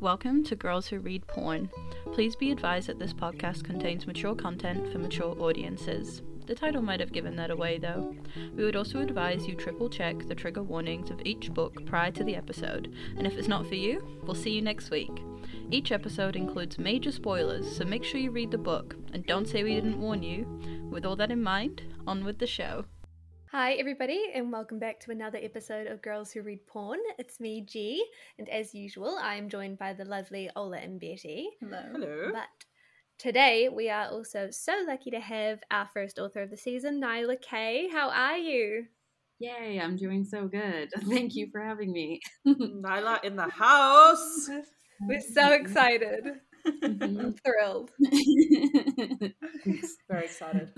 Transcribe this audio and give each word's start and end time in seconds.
Welcome 0.00 0.44
to 0.44 0.54
Girls 0.54 0.86
Who 0.86 1.00
Read 1.00 1.26
Porn. 1.26 1.68
Please 2.12 2.36
be 2.36 2.52
advised 2.52 2.86
that 2.86 3.00
this 3.00 3.12
podcast 3.12 3.64
contains 3.64 4.06
mature 4.06 4.36
content 4.36 4.92
for 4.92 5.00
mature 5.00 5.34
audiences. 5.40 6.22
The 6.46 6.54
title 6.54 6.82
might 6.82 7.00
have 7.00 7.10
given 7.10 7.34
that 7.34 7.50
away 7.50 7.78
though. 7.78 8.14
We 8.54 8.62
would 8.62 8.76
also 8.76 9.00
advise 9.00 9.48
you 9.48 9.56
triple 9.56 9.90
check 9.90 10.28
the 10.28 10.36
trigger 10.36 10.62
warnings 10.62 11.10
of 11.10 11.20
each 11.24 11.52
book 11.52 11.84
prior 11.84 12.12
to 12.12 12.22
the 12.22 12.36
episode, 12.36 12.94
and 13.16 13.26
if 13.26 13.36
it's 13.36 13.48
not 13.48 13.66
for 13.66 13.74
you, 13.74 14.20
we'll 14.22 14.36
see 14.36 14.52
you 14.52 14.62
next 14.62 14.92
week. 14.92 15.10
Each 15.72 15.90
episode 15.90 16.36
includes 16.36 16.78
major 16.78 17.10
spoilers, 17.10 17.76
so 17.76 17.84
make 17.84 18.04
sure 18.04 18.20
you 18.20 18.30
read 18.30 18.52
the 18.52 18.56
book, 18.56 18.94
and 19.12 19.26
don't 19.26 19.48
say 19.48 19.64
we 19.64 19.74
didn't 19.74 20.00
warn 20.00 20.22
you. 20.22 20.46
With 20.92 21.04
all 21.04 21.16
that 21.16 21.32
in 21.32 21.42
mind, 21.42 21.82
on 22.06 22.22
with 22.24 22.38
the 22.38 22.46
show. 22.46 22.84
Hi, 23.52 23.72
everybody, 23.74 24.26
and 24.34 24.52
welcome 24.52 24.78
back 24.78 25.00
to 25.00 25.10
another 25.10 25.38
episode 25.40 25.86
of 25.86 26.02
Girls 26.02 26.30
Who 26.30 26.42
Read 26.42 26.66
Porn. 26.66 26.98
It's 27.18 27.40
me, 27.40 27.62
G, 27.62 28.04
and 28.38 28.46
as 28.50 28.74
usual, 28.74 29.18
I 29.22 29.36
am 29.36 29.48
joined 29.48 29.78
by 29.78 29.94
the 29.94 30.04
lovely 30.04 30.50
Ola 30.54 30.76
and 30.76 31.00
Betty. 31.00 31.48
Hello. 31.58 31.80
Hello. 31.92 32.30
But 32.30 32.48
today, 33.16 33.70
we 33.70 33.88
are 33.88 34.08
also 34.08 34.48
so 34.50 34.84
lucky 34.86 35.10
to 35.12 35.20
have 35.20 35.60
our 35.70 35.88
first 35.94 36.18
author 36.18 36.42
of 36.42 36.50
the 36.50 36.58
season, 36.58 37.00
Nyla 37.00 37.40
K. 37.40 37.88
How 37.90 38.10
are 38.10 38.36
you? 38.36 38.84
Yay, 39.38 39.80
I'm 39.82 39.96
doing 39.96 40.26
so 40.26 40.46
good. 40.46 40.90
Thank 41.08 41.34
you 41.34 41.48
for 41.50 41.62
having 41.62 41.90
me. 41.90 42.20
Nyla 42.46 43.24
in 43.24 43.34
the 43.34 43.48
house. 43.48 44.50
We're 45.00 45.22
so 45.22 45.52
excited. 45.52 46.32
Mm-hmm. 46.66 47.18
I'm 47.18 47.34
thrilled. 47.34 47.92
Very 50.10 50.24
excited. 50.26 50.70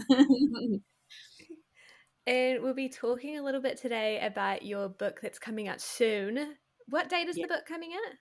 And 2.27 2.63
we'll 2.63 2.75
be 2.75 2.89
talking 2.89 3.39
a 3.39 3.43
little 3.43 3.61
bit 3.63 3.79
today 3.79 4.21
about 4.25 4.63
your 4.65 4.89
book 4.89 5.21
that's 5.23 5.39
coming 5.39 5.69
out 5.69 5.81
soon. 5.81 6.55
What 6.89 7.09
date 7.09 7.29
is 7.29 7.37
Yeah. 7.39 7.47
the 7.47 7.55
book 7.55 7.67
coming 7.67 7.93
out? 7.93 8.15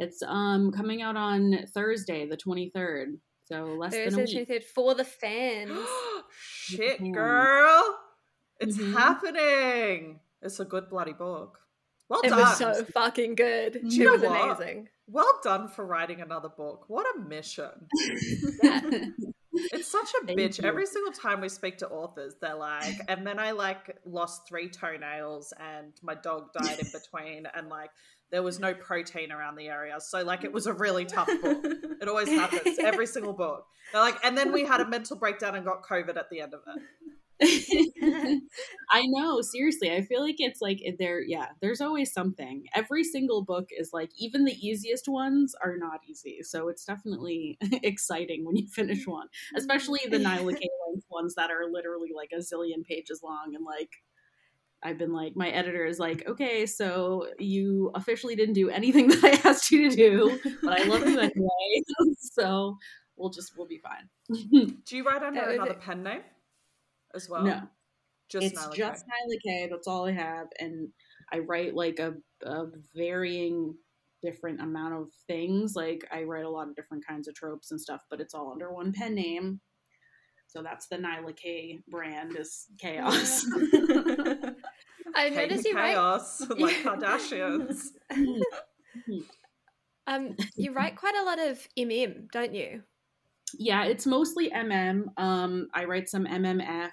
it's 0.00 0.22
um 0.22 0.70
coming 0.70 1.02
out 1.02 1.16
on 1.16 1.66
Thursday, 1.74 2.24
the 2.26 2.36
23rd. 2.36 3.18
So 3.46 3.64
less 3.64 3.92
than 3.92 4.14
a 4.14 4.16
week. 4.18 4.48
23rd, 4.48 4.62
for 4.64 4.94
the 4.94 5.04
fans. 5.04 5.88
Shit, 6.40 7.00
Yeah. 7.00 7.10
girl. 7.12 7.98
It's 8.60 8.76
Mhm. 8.78 8.92
happening. 8.92 10.20
It's 10.42 10.60
a 10.60 10.64
good 10.64 10.88
bloody 10.88 11.14
book. 11.14 11.58
Well 12.08 12.20
It 12.22 12.28
done. 12.28 12.38
was 12.40 12.56
so 12.58 12.84
fucking 12.84 13.34
good. 13.34 13.80
You 13.82 14.08
It 14.08 14.12
was 14.12 14.22
what? 14.22 14.58
amazing. 14.58 14.88
well 15.08 15.40
done 15.42 15.66
for 15.68 15.84
writing 15.84 16.20
another 16.20 16.48
book. 16.48 16.84
What 16.88 17.06
a 17.16 17.18
mission. 17.20 17.88
It's 19.72 19.88
such 19.88 20.10
a 20.22 20.26
bitch. 20.26 20.62
you. 20.62 20.68
Every 20.68 20.86
single 20.86 21.12
time 21.12 21.40
we 21.40 21.48
speak 21.48 21.78
to 21.78 21.88
authors, 21.88 22.34
they're 22.40 22.54
like, 22.54 22.96
and 23.08 23.26
then 23.26 23.38
I 23.38 23.52
like 23.52 23.98
lost 24.04 24.48
three 24.48 24.68
toenails 24.68 25.52
and 25.58 25.92
my 26.02 26.14
dog 26.14 26.52
died 26.52 26.78
in 26.78 26.86
between, 26.92 27.46
and 27.54 27.68
like 27.68 27.90
there 28.30 28.42
was 28.42 28.60
no 28.60 28.74
protein 28.74 29.32
around 29.32 29.56
the 29.56 29.68
area. 29.68 29.96
So, 30.00 30.22
like, 30.22 30.44
it 30.44 30.52
was 30.52 30.66
a 30.66 30.72
really 30.72 31.04
tough 31.06 31.28
book. 31.42 31.64
It 31.64 32.08
always 32.08 32.28
happens, 32.28 32.78
every 32.78 33.06
single 33.06 33.32
book. 33.32 33.66
They're 33.92 34.02
like, 34.02 34.18
and 34.24 34.36
then 34.36 34.52
we 34.52 34.64
had 34.64 34.80
a 34.80 34.88
mental 34.88 35.16
breakdown 35.16 35.54
and 35.54 35.64
got 35.64 35.82
COVID 35.82 36.16
at 36.16 36.28
the 36.30 36.40
end 36.40 36.54
of 36.54 36.60
it. 36.66 36.82
I 38.90 39.04
know, 39.06 39.40
seriously. 39.42 39.92
I 39.92 40.02
feel 40.02 40.22
like 40.22 40.36
it's 40.38 40.60
like 40.60 40.80
there 40.98 41.20
yeah, 41.20 41.48
there's 41.60 41.80
always 41.80 42.12
something. 42.12 42.64
Every 42.74 43.04
single 43.04 43.44
book 43.44 43.68
is 43.70 43.90
like 43.92 44.10
even 44.18 44.44
the 44.44 44.56
easiest 44.66 45.08
ones 45.08 45.54
are 45.62 45.76
not 45.76 46.00
easy. 46.08 46.40
So 46.42 46.68
it's 46.68 46.84
definitely 46.84 47.58
exciting 47.82 48.44
when 48.44 48.56
you 48.56 48.66
finish 48.66 49.06
one, 49.06 49.28
especially 49.56 50.00
the 50.08 50.18
Nyla 50.18 50.58
K 50.58 50.68
length 50.88 51.06
ones 51.10 51.34
that 51.36 51.50
are 51.50 51.70
literally 51.70 52.10
like 52.14 52.30
a 52.32 52.38
zillion 52.38 52.84
pages 52.84 53.20
long 53.22 53.54
and 53.54 53.64
like 53.64 53.90
I've 54.82 54.98
been 54.98 55.12
like 55.12 55.34
my 55.34 55.50
editor 55.50 55.84
is 55.84 55.98
like, 55.98 56.26
"Okay, 56.28 56.64
so 56.64 57.26
you 57.38 57.90
officially 57.96 58.36
didn't 58.36 58.54
do 58.54 58.70
anything 58.70 59.08
that 59.08 59.24
I 59.24 59.48
asked 59.48 59.72
you 59.72 59.90
to 59.90 59.96
do, 59.96 60.38
but 60.62 60.80
I 60.80 60.84
love 60.84 61.06
you 61.08 61.18
anyway." 61.18 61.82
so 62.20 62.78
we'll 63.16 63.30
just 63.30 63.58
we'll 63.58 63.66
be 63.66 63.78
fine. 63.78 64.08
Do 64.84 64.96
you 64.96 65.04
write 65.04 65.24
under 65.24 65.40
another 65.40 65.74
pen 65.74 66.04
name 66.04 66.20
as 67.14 67.28
well? 67.28 67.42
no. 67.42 67.62
Just 68.28 68.46
it's 68.46 68.60
Nyla 68.60 68.74
just 68.74 69.04
Kay. 69.06 69.10
Nyla 69.10 69.42
K. 69.42 69.68
That's 69.70 69.88
all 69.88 70.06
I 70.06 70.12
have, 70.12 70.48
and 70.60 70.88
I 71.32 71.38
write 71.38 71.74
like 71.74 71.98
a, 71.98 72.14
a 72.42 72.66
varying 72.94 73.74
different 74.22 74.60
amount 74.60 74.94
of 74.94 75.08
things. 75.26 75.74
Like 75.74 76.06
I 76.12 76.24
write 76.24 76.44
a 76.44 76.50
lot 76.50 76.68
of 76.68 76.76
different 76.76 77.06
kinds 77.06 77.28
of 77.28 77.34
tropes 77.34 77.70
and 77.70 77.80
stuff, 77.80 78.02
but 78.10 78.20
it's 78.20 78.34
all 78.34 78.52
under 78.52 78.72
one 78.72 78.92
pen 78.92 79.14
name. 79.14 79.60
So 80.46 80.62
that's 80.62 80.88
the 80.88 80.96
Nyla 80.96 81.36
K 81.36 81.80
brand 81.88 82.36
is 82.38 82.66
chaos. 82.78 83.46
I 85.14 85.28
Hate 85.28 85.34
noticed 85.34 85.64
the 85.64 85.70
you 85.70 85.76
write 85.76 85.94
chaos, 85.94 86.46
like 86.58 86.76
Kardashians. 86.76 87.88
um 90.06 90.36
you 90.56 90.72
write 90.72 90.96
quite 90.96 91.16
a 91.16 91.24
lot 91.24 91.38
of 91.38 91.66
MM, 91.78 92.30
don't 92.30 92.54
you? 92.54 92.82
Yeah, 93.58 93.84
it's 93.84 94.06
mostly 94.06 94.50
MM. 94.50 95.06
Um, 95.16 95.68
I 95.74 95.84
write 95.84 96.08
some 96.08 96.26
MMF 96.26 96.90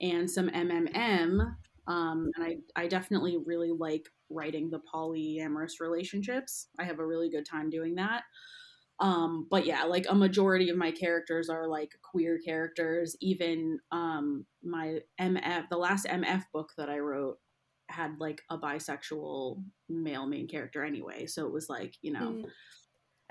and 0.00 0.30
some 0.30 0.48
MMM. 0.48 1.54
Um, 1.86 2.30
and 2.36 2.44
I, 2.44 2.56
I 2.76 2.86
definitely 2.86 3.38
really 3.46 3.72
like 3.72 4.08
writing 4.30 4.70
the 4.70 4.80
polyamorous 4.94 5.80
relationships. 5.80 6.68
I 6.78 6.84
have 6.84 6.98
a 6.98 7.06
really 7.06 7.30
good 7.30 7.46
time 7.46 7.70
doing 7.70 7.94
that. 7.96 8.22
Um, 9.00 9.46
but 9.50 9.64
yeah, 9.64 9.84
like 9.84 10.06
a 10.08 10.14
majority 10.14 10.70
of 10.70 10.76
my 10.76 10.90
characters 10.90 11.48
are 11.48 11.68
like 11.68 11.92
queer 12.02 12.38
characters. 12.44 13.16
Even 13.20 13.78
um, 13.92 14.44
my 14.62 14.98
MF, 15.20 15.68
the 15.70 15.78
last 15.78 16.06
MF 16.06 16.42
book 16.52 16.72
that 16.76 16.88
I 16.90 16.98
wrote 16.98 17.38
had 17.88 18.16
like 18.18 18.42
a 18.50 18.58
bisexual 18.58 19.62
male 19.88 20.26
main 20.26 20.48
character 20.48 20.84
anyway. 20.84 21.26
So 21.26 21.46
it 21.46 21.52
was 21.52 21.68
like, 21.68 21.94
you 22.02 22.12
know, 22.12 22.36
Mm, 22.44 22.44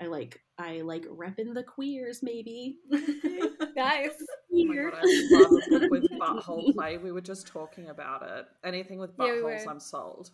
I 0.00 0.06
like 0.06 0.40
I 0.58 0.80
like 0.82 1.04
repping 1.06 1.54
the 1.54 1.62
queers 1.62 2.22
maybe. 2.22 2.78
nice. 2.90 4.10
Oh 4.52 4.64
my 4.64 4.76
god, 4.76 4.94
I 4.96 5.28
love 5.30 5.52
a 5.52 5.70
book 5.70 5.90
with 5.90 6.10
butthole 6.20 6.74
play. 6.74 6.98
We 6.98 7.12
were 7.12 7.20
just 7.20 7.46
talking 7.46 7.88
about 7.88 8.22
it. 8.22 8.46
Anything 8.64 8.98
with 8.98 9.10
Yeah, 9.18 9.26
we 9.26 9.40
buttholes. 9.40 9.68
I'm 9.68 9.80
sold. 9.80 10.30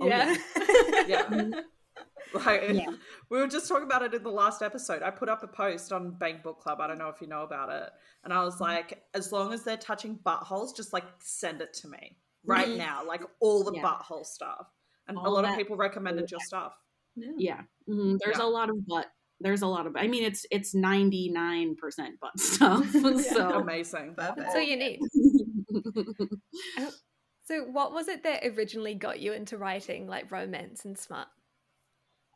Oh, 0.00 0.06
yeah. 0.06 0.34
Yeah. 1.06 1.50
Like, 2.34 2.62
Yeah. 2.70 2.86
we 3.30 3.38
were 3.38 3.46
just 3.46 3.68
talking 3.68 3.84
about 3.84 4.02
it 4.02 4.14
in 4.14 4.22
the 4.22 4.30
last 4.30 4.62
episode. 4.62 5.02
I 5.02 5.10
put 5.10 5.28
up 5.28 5.42
a 5.42 5.46
post 5.46 5.92
on 5.92 6.12
Banned 6.12 6.42
Book 6.42 6.60
Club. 6.60 6.80
I 6.80 6.86
don't 6.86 6.98
know 6.98 7.08
if 7.08 7.20
you 7.20 7.26
know 7.26 7.42
about 7.42 7.70
it. 7.70 7.90
And 8.24 8.32
I 8.32 8.42
was 8.44 8.54
mm-hmm. 8.54 8.64
like, 8.64 9.02
as 9.14 9.32
long 9.32 9.52
as 9.52 9.64
they're 9.64 9.76
touching 9.76 10.18
buttholes, 10.24 10.74
just 10.74 10.92
like 10.92 11.04
send 11.18 11.60
it 11.60 11.74
to 11.74 11.88
me 11.88 12.16
right 12.44 12.70
now. 12.70 13.04
Like 13.06 13.22
all 13.40 13.64
the 13.64 13.74
Yeah. 13.74 13.82
butthole 13.82 14.24
stuff. 14.24 14.66
And 15.08 15.18
a 15.18 15.20
lot 15.28 15.44
of 15.44 15.56
people 15.56 15.76
recommended 15.76 16.30
your 16.30 16.40
stuff. 16.40 16.72
Yeah, 17.16 17.62
Mhm. 17.88 18.18
there's 18.24 18.38
Yeah. 18.38 18.44
a 18.44 18.46
lot 18.48 18.70
of 18.70 18.86
butt. 18.86 19.08
There's 19.40 19.62
a 19.62 19.66
lot 19.66 19.86
of. 19.86 19.96
I 19.96 20.06
mean, 20.06 20.22
it's 20.24 20.46
it's 20.50 20.74
ninety 20.74 21.28
nine 21.30 21.74
percent 21.76 22.18
butt 22.20 22.38
stuff. 22.40 22.86
so 23.32 23.60
Amazing. 23.60 24.14
That's 24.16 24.54
all 24.54 24.60
you 24.62 24.76
need. 24.76 25.00
So 27.44 27.64
what 27.64 27.92
was 27.92 28.08
it 28.08 28.22
that 28.22 28.44
originally 28.46 28.94
got 28.94 29.20
you 29.20 29.32
into 29.32 29.58
writing 29.58 30.06
like 30.06 30.30
romance 30.30 30.84
and 30.84 30.96
smut? 30.98 31.28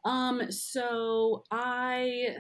um, 0.05 0.51
so 0.53 1.43
I 1.51 2.37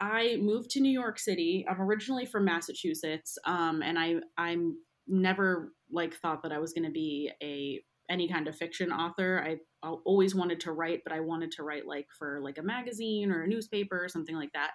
I 0.00 0.36
moved 0.36 0.70
to 0.70 0.80
New 0.80 0.90
York 0.92 1.18
City. 1.18 1.64
I'm 1.68 1.80
originally 1.80 2.26
from 2.26 2.44
Massachusetts. 2.44 3.36
Um, 3.44 3.82
and 3.82 3.98
I 3.98 4.16
I'm 4.36 4.78
never 5.06 5.72
like 5.90 6.14
thought 6.14 6.42
that 6.42 6.52
I 6.52 6.58
was 6.58 6.72
going 6.72 6.84
to 6.84 6.90
be 6.92 7.30
a 7.42 7.82
any 8.10 8.28
kind 8.28 8.48
of 8.48 8.56
fiction 8.56 8.92
author. 8.92 9.44
I 9.44 9.88
always 10.04 10.34
wanted 10.34 10.60
to 10.60 10.72
write, 10.72 11.02
but 11.04 11.12
I 11.12 11.20
wanted 11.20 11.52
to 11.52 11.62
write 11.62 11.86
like 11.86 12.06
for 12.18 12.40
like 12.42 12.58
a 12.58 12.62
magazine 12.62 13.30
or 13.30 13.42
a 13.42 13.48
newspaper 13.48 14.02
or 14.02 14.08
something 14.08 14.36
like 14.36 14.52
that. 14.54 14.70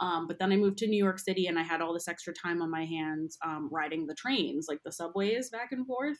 Um, 0.00 0.26
but 0.26 0.38
then 0.38 0.52
I 0.52 0.56
moved 0.56 0.78
to 0.78 0.88
New 0.88 1.02
York 1.02 1.18
City 1.18 1.46
and 1.46 1.58
I 1.58 1.62
had 1.62 1.80
all 1.80 1.94
this 1.94 2.08
extra 2.08 2.34
time 2.34 2.60
on 2.60 2.70
my 2.70 2.84
hands 2.84 3.38
um, 3.44 3.68
riding 3.72 4.06
the 4.06 4.14
trains, 4.14 4.66
like 4.68 4.80
the 4.84 4.92
subways 4.92 5.50
back 5.50 5.72
and 5.72 5.86
forth. 5.86 6.18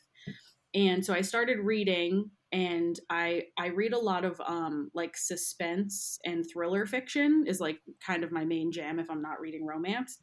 And 0.74 1.04
so 1.04 1.12
I 1.12 1.20
started 1.20 1.58
reading, 1.58 2.30
and 2.50 2.98
I 3.10 3.44
I 3.58 3.68
read 3.68 3.92
a 3.92 3.98
lot 3.98 4.24
of 4.24 4.40
um, 4.46 4.90
like 4.94 5.16
suspense 5.16 6.18
and 6.24 6.44
thriller 6.50 6.86
fiction 6.86 7.44
is 7.46 7.60
like 7.60 7.78
kind 8.04 8.24
of 8.24 8.32
my 8.32 8.44
main 8.44 8.72
jam 8.72 8.98
if 8.98 9.10
I'm 9.10 9.20
not 9.22 9.40
reading 9.40 9.66
romance. 9.66 10.18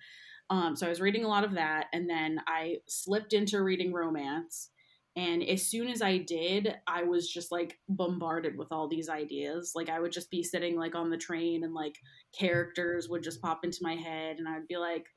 Um, 0.50 0.76
so 0.76 0.88
I 0.88 0.90
was 0.90 1.02
reading 1.02 1.24
a 1.24 1.28
lot 1.28 1.44
of 1.44 1.54
that, 1.54 1.86
and 1.94 2.10
then 2.10 2.42
I 2.48 2.78
slipped 2.88 3.34
into 3.34 3.62
reading 3.62 3.94
romance. 3.94 4.72
And 5.20 5.44
as 5.44 5.68
soon 5.68 5.90
as 5.90 6.02
I 6.02 6.18
did, 6.18 6.78
I 6.88 7.04
was 7.04 7.30
just 7.30 7.52
like 7.52 7.78
bombarded 7.90 8.58
with 8.58 8.72
all 8.72 8.88
these 8.88 9.10
ideas. 9.10 9.74
Like 9.76 9.90
I 9.90 10.00
would 10.00 10.14
just 10.14 10.32
be 10.32 10.44
sitting 10.44 10.78
like 10.78 10.96
on 10.96 11.10
the 11.10 11.18
train 11.18 11.66
and 11.66 11.74
like 11.74 11.98
characters 12.34 13.10
would 13.10 13.22
just 13.22 13.42
pop 13.42 13.66
into 13.66 13.80
my 13.82 13.96
head 13.96 14.38
and 14.38 14.48
I'd 14.48 14.70
be 14.70 14.78
like, 14.78 15.08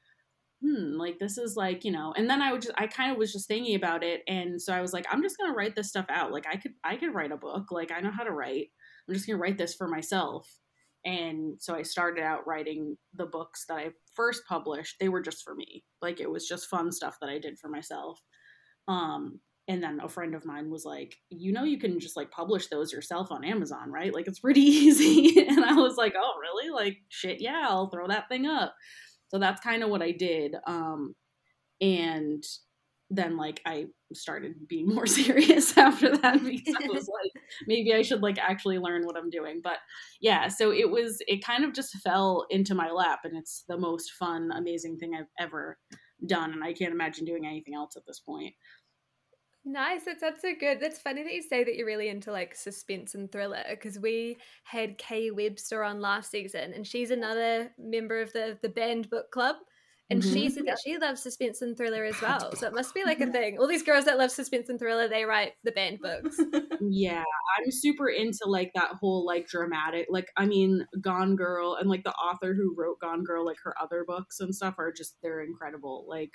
hmm, 0.61 0.97
like 0.97 1.21
this 1.21 1.39
is 1.39 1.57
like, 1.57 1.85
you 1.85 1.93
know, 1.93 2.13
and 2.17 2.29
then 2.29 2.43
I 2.43 2.51
would 2.51 2.63
just 2.63 2.75
I 2.77 2.89
kind 2.89 3.13
of 3.13 3.17
was 3.17 3.33
just 3.33 3.47
thinking 3.47 3.77
about 3.77 4.03
it. 4.03 4.23
And 4.27 4.61
so 4.61 4.73
I 4.73 4.81
was 4.81 4.93
like, 4.93 5.07
I'm 5.09 5.23
just 5.23 5.39
gonna 5.39 5.55
write 5.55 5.77
this 5.77 5.91
stuff 5.91 6.07
out. 6.09 6.33
Like 6.33 6.49
I 6.51 6.57
could 6.57 6.73
I 6.83 6.97
could 6.97 7.15
write 7.15 7.31
a 7.31 7.37
book. 7.37 7.71
Like 7.71 7.93
I 7.93 8.01
know 8.01 8.11
how 8.11 8.25
to 8.25 8.33
write. 8.33 8.71
I'm 9.07 9.15
just 9.15 9.29
gonna 9.29 9.39
write 9.39 9.57
this 9.57 9.77
for 9.77 9.87
myself. 9.87 10.49
And 11.05 11.63
so 11.63 11.77
I 11.77 11.83
started 11.83 12.25
out 12.25 12.45
writing 12.45 12.97
the 13.15 13.27
books 13.27 13.67
that 13.69 13.79
I 13.79 13.91
first 14.17 14.43
published. 14.49 14.97
They 14.99 15.09
were 15.09 15.23
just 15.23 15.45
for 15.45 15.55
me. 15.55 15.85
Like 16.01 16.19
it 16.19 16.31
was 16.31 16.49
just 16.49 16.69
fun 16.69 16.91
stuff 16.91 17.19
that 17.21 17.31
I 17.31 17.39
did 17.39 17.57
for 17.61 17.69
myself. 17.69 18.19
Um 18.89 19.39
And 19.73 19.83
then 19.83 20.01
a 20.03 20.09
friend 20.09 20.35
of 20.35 20.45
mine 20.45 20.71
was 20.71 20.85
like, 20.85 21.17
you 21.31 21.51
know, 21.51 21.65
you 21.65 21.79
can 21.79 21.99
just 21.99 22.15
like 22.15 22.31
publish 22.31 22.67
those 22.67 22.93
yourself 22.93 23.33
on 23.33 23.43
Amazon, 23.43 23.91
right? 23.91 24.13
Like 24.13 24.29
it's 24.29 24.41
pretty 24.41 24.61
easy. 24.61 25.41
and 25.49 25.65
I 25.65 25.73
was 25.73 25.97
like, 25.97 26.13
oh, 26.15 26.33
really? 26.39 26.71
Like, 26.71 26.99
shit, 27.09 27.41
yeah, 27.41 27.65
I'll 27.67 27.89
throw 27.89 28.07
that 28.09 28.29
thing 28.29 28.47
up. 28.47 28.75
So 29.29 29.39
that's 29.39 29.63
kind 29.63 29.83
of 29.83 29.89
what 29.89 30.03
I 30.03 30.11
did. 30.11 30.57
Um, 30.67 31.15
and 31.81 32.45
then 33.09 33.39
like 33.39 33.63
I 33.65 33.87
started 34.13 34.69
being 34.69 34.89
more 34.95 35.07
serious 35.07 35.77
after 35.79 36.15
that 36.19 36.45
because 36.45 36.77
I 36.85 36.89
was 36.89 37.09
like, 37.09 37.43
maybe 37.67 37.95
I 37.95 38.03
should 38.03 38.23
like 38.23 38.39
actually 38.39 38.79
learn 38.79 39.07
what 39.07 39.17
I'm 39.17 39.31
doing. 39.31 39.63
But 39.65 39.79
yeah, 40.21 40.49
so 40.49 40.71
it 40.71 40.91
was 40.91 41.17
it 41.27 41.43
kind 41.43 41.65
of 41.65 41.73
just 41.73 41.97
fell 42.01 42.45
into 42.51 42.75
my 42.75 42.91
lap 42.91 43.21
and 43.25 43.39
it's 43.39 43.65
the 43.71 43.79
most 43.79 44.13
fun, 44.19 44.51
amazing 44.55 44.99
thing 44.99 45.15
I've 45.15 45.31
ever 45.41 45.79
done. 46.27 46.53
And 46.53 46.63
I 46.63 46.75
can't 46.75 46.93
imagine 46.93 47.25
doing 47.25 47.47
anything 47.47 47.75
else 47.75 47.97
at 47.97 48.03
this 48.07 48.21
point. 48.21 48.53
Nice. 49.65 50.05
That's 50.05 50.21
that's 50.21 50.43
so 50.43 50.55
good. 50.59 50.81
That's 50.81 50.99
funny 50.99 51.23
that 51.23 51.33
you 51.33 51.43
say 51.43 51.63
that 51.63 51.77
you're 51.77 51.87
really 51.87 52.09
into 52.09 52.33
like 52.33 52.55
suspense 52.55 53.15
and 53.15 53.31
thriller 53.31 53.63
because 53.71 53.99
we 53.99 54.39
had 54.65 54.99
K 54.99 55.31
Webster 55.31 55.85
on 55.85 56.01
last 56.01 56.31
season, 56.31 56.73
and 56.73 56.87
she's 56.87 57.11
another 57.11 57.71
member 57.79 58.21
of 58.21 58.33
the 58.33 58.59
the 58.61 58.69
banned 58.69 59.09
book 59.09 59.31
club. 59.31 59.57
And 60.11 60.21
mm-hmm. 60.21 60.35
she 60.35 60.51
said 60.51 60.67
that 60.67 60.79
she 60.85 60.99
loves 60.99 61.23
suspense 61.23 61.63
and 61.63 61.75
thriller 61.75 62.05
as 62.05 62.21
well. 62.21 62.55
So 62.55 62.67
it 62.67 62.75
must 62.75 62.93
be 62.93 63.03
like 63.05 63.21
a 63.21 63.27
thing. 63.33 63.57
All 63.59 63.69
these 63.69 63.85
girls 63.85 64.05
that 64.05 64.19
love 64.19 64.31
suspense 64.31 64.69
and 64.69 64.79
thriller, 64.79 65.09
they 65.09 65.25
write 65.25 65.53
the 65.65 65.73
banned 65.73 66.01
books. 66.01 66.39
yeah, 66.83 67.23
I'm 67.59 67.71
super 67.71 68.09
into 68.09 68.45
like 68.47 68.73
that 68.75 68.91
whole 69.01 69.25
like 69.25 69.47
dramatic, 69.47 70.09
like 70.11 70.27
I 70.37 70.45
mean, 70.45 70.87
Gone 71.01 71.37
Girl 71.37 71.77
and 71.77 71.89
like 71.89 72.03
the 72.03 72.13
author 72.13 72.53
who 72.53 72.75
wrote 72.77 73.01
Gone 73.01 73.23
Girl, 73.23 73.47
like 73.47 73.59
her 73.63 73.75
other 73.81 74.05
books 74.07 74.41
and 74.41 74.55
stuff 74.55 74.75
are 74.79 74.93
just 74.93 75.17
they're 75.23 75.43
incredible. 75.45 76.05
Like 76.09 76.33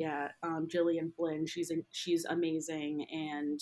yeah, 0.00 0.28
um, 0.42 0.66
Gillian 0.66 1.12
Flynn, 1.14 1.44
she's 1.46 1.70
she's 1.90 2.24
amazing, 2.24 3.04
and 3.12 3.60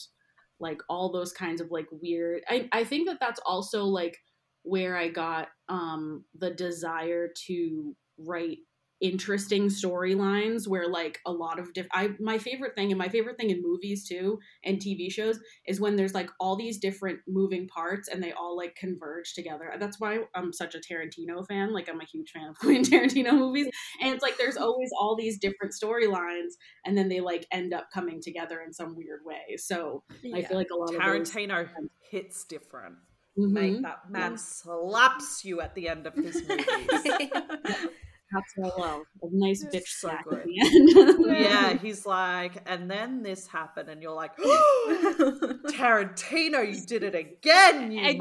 like 0.61 0.81
all 0.89 1.11
those 1.11 1.33
kinds 1.33 1.61
of 1.61 1.73
like 1.73 1.89
weird. 1.91 2.43
I 2.49 2.69
I 2.71 2.85
think 2.85 3.09
that 3.09 3.19
that's 3.21 3.41
also 3.45 3.83
like 3.85 4.17
where 4.63 4.97
I 4.97 5.09
got 5.09 5.49
um 5.69 6.25
the 6.39 6.51
desire 6.53 7.29
to 7.49 7.97
write 8.19 8.59
interesting 9.01 9.69
storylines 9.69 10.67
where 10.67 10.89
like 10.89 11.21
a 11.25 11.33
lot 11.33 11.59
of 11.59 11.73
different 11.73 11.93
I 11.95 12.11
my 12.21 12.39
favorite 12.39 12.75
thing 12.75 12.91
and 12.91 12.99
my 12.99 13.09
favorite 13.09 13.37
thing 13.37 13.51
in 13.51 13.63
movies 13.63 14.07
too 14.07 14.41
and 14.65 14.79
TV 14.79 15.11
shows 15.11 15.39
is 15.67 15.81
when 15.81 15.97
there's 15.97 16.15
like 16.15 16.31
all 16.41 16.57
these 16.57 16.79
different 16.79 17.21
moving 17.29 17.69
parts 17.69 18.09
and 18.09 18.23
they 18.23 18.33
all 18.33 18.57
like 18.57 18.75
converge 18.75 19.35
together. 19.35 19.73
That's 19.79 20.01
why 20.01 20.21
I'm 20.35 20.53
such 20.53 20.75
a 20.75 20.79
Tarantino 20.79 21.47
fan. 21.47 21.73
Like 21.73 21.89
I'm 21.89 22.01
a 22.01 22.05
huge 22.05 22.31
fan 22.31 22.49
of 22.49 22.59
Quentin 22.59 22.85
Tarantino 22.85 23.33
movies 23.33 23.69
and 24.01 24.13
it's 24.13 24.23
like 24.23 24.37
there's 24.37 24.57
always 24.57 24.91
all 24.99 25.17
these 25.17 25.39
different 25.39 25.75
storylines 25.75 26.55
and 26.85 26.99
then 26.99 27.09
they 27.09 27.21
like 27.21 27.47
end 27.53 27.73
up 27.73 27.89
coming 27.93 28.21
together 28.21 28.61
in 28.67 28.73
some 28.73 28.97
weird 28.97 29.21
way. 29.25 29.57
So 29.57 30.03
yeah. 30.23 30.37
I 30.37 30.43
feel 30.43 30.57
like 30.57 30.69
a 30.73 30.77
lot 30.77 30.91
Tarantino 30.91 31.63
of 31.63 31.69
Tarantino 31.69 31.89
hits 32.11 32.45
different. 32.45 32.97
Mm-hmm. 33.39 33.83
That 33.83 34.11
man 34.11 34.37
slaps 34.37 35.45
you 35.45 35.61
at 35.61 35.75
the 35.77 35.89
end 35.89 36.07
of 36.07 36.15
his 36.15 36.43
movies. 36.49 37.31
That's 38.33 38.75
I 38.77 38.81
love. 38.81 39.03
A 39.23 39.27
nice 39.31 39.65
bitch 39.65 39.87
so 39.87 40.13
good. 40.29 40.45
yeah, 40.47 41.75
he's 41.83 42.05
like, 42.05 42.63
and 42.67 42.91
then 42.91 43.23
this 43.23 43.47
happened, 43.47 43.89
and 43.89 44.03
you're 44.03 44.13
like, 44.13 44.33
oh, 44.39 45.55
Tarantino, 45.69 46.67
you 46.71 46.85
did 46.87 47.05
it 47.05 47.15
again, 47.15 47.91
you 47.91 48.05
again, 48.07 48.19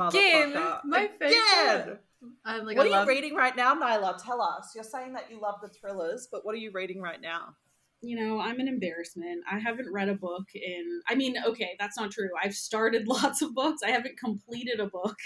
motherfucker. 0.53 0.79
My 0.85 1.09
again. 1.21 1.97
I'm 2.45 2.65
like, 2.65 2.77
what 2.77 2.87
I 2.87 2.89
are 2.89 2.91
love- 2.91 3.07
you 3.07 3.13
reading 3.13 3.35
right 3.35 3.55
now, 3.55 3.75
Nyla? 3.75 4.23
Tell 4.23 4.41
us. 4.41 4.71
You're 4.73 4.83
saying 4.83 5.13
that 5.13 5.29
you 5.29 5.39
love 5.41 5.55
the 5.61 5.69
thrillers, 5.69 6.27
but 6.31 6.45
what 6.45 6.55
are 6.55 6.59
you 6.59 6.71
reading 6.71 7.01
right 7.01 7.21
now? 7.21 7.55
You 8.01 8.15
know, 8.15 8.39
I'm 8.39 8.59
an 8.59 8.67
embarrassment. 8.67 9.43
I 9.51 9.57
haven't 9.59 9.91
read 9.91 10.07
a 10.09 10.13
book 10.13 10.45
in, 10.53 11.01
I 11.07 11.15
mean, 11.15 11.35
okay, 11.47 11.75
that's 11.79 11.97
not 11.97 12.11
true. 12.11 12.29
I've 12.41 12.53
started 12.53 13.07
lots 13.07 13.41
of 13.41 13.55
books. 13.55 13.81
I 13.83 13.89
haven't 13.91 14.17
completed 14.17 14.79
a 14.79 14.87
book 14.87 15.17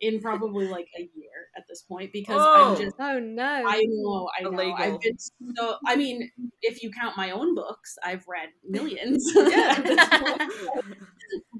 in 0.00 0.20
probably 0.20 0.68
like 0.68 0.88
a 0.96 1.00
year 1.00 1.48
at 1.56 1.64
this 1.68 1.82
point 1.82 2.12
because 2.12 2.40
oh. 2.40 2.72
I'm 2.72 2.80
just, 2.80 2.96
oh 3.00 3.18
no. 3.18 3.64
I 3.66 3.84
know, 3.88 4.28
I 4.38 4.42
know. 4.42 4.50
Illegal. 4.50 4.76
I've 4.78 5.00
been 5.00 5.18
so, 5.18 5.76
I 5.86 5.96
mean, 5.96 6.30
if 6.60 6.82
you 6.82 6.90
count 6.90 7.16
my 7.16 7.30
own 7.32 7.54
books, 7.54 7.96
I've 8.04 8.24
read 8.28 8.50
millions. 8.68 9.32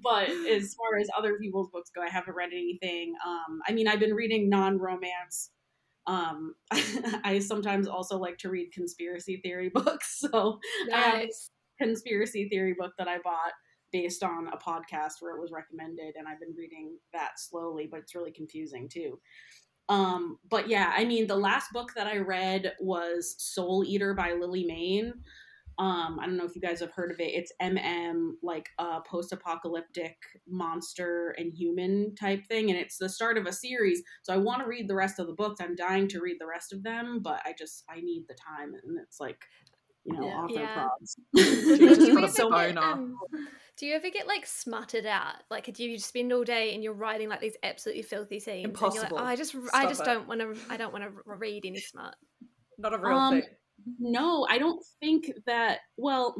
but 0.03 0.29
as 0.29 0.75
far 0.75 0.99
as 1.01 1.09
other 1.17 1.39
people's 1.39 1.69
books 1.73 1.91
go, 1.95 2.03
I 2.03 2.09
haven't 2.09 2.35
read 2.35 2.51
anything. 2.53 3.15
Um, 3.27 3.61
I 3.67 3.73
mean, 3.73 3.89
I've 3.89 4.01
been 4.01 4.15
reading 4.15 4.49
non 4.49 4.79
romance 4.79 5.51
um, 6.07 6.55
I 6.71 7.41
sometimes 7.45 7.87
also 7.87 8.19
like 8.19 8.39
to 8.39 8.51
read 8.51 8.73
conspiracy 8.73 9.41
theory 9.43 9.69
books. 9.75 10.19
So 10.21 10.59
nice. 10.89 10.93
I 10.95 10.99
have 10.99 11.25
a 11.25 11.85
conspiracy 11.85 12.49
theory 12.49 12.75
book 12.79 12.93
that 12.99 13.09
I 13.09 13.19
bought 13.19 13.53
based 13.93 14.23
on 14.23 14.49
a 14.49 14.57
podcast 14.57 15.21
where 15.21 15.37
it 15.37 15.41
was 15.41 15.53
recommended, 15.53 16.15
and 16.17 16.27
I've 16.27 16.41
been 16.41 16.55
reading 16.57 16.97
that 17.13 17.33
slowly, 17.39 17.89
but 17.91 18.01
it's 18.01 18.15
really 18.15 18.33
confusing 18.33 18.89
too. 18.89 19.19
Um, 19.89 20.39
but 20.49 20.69
yeah, 20.69 20.93
I 20.97 21.05
mean, 21.05 21.27
the 21.27 21.37
last 21.37 21.73
book 21.73 21.91
that 21.97 22.07
I 22.07 22.19
read 22.19 22.73
was 22.81 23.35
Soul 23.39 23.85
Eater 23.85 24.15
by 24.15 24.33
Lily 24.33 24.65
Mayne. 24.65 25.13
Um, 25.79 26.19
I 26.21 26.27
don't 26.27 26.37
know 26.37 26.45
if 26.45 26.55
you 26.55 26.61
guys 26.61 26.81
have 26.81 26.93
heard 26.93 27.11
of 27.11 27.21
it. 27.21 27.33
It's 27.35 27.53
MM, 27.61 28.33
like 28.43 28.69
a 28.79 29.01
post 29.01 29.33
apocalyptic 29.33 30.17
monster 30.47 31.35
and 31.39 31.53
human 31.53 32.15
type 32.15 32.47
thing. 32.47 32.71
And 32.71 32.79
it's 32.79 32.99
the 32.99 33.09
start 33.09 33.39
of 33.39 33.47
a 33.47 33.53
series. 33.53 34.03
So 34.23 34.35
I 34.35 34.37
want 34.37 34.63
to 34.63 34.69
read 34.69 34.89
the 34.89 34.95
rest 34.95 35.19
of 35.19 35.27
the 35.27 35.33
books. 35.33 35.61
I'm 35.61 35.75
dying 35.75 36.07
to 36.09 36.21
read 36.21 36.37
the 36.39 36.47
rest 36.47 36.73
of 36.73 36.83
them, 36.83 37.21
but 37.23 37.41
I 37.45 37.55
just, 37.59 37.85
I 37.89 38.01
need 38.01 38.27
the 38.29 38.35
time. 38.35 38.75
And 38.75 38.99
it's 39.03 39.19
like, 39.19 39.43
you 40.05 40.19
know, 40.19 40.27
yeah. 40.27 40.35
author 40.35 40.61
yeah. 40.61 40.75
prods. 40.75 41.17
um, 42.77 43.17
do 43.77 43.87
you 43.87 43.95
ever 43.95 44.11
get 44.11 44.27
like 44.27 44.47
smutted 44.47 45.07
out? 45.07 45.37
Like, 45.51 45.73
do 45.73 45.85
you 45.85 45.99
spend 45.99 46.33
all 46.33 46.45
day 46.45 46.75
and 46.75 46.83
you're 46.83 46.93
writing 46.93 47.29
like 47.29 47.41
these 47.41 47.57
absolutely 47.63 48.03
filthy 48.03 48.41
scenes? 48.41 48.67
Impossible. 48.67 49.03
And 49.03 49.11
you're 49.11 49.19
like, 49.19 49.25
oh, 49.25 49.33
I 49.33 49.37
just, 49.37 49.53
Stop 49.53 49.71
I 49.73 49.87
just 49.87 50.03
it. 50.03 50.05
don't 50.05 50.29
want 50.29 50.41
to, 50.41 50.57
I 50.69 50.77
don't 50.77 50.93
want 50.93 51.05
to 51.05 51.11
read 51.25 51.65
any 51.65 51.81
smut. 51.81 52.15
Not 52.79 52.95
a 52.95 52.99
real 52.99 53.17
um, 53.17 53.41
thing. 53.41 53.51
No, 53.99 54.47
I 54.51 54.59
don't 54.59 54.83
think 55.01 55.33
that. 55.47 55.81
Well, 55.97 56.37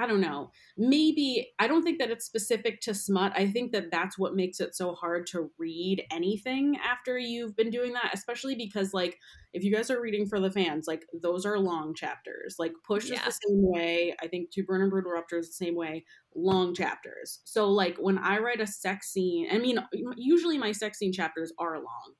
I 0.00 0.06
don't 0.06 0.22
know. 0.22 0.50
Maybe 0.78 1.52
I 1.58 1.66
don't 1.66 1.82
think 1.82 1.98
that 1.98 2.10
it's 2.10 2.24
specific 2.24 2.80
to 2.82 2.94
smut. 2.94 3.32
I 3.36 3.50
think 3.50 3.72
that 3.72 3.90
that's 3.90 4.18
what 4.18 4.34
makes 4.34 4.58
it 4.58 4.74
so 4.74 4.94
hard 4.94 5.26
to 5.28 5.50
read 5.58 6.04
anything 6.10 6.78
after 6.82 7.18
you've 7.18 7.54
been 7.54 7.68
doing 7.68 7.92
that, 7.92 8.10
especially 8.14 8.54
because 8.54 8.94
like 8.94 9.18
if 9.52 9.62
you 9.62 9.70
guys 9.70 9.90
are 9.90 10.00
reading 10.00 10.26
for 10.26 10.40
the 10.40 10.50
fans, 10.50 10.86
like 10.88 11.04
those 11.22 11.44
are 11.44 11.58
long 11.58 11.94
chapters. 11.94 12.56
Like 12.58 12.72
Push 12.86 13.10
yeah. 13.10 13.16
is 13.16 13.24
the 13.24 13.40
same 13.46 13.58
way. 13.60 14.16
I 14.22 14.26
think 14.26 14.50
To 14.52 14.62
Burn 14.62 14.80
in 14.80 14.88
Brutal 14.88 15.12
Rapture 15.12 15.38
is 15.38 15.48
the 15.48 15.64
same 15.64 15.76
way. 15.76 16.06
Long 16.34 16.74
chapters. 16.74 17.40
So 17.44 17.68
like 17.70 17.98
when 17.98 18.16
I 18.16 18.38
write 18.38 18.62
a 18.62 18.66
sex 18.66 19.12
scene, 19.12 19.48
I 19.52 19.58
mean 19.58 19.80
usually 20.16 20.56
my 20.56 20.72
sex 20.72 20.98
scene 20.98 21.12
chapters 21.12 21.52
are 21.58 21.76
long. 21.76 22.14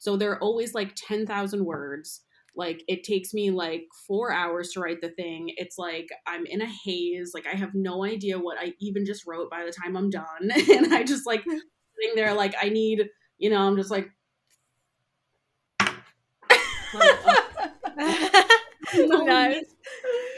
So 0.00 0.16
they're 0.16 0.42
always 0.42 0.74
like 0.74 0.96
10,000 0.96 1.64
words 1.64 2.22
like 2.60 2.84
it 2.88 3.02
takes 3.04 3.32
me 3.32 3.50
like 3.50 3.86
four 4.06 4.30
hours 4.30 4.68
to 4.72 4.80
write 4.80 5.00
the 5.00 5.08
thing. 5.08 5.50
It's 5.56 5.78
like 5.78 6.10
i'm 6.26 6.44
in 6.44 6.60
a 6.60 6.66
haze. 6.84 7.32
Like 7.34 7.46
i 7.46 7.56
have 7.56 7.74
no 7.74 8.04
idea 8.04 8.38
what 8.38 8.58
i 8.60 8.74
even 8.78 9.06
just 9.06 9.26
wrote 9.26 9.50
by 9.50 9.64
the 9.64 9.72
time 9.72 9.96
i'm 9.96 10.10
done. 10.10 10.26
And 10.70 10.92
i 10.94 11.02
just 11.02 11.26
like 11.26 11.42
hmm. 11.42 11.56
sitting 11.98 12.14
there 12.14 12.34
like 12.34 12.54
i 12.62 12.68
need 12.68 13.08
you 13.38 13.48
know 13.48 13.60
i'm 13.60 13.76
just 13.76 13.90
like 13.90 14.10
nice. 18.94 19.64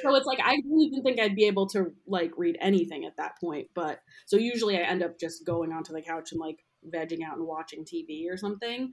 so 0.02 0.14
it's 0.14 0.26
like 0.26 0.40
i 0.44 0.54
didn't 0.54 0.80
even 0.80 1.02
think 1.02 1.18
i'd 1.18 1.34
be 1.34 1.46
able 1.46 1.66
to 1.70 1.92
like 2.06 2.30
read 2.36 2.56
anything 2.60 3.04
at 3.04 3.16
that 3.16 3.32
point. 3.40 3.66
But 3.74 3.98
so 4.26 4.36
usually 4.36 4.78
i 4.78 4.82
end 4.82 5.02
up 5.02 5.18
just 5.18 5.44
going 5.44 5.72
onto 5.72 5.92
the 5.92 6.02
couch 6.02 6.30
and 6.30 6.40
like 6.40 6.64
vegging 6.88 7.24
out 7.24 7.36
and 7.36 7.46
watching 7.46 7.84
tv 7.84 8.26
or 8.28 8.36
something 8.36 8.92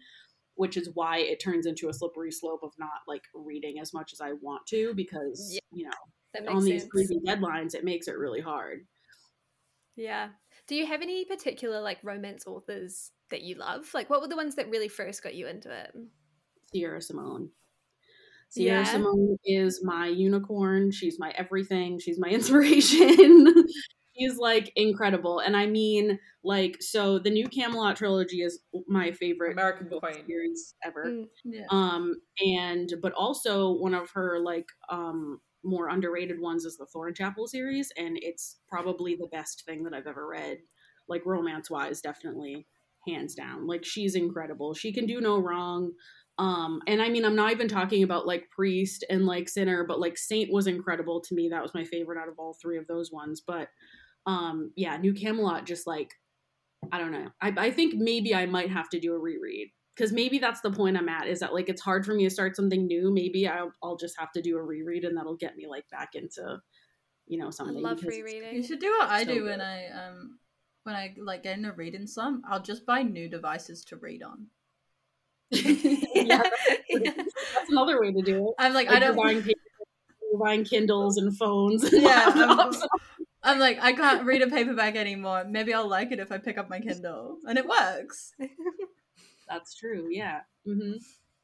which 0.59 0.75
is 0.75 0.89
why 0.93 1.19
it 1.19 1.39
turns 1.39 1.65
into 1.65 1.87
a 1.87 1.93
slippery 1.93 2.33
slope 2.33 2.59
of 2.63 2.73
not 2.77 2.99
like 3.07 3.23
reading 3.33 3.79
as 3.79 3.93
much 3.93 4.11
as 4.11 4.19
I 4.19 4.33
want 4.41 4.67
to 4.67 4.93
because 4.93 5.51
yeah, 5.53 5.59
you 5.71 5.85
know 5.85 6.51
on 6.51 6.65
these 6.65 6.85
crazy 6.91 7.17
deadlines 7.25 7.73
it 7.73 7.85
makes 7.85 8.09
it 8.09 8.17
really 8.17 8.41
hard. 8.41 8.79
Yeah. 9.95 10.27
Do 10.67 10.75
you 10.75 10.85
have 10.85 11.01
any 11.01 11.23
particular 11.23 11.79
like 11.79 11.99
romance 12.03 12.45
authors 12.45 13.11
that 13.31 13.41
you 13.41 13.55
love? 13.55 13.89
Like 13.93 14.09
what 14.09 14.19
were 14.19 14.27
the 14.27 14.35
ones 14.35 14.55
that 14.55 14.69
really 14.69 14.89
first 14.89 15.23
got 15.23 15.33
you 15.33 15.47
into 15.47 15.71
it? 15.71 15.95
Sierra 16.73 17.01
Simone. 17.01 17.51
Sierra 18.49 18.79
yeah. 18.79 18.83
Simone 18.83 19.37
is 19.45 19.79
my 19.81 20.07
unicorn. 20.07 20.91
She's 20.91 21.17
my 21.19 21.31
everything. 21.37 21.99
She's 21.99 22.19
my 22.19 22.27
inspiration. 22.31 23.47
He's 24.19 24.37
like 24.37 24.71
incredible. 24.75 25.39
And 25.39 25.55
I 25.55 25.65
mean, 25.65 26.19
like, 26.43 26.77
so 26.81 27.19
the 27.19 27.29
new 27.29 27.47
Camelot 27.47 27.95
trilogy 27.95 28.41
is 28.41 28.59
my 28.87 29.11
favorite 29.11 29.53
American 29.53 29.87
book 29.87 30.01
Queen. 30.01 30.25
series 30.27 30.75
ever. 30.83 31.05
Mm, 31.05 31.27
yeah. 31.45 31.65
Um, 31.71 32.15
and 32.45 32.93
but 33.01 33.13
also 33.13 33.71
one 33.71 33.93
of 33.93 34.09
her 34.11 34.39
like 34.39 34.67
um 34.89 35.39
more 35.63 35.89
underrated 35.89 36.39
ones 36.39 36.65
is 36.65 36.77
the 36.77 36.85
Thorn 36.85 37.13
Chapel 37.13 37.47
series, 37.47 37.91
and 37.97 38.17
it's 38.21 38.57
probably 38.67 39.15
the 39.15 39.27
best 39.27 39.63
thing 39.65 39.83
that 39.83 39.93
I've 39.93 40.07
ever 40.07 40.27
read, 40.27 40.57
like 41.07 41.25
romance 41.25 41.69
wise, 41.69 42.01
definitely 42.01 42.67
hands 43.07 43.35
down. 43.35 43.67
Like 43.67 43.85
she's 43.85 44.15
incredible. 44.15 44.73
She 44.73 44.91
can 44.91 45.05
do 45.05 45.21
no 45.21 45.37
wrong. 45.39 45.93
Um, 46.37 46.81
and 46.87 47.01
I 47.01 47.09
mean, 47.09 47.25
I'm 47.25 47.35
not 47.35 47.51
even 47.51 47.67
talking 47.67 48.03
about 48.03 48.25
like 48.25 48.49
Priest 48.49 49.03
and 49.09 49.25
like 49.25 49.49
Sinner, 49.49 49.83
but 49.83 49.99
like 49.99 50.17
Saint 50.17 50.51
was 50.51 50.67
incredible 50.67 51.19
to 51.21 51.35
me. 51.35 51.49
That 51.49 51.61
was 51.61 51.73
my 51.73 51.83
favorite 51.83 52.17
out 52.17 52.29
of 52.29 52.35
all 52.39 52.55
three 52.61 52.77
of 52.77 52.87
those 52.87 53.11
ones. 53.11 53.41
But 53.45 53.67
um 54.25 54.71
yeah 54.75 54.97
new 54.97 55.13
camelot 55.13 55.65
just 55.65 55.87
like 55.87 56.11
i 56.91 56.97
don't 56.97 57.11
know 57.11 57.27
i, 57.41 57.53
I 57.57 57.71
think 57.71 57.95
maybe 57.95 58.33
i 58.35 58.45
might 58.45 58.69
have 58.69 58.89
to 58.89 58.99
do 58.99 59.13
a 59.13 59.19
reread 59.19 59.69
because 59.95 60.13
maybe 60.13 60.39
that's 60.39 60.61
the 60.61 60.71
point 60.71 60.95
I'm 60.95 61.09
at 61.09 61.27
is 61.27 61.41
that 61.41 61.53
like 61.53 61.67
it's 61.67 61.81
hard 61.81 62.05
for 62.05 62.13
me 62.13 62.23
to 62.23 62.29
start 62.29 62.55
something 62.55 62.87
new. 62.87 63.11
Maybe 63.13 63.45
I'll, 63.49 63.73
I'll 63.83 63.97
just 63.97 64.17
have 64.17 64.31
to 64.31 64.41
do 64.41 64.55
a 64.55 64.63
reread 64.63 65.03
and 65.03 65.17
that'll 65.17 65.35
get 65.35 65.57
me 65.57 65.67
like 65.67 65.83
back 65.89 66.15
into, 66.15 66.57
you 67.27 67.37
know, 67.37 67.51
something. 67.51 67.75
I 67.75 67.81
love 67.81 67.97
because- 67.97 68.15
rereading. 68.15 68.55
You 68.55 68.63
should 68.63 68.79
do 68.79 68.91
what 68.97 69.09
I 69.09 69.25
So 69.25 69.33
do 69.33 69.39
good. 69.41 69.49
when 69.49 69.59
I 69.59 69.87
um 69.89 70.39
when 70.83 70.95
I 70.95 71.13
like 71.21 71.43
get 71.43 71.57
in 71.57 71.65
a 71.65 71.73
reading 71.73 72.07
slump. 72.07 72.45
I'll 72.49 72.61
just 72.61 72.85
buy 72.85 73.03
new 73.03 73.27
devices 73.27 73.83
to 73.85 73.97
read 73.97 74.23
on. 74.23 74.47
yeah, 75.51 76.43
that's 76.93 77.69
another 77.69 77.99
way 77.99 78.13
to 78.13 78.21
do 78.21 78.47
it. 78.47 78.53
I'm 78.57 78.73
like, 78.73 78.87
Like 78.87 79.01
I 79.01 79.05
you're 79.05 79.15
don't. 79.15 79.21
buying 79.25 79.41
paper, 79.41 79.59
buying 80.39 80.63
Kindles 80.63 81.17
and 81.17 81.35
phones. 81.37 81.83
And 81.83 82.03
Yeah, 82.03 82.31
I'm, 83.43 83.59
like, 83.59 83.79
I 83.81 83.93
can't 83.93 84.25
read 84.25 84.41
a 84.41 84.47
paperback 84.47 84.95
anymore. 84.95 85.45
Maybe 85.47 85.73
I'll 85.73 85.87
like 85.87 86.11
it 86.11 86.19
if 86.19 86.31
I 86.31 86.37
pick 86.37 86.57
up 86.57 86.69
my 86.69 86.79
Kindle, 86.79 87.37
and 87.45 87.57
it 87.57 87.67
works. 87.67 88.33
that's 89.47 89.75
true. 89.75 90.07
Yeah, 90.11 90.41
hmm 90.65 90.93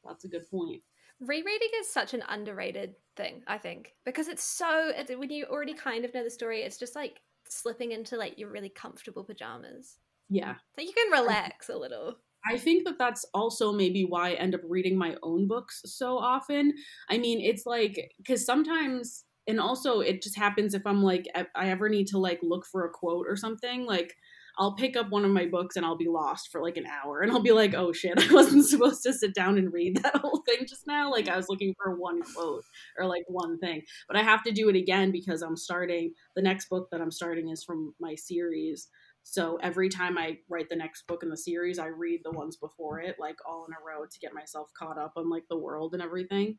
that's 0.04 0.24
a 0.24 0.28
good 0.28 0.48
point. 0.50 0.82
Rereading 1.20 1.70
is 1.80 1.90
such 1.90 2.14
an 2.14 2.22
underrated 2.28 2.94
thing, 3.16 3.42
I 3.46 3.58
think, 3.58 3.94
because 4.04 4.28
it's 4.28 4.44
so 4.44 4.92
it's, 4.94 5.10
when 5.10 5.30
you 5.30 5.46
already 5.46 5.74
kind 5.74 6.04
of 6.04 6.12
know 6.14 6.22
the 6.22 6.30
story, 6.30 6.62
it's 6.62 6.78
just 6.78 6.94
like 6.94 7.20
slipping 7.48 7.92
into 7.92 8.16
like 8.16 8.38
your 8.38 8.50
really 8.50 8.68
comfortable 8.68 9.24
pajamas. 9.24 9.98
Yeah, 10.28 10.56
So 10.76 10.82
you 10.82 10.92
can 10.92 11.10
relax 11.10 11.68
a 11.68 11.76
little. 11.76 12.16
I 12.48 12.58
think 12.58 12.84
that 12.84 12.98
that's 12.98 13.24
also 13.34 13.72
maybe 13.72 14.04
why 14.04 14.30
I 14.30 14.34
end 14.34 14.54
up 14.54 14.60
reading 14.68 14.96
my 14.96 15.16
own 15.22 15.48
books 15.48 15.82
so 15.84 16.16
often. 16.18 16.74
I 17.08 17.18
mean, 17.18 17.40
it's 17.40 17.66
like 17.66 18.12
because 18.18 18.44
sometimes, 18.44 19.24
and 19.48 19.60
also 19.60 20.00
it 20.00 20.22
just 20.22 20.36
happens 20.36 20.74
if 20.74 20.86
I'm 20.86 21.02
like 21.02 21.26
I 21.54 21.68
ever 21.68 21.88
need 21.88 22.08
to 22.08 22.18
like 22.18 22.40
look 22.42 22.66
for 22.66 22.84
a 22.84 22.90
quote 22.90 23.26
or 23.28 23.36
something. 23.36 23.86
Like 23.86 24.16
I'll 24.58 24.74
pick 24.74 24.96
up 24.96 25.10
one 25.10 25.24
of 25.24 25.30
my 25.30 25.44
books 25.44 25.76
and 25.76 25.84
I'll 25.84 25.98
be 25.98 26.08
lost 26.08 26.50
for 26.50 26.62
like 26.62 26.78
an 26.78 26.86
hour, 26.86 27.20
and 27.20 27.30
I'll 27.30 27.42
be 27.42 27.52
like, 27.52 27.74
"Oh 27.74 27.92
shit, 27.92 28.18
I 28.30 28.32
wasn't 28.32 28.64
supposed 28.64 29.02
to 29.02 29.12
sit 29.12 29.34
down 29.34 29.58
and 29.58 29.72
read 29.72 29.98
that 30.02 30.16
whole 30.16 30.42
thing 30.48 30.66
just 30.66 30.86
now." 30.86 31.10
Like 31.10 31.28
I 31.28 31.36
was 31.36 31.48
looking 31.48 31.74
for 31.76 31.94
one 31.96 32.22
quote 32.22 32.64
or 32.98 33.06
like 33.06 33.24
one 33.28 33.58
thing, 33.58 33.82
but 34.08 34.16
I 34.16 34.22
have 34.22 34.42
to 34.44 34.52
do 34.52 34.68
it 34.68 34.76
again 34.76 35.12
because 35.12 35.42
I'm 35.42 35.56
starting 35.56 36.12
the 36.34 36.42
next 36.42 36.68
book 36.68 36.88
that 36.90 37.00
I'm 37.00 37.10
starting 37.10 37.50
is 37.50 37.64
from 37.64 37.94
my 38.00 38.14
series. 38.14 38.88
So 39.22 39.58
every 39.60 39.88
time 39.88 40.16
I 40.16 40.38
write 40.48 40.68
the 40.70 40.76
next 40.76 41.06
book 41.08 41.22
in 41.22 41.30
the 41.30 41.36
series, 41.36 41.78
I 41.80 41.86
read 41.86 42.20
the 42.24 42.30
ones 42.30 42.56
before 42.56 43.00
it, 43.00 43.16
like 43.18 43.36
all 43.46 43.66
in 43.66 43.74
a 43.74 43.84
row 43.84 44.06
to 44.06 44.20
get 44.20 44.32
myself 44.32 44.70
caught 44.78 44.98
up 44.98 45.12
on 45.16 45.28
like 45.28 45.44
the 45.50 45.58
world 45.58 45.94
and 45.94 46.02
everything. 46.02 46.58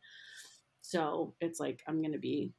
So 0.81 1.33
it's 1.41 1.59
like 1.59 1.81
I'm 1.87 2.01
gonna 2.01 2.19
be 2.19 2.53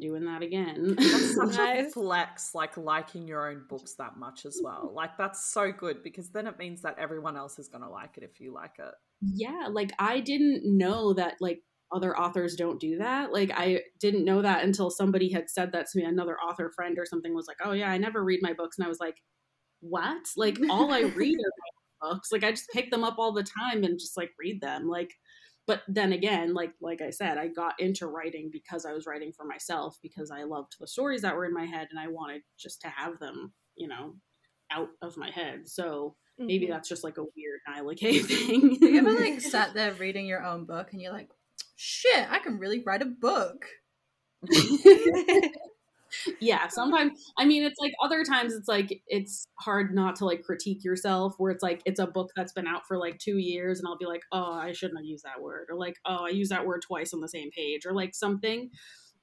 doing 0.00 0.24
that 0.24 0.42
again. 0.42 0.96
That's 0.98 1.34
such 1.54 1.58
a 1.58 1.90
flex, 1.90 2.54
like 2.54 2.76
liking 2.76 3.26
your 3.28 3.50
own 3.50 3.64
books 3.68 3.94
that 3.94 4.16
much 4.16 4.44
as 4.46 4.60
well. 4.62 4.86
Mm-hmm. 4.86 4.96
Like 4.96 5.16
that's 5.18 5.52
so 5.52 5.72
good 5.72 6.02
because 6.02 6.30
then 6.30 6.46
it 6.46 6.58
means 6.58 6.82
that 6.82 6.98
everyone 6.98 7.36
else 7.36 7.58
is 7.58 7.68
gonna 7.68 7.90
like 7.90 8.16
it 8.16 8.22
if 8.22 8.40
you 8.40 8.52
like 8.52 8.78
it. 8.78 8.94
yeah, 9.20 9.68
like 9.70 9.92
I 9.98 10.20
didn't 10.20 10.62
know 10.64 11.12
that 11.14 11.36
like 11.40 11.62
other 11.92 12.18
authors 12.18 12.56
don't 12.56 12.80
do 12.80 12.98
that. 12.98 13.32
Like 13.32 13.50
I 13.54 13.82
didn't 14.00 14.24
know 14.24 14.42
that 14.42 14.64
until 14.64 14.90
somebody 14.90 15.30
had 15.30 15.48
said 15.48 15.72
that 15.72 15.86
to 15.90 15.98
me. 15.98 16.04
Another 16.04 16.36
author 16.38 16.72
friend 16.74 16.98
or 16.98 17.06
something 17.06 17.34
was 17.34 17.46
like, 17.46 17.58
"Oh 17.64 17.72
yeah, 17.72 17.90
I 17.90 17.98
never 17.98 18.24
read 18.24 18.40
my 18.42 18.52
books," 18.52 18.78
and 18.78 18.84
I 18.84 18.88
was 18.88 19.00
like, 19.00 19.16
"What? 19.80 20.26
Like 20.36 20.58
all 20.70 20.92
I 20.92 21.00
read 21.00 21.38
are 21.38 21.52
my 21.58 22.10
books. 22.10 22.32
Like 22.32 22.44
I 22.44 22.50
just 22.50 22.70
pick 22.72 22.90
them 22.90 23.04
up 23.04 23.16
all 23.18 23.32
the 23.32 23.46
time 23.62 23.84
and 23.84 23.98
just 23.98 24.16
like 24.16 24.30
read 24.38 24.60
them. 24.60 24.88
Like." 24.88 25.12
But 25.66 25.82
then 25.88 26.12
again, 26.12 26.54
like 26.54 26.72
like 26.80 27.00
I 27.02 27.10
said, 27.10 27.38
I 27.38 27.48
got 27.48 27.80
into 27.80 28.06
writing 28.06 28.50
because 28.52 28.86
I 28.86 28.92
was 28.92 29.06
writing 29.06 29.32
for 29.32 29.44
myself 29.44 29.98
because 30.02 30.30
I 30.30 30.44
loved 30.44 30.76
the 30.78 30.86
stories 30.86 31.22
that 31.22 31.34
were 31.34 31.44
in 31.44 31.52
my 31.54 31.64
head 31.64 31.88
and 31.90 31.98
I 31.98 32.08
wanted 32.08 32.42
just 32.58 32.80
to 32.82 32.88
have 32.88 33.18
them, 33.18 33.52
you 33.74 33.88
know, 33.88 34.14
out 34.70 34.88
of 35.02 35.16
my 35.16 35.30
head. 35.30 35.68
So 35.68 36.14
maybe 36.38 36.66
Mhm. 36.66 36.70
that's 36.70 36.88
just 36.88 37.02
like 37.02 37.18
a 37.18 37.24
weird 37.24 37.60
Nyla 37.68 37.96
K 37.96 38.18
thing. 38.20 38.78
You 38.80 38.98
ever 38.98 39.12
like 39.20 39.40
sat 39.40 39.74
there 39.74 39.92
reading 39.94 40.26
your 40.26 40.44
own 40.44 40.66
book 40.66 40.92
and 40.92 41.00
you're 41.02 41.12
like, 41.12 41.30
shit, 41.76 42.30
I 42.30 42.38
can 42.38 42.58
really 42.58 42.82
write 42.84 43.02
a 43.02 43.06
book. 43.06 43.64
yeah 46.40 46.68
sometimes 46.68 47.32
i 47.38 47.44
mean 47.44 47.62
it's 47.62 47.80
like 47.80 47.92
other 48.02 48.24
times 48.24 48.54
it's 48.54 48.68
like 48.68 49.00
it's 49.06 49.46
hard 49.58 49.94
not 49.94 50.16
to 50.16 50.24
like 50.24 50.42
critique 50.42 50.84
yourself 50.84 51.34
where 51.38 51.50
it's 51.50 51.62
like 51.62 51.82
it's 51.84 52.00
a 52.00 52.06
book 52.06 52.30
that's 52.36 52.52
been 52.52 52.66
out 52.66 52.86
for 52.86 52.98
like 52.98 53.18
two 53.18 53.38
years 53.38 53.78
and 53.78 53.88
i'll 53.88 53.98
be 53.98 54.06
like 54.06 54.22
oh 54.32 54.52
i 54.52 54.72
shouldn't 54.72 54.98
have 54.98 55.06
used 55.06 55.24
that 55.24 55.42
word 55.42 55.66
or 55.70 55.76
like 55.76 55.96
oh 56.06 56.26
i 56.26 56.30
used 56.30 56.50
that 56.50 56.66
word 56.66 56.82
twice 56.82 57.14
on 57.14 57.20
the 57.20 57.28
same 57.28 57.50
page 57.50 57.86
or 57.86 57.92
like 57.92 58.14
something 58.14 58.70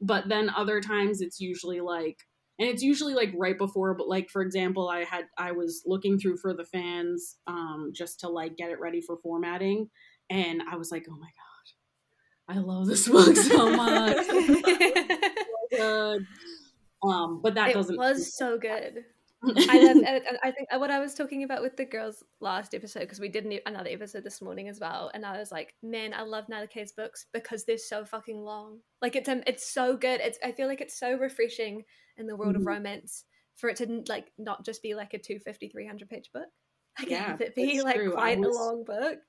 but 0.01 0.27
then 0.27 0.49
other 0.49 0.81
times 0.81 1.21
it's 1.21 1.39
usually 1.39 1.81
like 1.81 2.17
and 2.59 2.69
it's 2.69 2.83
usually 2.83 3.13
like 3.13 3.31
right 3.35 3.57
before 3.57 3.93
but 3.93 4.07
like 4.07 4.29
for 4.29 4.41
example 4.41 4.89
i 4.89 5.03
had 5.03 5.25
i 5.37 5.51
was 5.51 5.81
looking 5.85 6.19
through 6.19 6.37
for 6.37 6.53
the 6.53 6.65
fans 6.65 7.37
um 7.47 7.91
just 7.93 8.19
to 8.19 8.29
like 8.29 8.55
get 8.57 8.69
it 8.69 8.79
ready 8.79 9.01
for 9.01 9.17
formatting 9.23 9.89
and 10.29 10.61
i 10.71 10.75
was 10.75 10.91
like 10.91 11.05
oh 11.09 11.17
my 11.17 11.27
god 11.27 12.55
i 12.55 12.59
love 12.59 12.87
this 12.87 13.07
book 13.07 13.35
so 13.35 13.71
much. 13.71 14.17
Um, 17.03 17.41
but 17.41 17.55
that 17.55 17.69
it 17.69 17.73
doesn't. 17.73 17.97
was 17.97 18.35
so 18.35 18.57
good. 18.57 19.03
I 19.45 19.83
love, 19.83 19.97
I 20.41 20.51
think 20.51 20.69
what 20.77 20.89
I 20.89 20.99
was 20.99 21.15
talking 21.15 21.43
about 21.43 21.61
with 21.61 21.75
the 21.75 21.83
girls 21.83 22.23
last 22.39 22.73
episode 22.73 23.01
because 23.01 23.19
we 23.19 23.27
did 23.27 23.45
another 23.65 23.89
episode 23.89 24.23
this 24.23 24.41
morning 24.41 24.69
as 24.69 24.79
well, 24.79 25.11
and 25.13 25.25
I 25.25 25.37
was 25.37 25.51
like, 25.51 25.73
man, 25.83 26.13
I 26.13 26.21
love 26.21 26.45
Nyla 26.47 26.69
K's 26.69 26.93
books 26.93 27.25
because 27.33 27.65
they're 27.65 27.77
so 27.77 28.05
fucking 28.05 28.41
long. 28.41 28.79
Like 29.01 29.17
it's 29.17 29.27
um, 29.27 29.43
it's 29.45 29.67
so 29.73 29.97
good. 29.97 30.21
It's 30.21 30.39
I 30.45 30.53
feel 30.53 30.67
like 30.69 30.79
it's 30.79 30.97
so 30.97 31.17
refreshing 31.17 31.83
in 32.15 32.25
the 32.25 32.37
world 32.37 32.55
Mhm. 32.55 32.59
of 32.61 32.65
romance 32.67 33.25
for 33.57 33.69
it 33.69 33.75
to 33.77 34.03
like 34.07 34.31
not 34.37 34.63
just 34.65 34.81
be 34.81 34.95
like 34.95 35.13
a 35.13 35.17
250 35.19 35.67
300 35.67 36.09
page 36.09 36.29
book. 36.33 36.47
Like 36.99 37.09
Yeah, 37.09 37.35
it 37.39 37.53
be 37.55 37.81
like 37.81 37.95
true. 37.95 38.11
Quite 38.13 38.39
was- 38.39 38.55
a 38.55 38.59
long 38.61 38.83
book. 38.85 39.19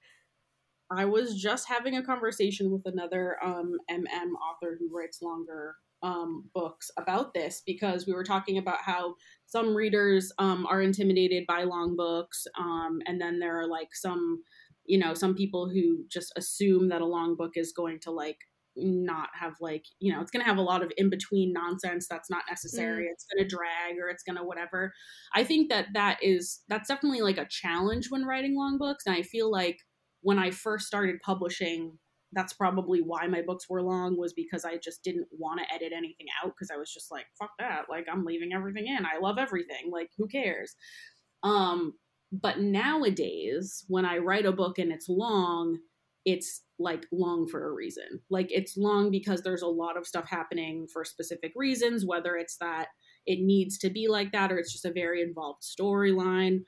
I 0.91 1.07
was 1.07 1.35
just 1.41 1.67
having 1.67 1.97
a 1.97 2.05
conversation 2.05 2.71
with 2.71 2.83
another 2.87 3.37
um, 3.43 3.79
MM 3.91 4.33
author 4.39 4.77
who 4.79 4.95
writes 4.97 5.23
longer 5.23 5.75
um, 6.05 6.49
books 6.55 6.91
about 6.97 7.35
this 7.35 7.63
because 7.67 8.07
we 8.07 8.13
were 8.13 8.23
talking 8.23 8.59
about 8.59 8.79
how 8.83 9.15
some 9.47 9.75
readers 9.75 10.33
um, 10.39 10.67
are 10.67 10.83
intimidated 10.83 11.45
by 11.49 11.65
long 11.65 11.97
books, 11.97 12.47
um, 12.59 13.01
and 13.07 13.21
then 13.21 13.41
there 13.41 13.59
are 13.59 13.67
like 13.67 13.89
some, 13.95 14.43
you 14.85 14.99
know, 14.99 15.15
some 15.15 15.35
people 15.35 15.69
who 15.69 16.05
just 16.09 16.33
assume 16.37 16.89
that 16.91 17.01
a 17.01 17.07
long 17.07 17.35
book 17.35 17.53
is 17.57 17.73
going 17.73 17.99
to 18.01 18.11
like 18.11 18.39
not 18.77 19.29
have 19.39 19.55
like 19.61 19.85
you 20.01 20.13
know 20.13 20.21
it's 20.21 20.33
going 20.33 20.43
to 20.43 20.49
have 20.49 20.59
a 20.59 20.63
lot 20.63 20.83
of 20.83 20.91
in 20.97 21.09
between 21.09 21.53
nonsense 21.53 22.07
that's 22.09 22.29
not 22.29 22.43
necessary. 22.51 23.07
It's 23.07 23.25
going 23.33 23.43
to 23.43 23.49
drag 23.49 23.99
or 24.03 24.09
it's 24.09 24.25
going 24.25 24.37
to 24.37 24.45
whatever. 24.45 24.93
I 25.33 25.45
think 25.45 25.71
that 25.71 25.87
that 25.95 26.19
is 26.23 26.61
that's 26.69 26.89
definitely 26.89 27.23
like 27.23 27.39
a 27.39 27.49
challenge 27.49 28.11
when 28.11 28.25
writing 28.27 28.57
long 28.57 28.77
books 28.77 29.05
and 29.07 29.15
i 29.15 29.23
feel 29.23 29.49
like 29.49 29.79
when 30.25 30.39
I 30.39 30.51
first 30.51 30.87
started 30.87 31.21
publishing, 31.23 31.99
that's 32.35 32.53
probably 32.53 33.01
why 33.01 33.27
my 33.27 33.43
books 33.43 33.69
were 33.69 33.83
long 33.83 34.19
was 34.19 34.33
because 34.33 34.65
I 34.65 34.77
just 34.77 35.03
didn't 35.03 35.29
want 35.31 35.61
to 35.61 35.75
edit 35.75 35.93
anything 35.97 36.27
out 36.43 36.53
because 36.53 36.71
I 36.71 36.77
was 36.77 36.93
just 36.93 37.11
like, 37.11 37.27
fuck 37.39 37.51
that. 37.59 37.85
Like 37.89 38.07
I'm 38.11 38.25
leaving 38.25 38.53
everything 38.53 38.87
in. 38.87 39.05
I 39.05 39.19
love 39.21 39.39
everything. 39.39 39.91
Like 39.91 40.11
who 40.19 40.27
cares? 40.27 40.75
Um 41.43 41.95
but 42.33 42.61
nowadays 42.61 43.85
when 43.89 44.05
I 44.05 44.19
write 44.19 44.47
a 44.47 44.53
book 44.53 44.79
and 44.79 44.91
it's 44.91 45.09
long, 45.09 45.79
it's 46.25 46.63
like 46.79 47.07
long 47.13 47.47
for 47.47 47.69
a 47.69 47.73
reason. 47.73 48.21
Like 48.31 48.49
it's 48.51 48.77
long 48.77 49.11
because 49.11 49.43
there's 49.43 49.63
a 49.63 49.69
lot 49.69 49.97
of 49.97 50.07
stuff 50.07 50.29
happening 50.29 50.87
for 50.93 51.05
specific 51.05 51.53
reasons, 51.55 52.05
whether 52.05 52.37
it's 52.37 52.57
that 52.59 52.89
it 53.27 53.41
needs 53.41 53.79
to 53.79 53.91
be 53.91 54.09
like 54.09 54.33
that 54.33 54.51
or 54.51 54.59
it's 54.59 54.73
just 54.73 54.85
a 54.85 54.93
very 54.93 55.23
involved 55.23 55.63
storyline 55.63 56.61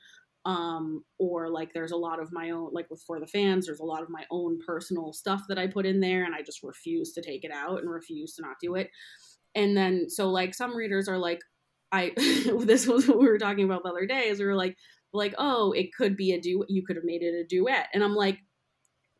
um 0.47 1.03
or 1.19 1.49
like 1.49 1.73
there's 1.73 1.91
a 1.91 1.97
lot 1.97 2.21
of 2.21 2.31
my 2.31 2.51
own 2.51 2.69
like 2.71 2.89
with 2.89 3.03
for 3.05 3.19
the 3.19 3.27
fans 3.27 3.65
there's 3.65 3.81
a 3.81 3.85
lot 3.85 4.01
of 4.01 4.09
my 4.09 4.23
own 4.31 4.57
personal 4.65 5.11
stuff 5.11 5.41
that 5.49 5.59
i 5.59 5.67
put 5.67 5.85
in 5.85 5.99
there 5.99 6.23
and 6.23 6.33
i 6.33 6.41
just 6.41 6.63
refuse 6.63 7.11
to 7.11 7.21
take 7.21 7.43
it 7.43 7.51
out 7.51 7.81
and 7.81 7.91
refuse 7.91 8.33
to 8.33 8.41
not 8.41 8.55
do 8.61 8.75
it. 8.75 8.89
And 9.55 9.75
then 9.75 10.09
so 10.09 10.29
like 10.29 10.53
some 10.55 10.75
readers 10.75 11.09
are 11.09 11.17
like 11.17 11.41
i 11.91 12.13
this 12.61 12.87
was 12.87 13.07
what 13.07 13.19
we 13.19 13.27
were 13.27 13.37
talking 13.37 13.65
about 13.65 13.83
the 13.83 13.89
other 13.89 14.05
day 14.05 14.29
is 14.29 14.39
we 14.39 14.45
were 14.45 14.55
like 14.55 14.77
like 15.13 15.35
oh 15.37 15.73
it 15.73 15.93
could 15.93 16.15
be 16.15 16.31
a 16.31 16.39
duet 16.39 16.69
you 16.69 16.83
could 16.85 16.95
have 16.95 17.05
made 17.05 17.23
it 17.23 17.33
a 17.33 17.45
duet. 17.45 17.87
And 17.93 18.03
i'm 18.03 18.15
like 18.15 18.39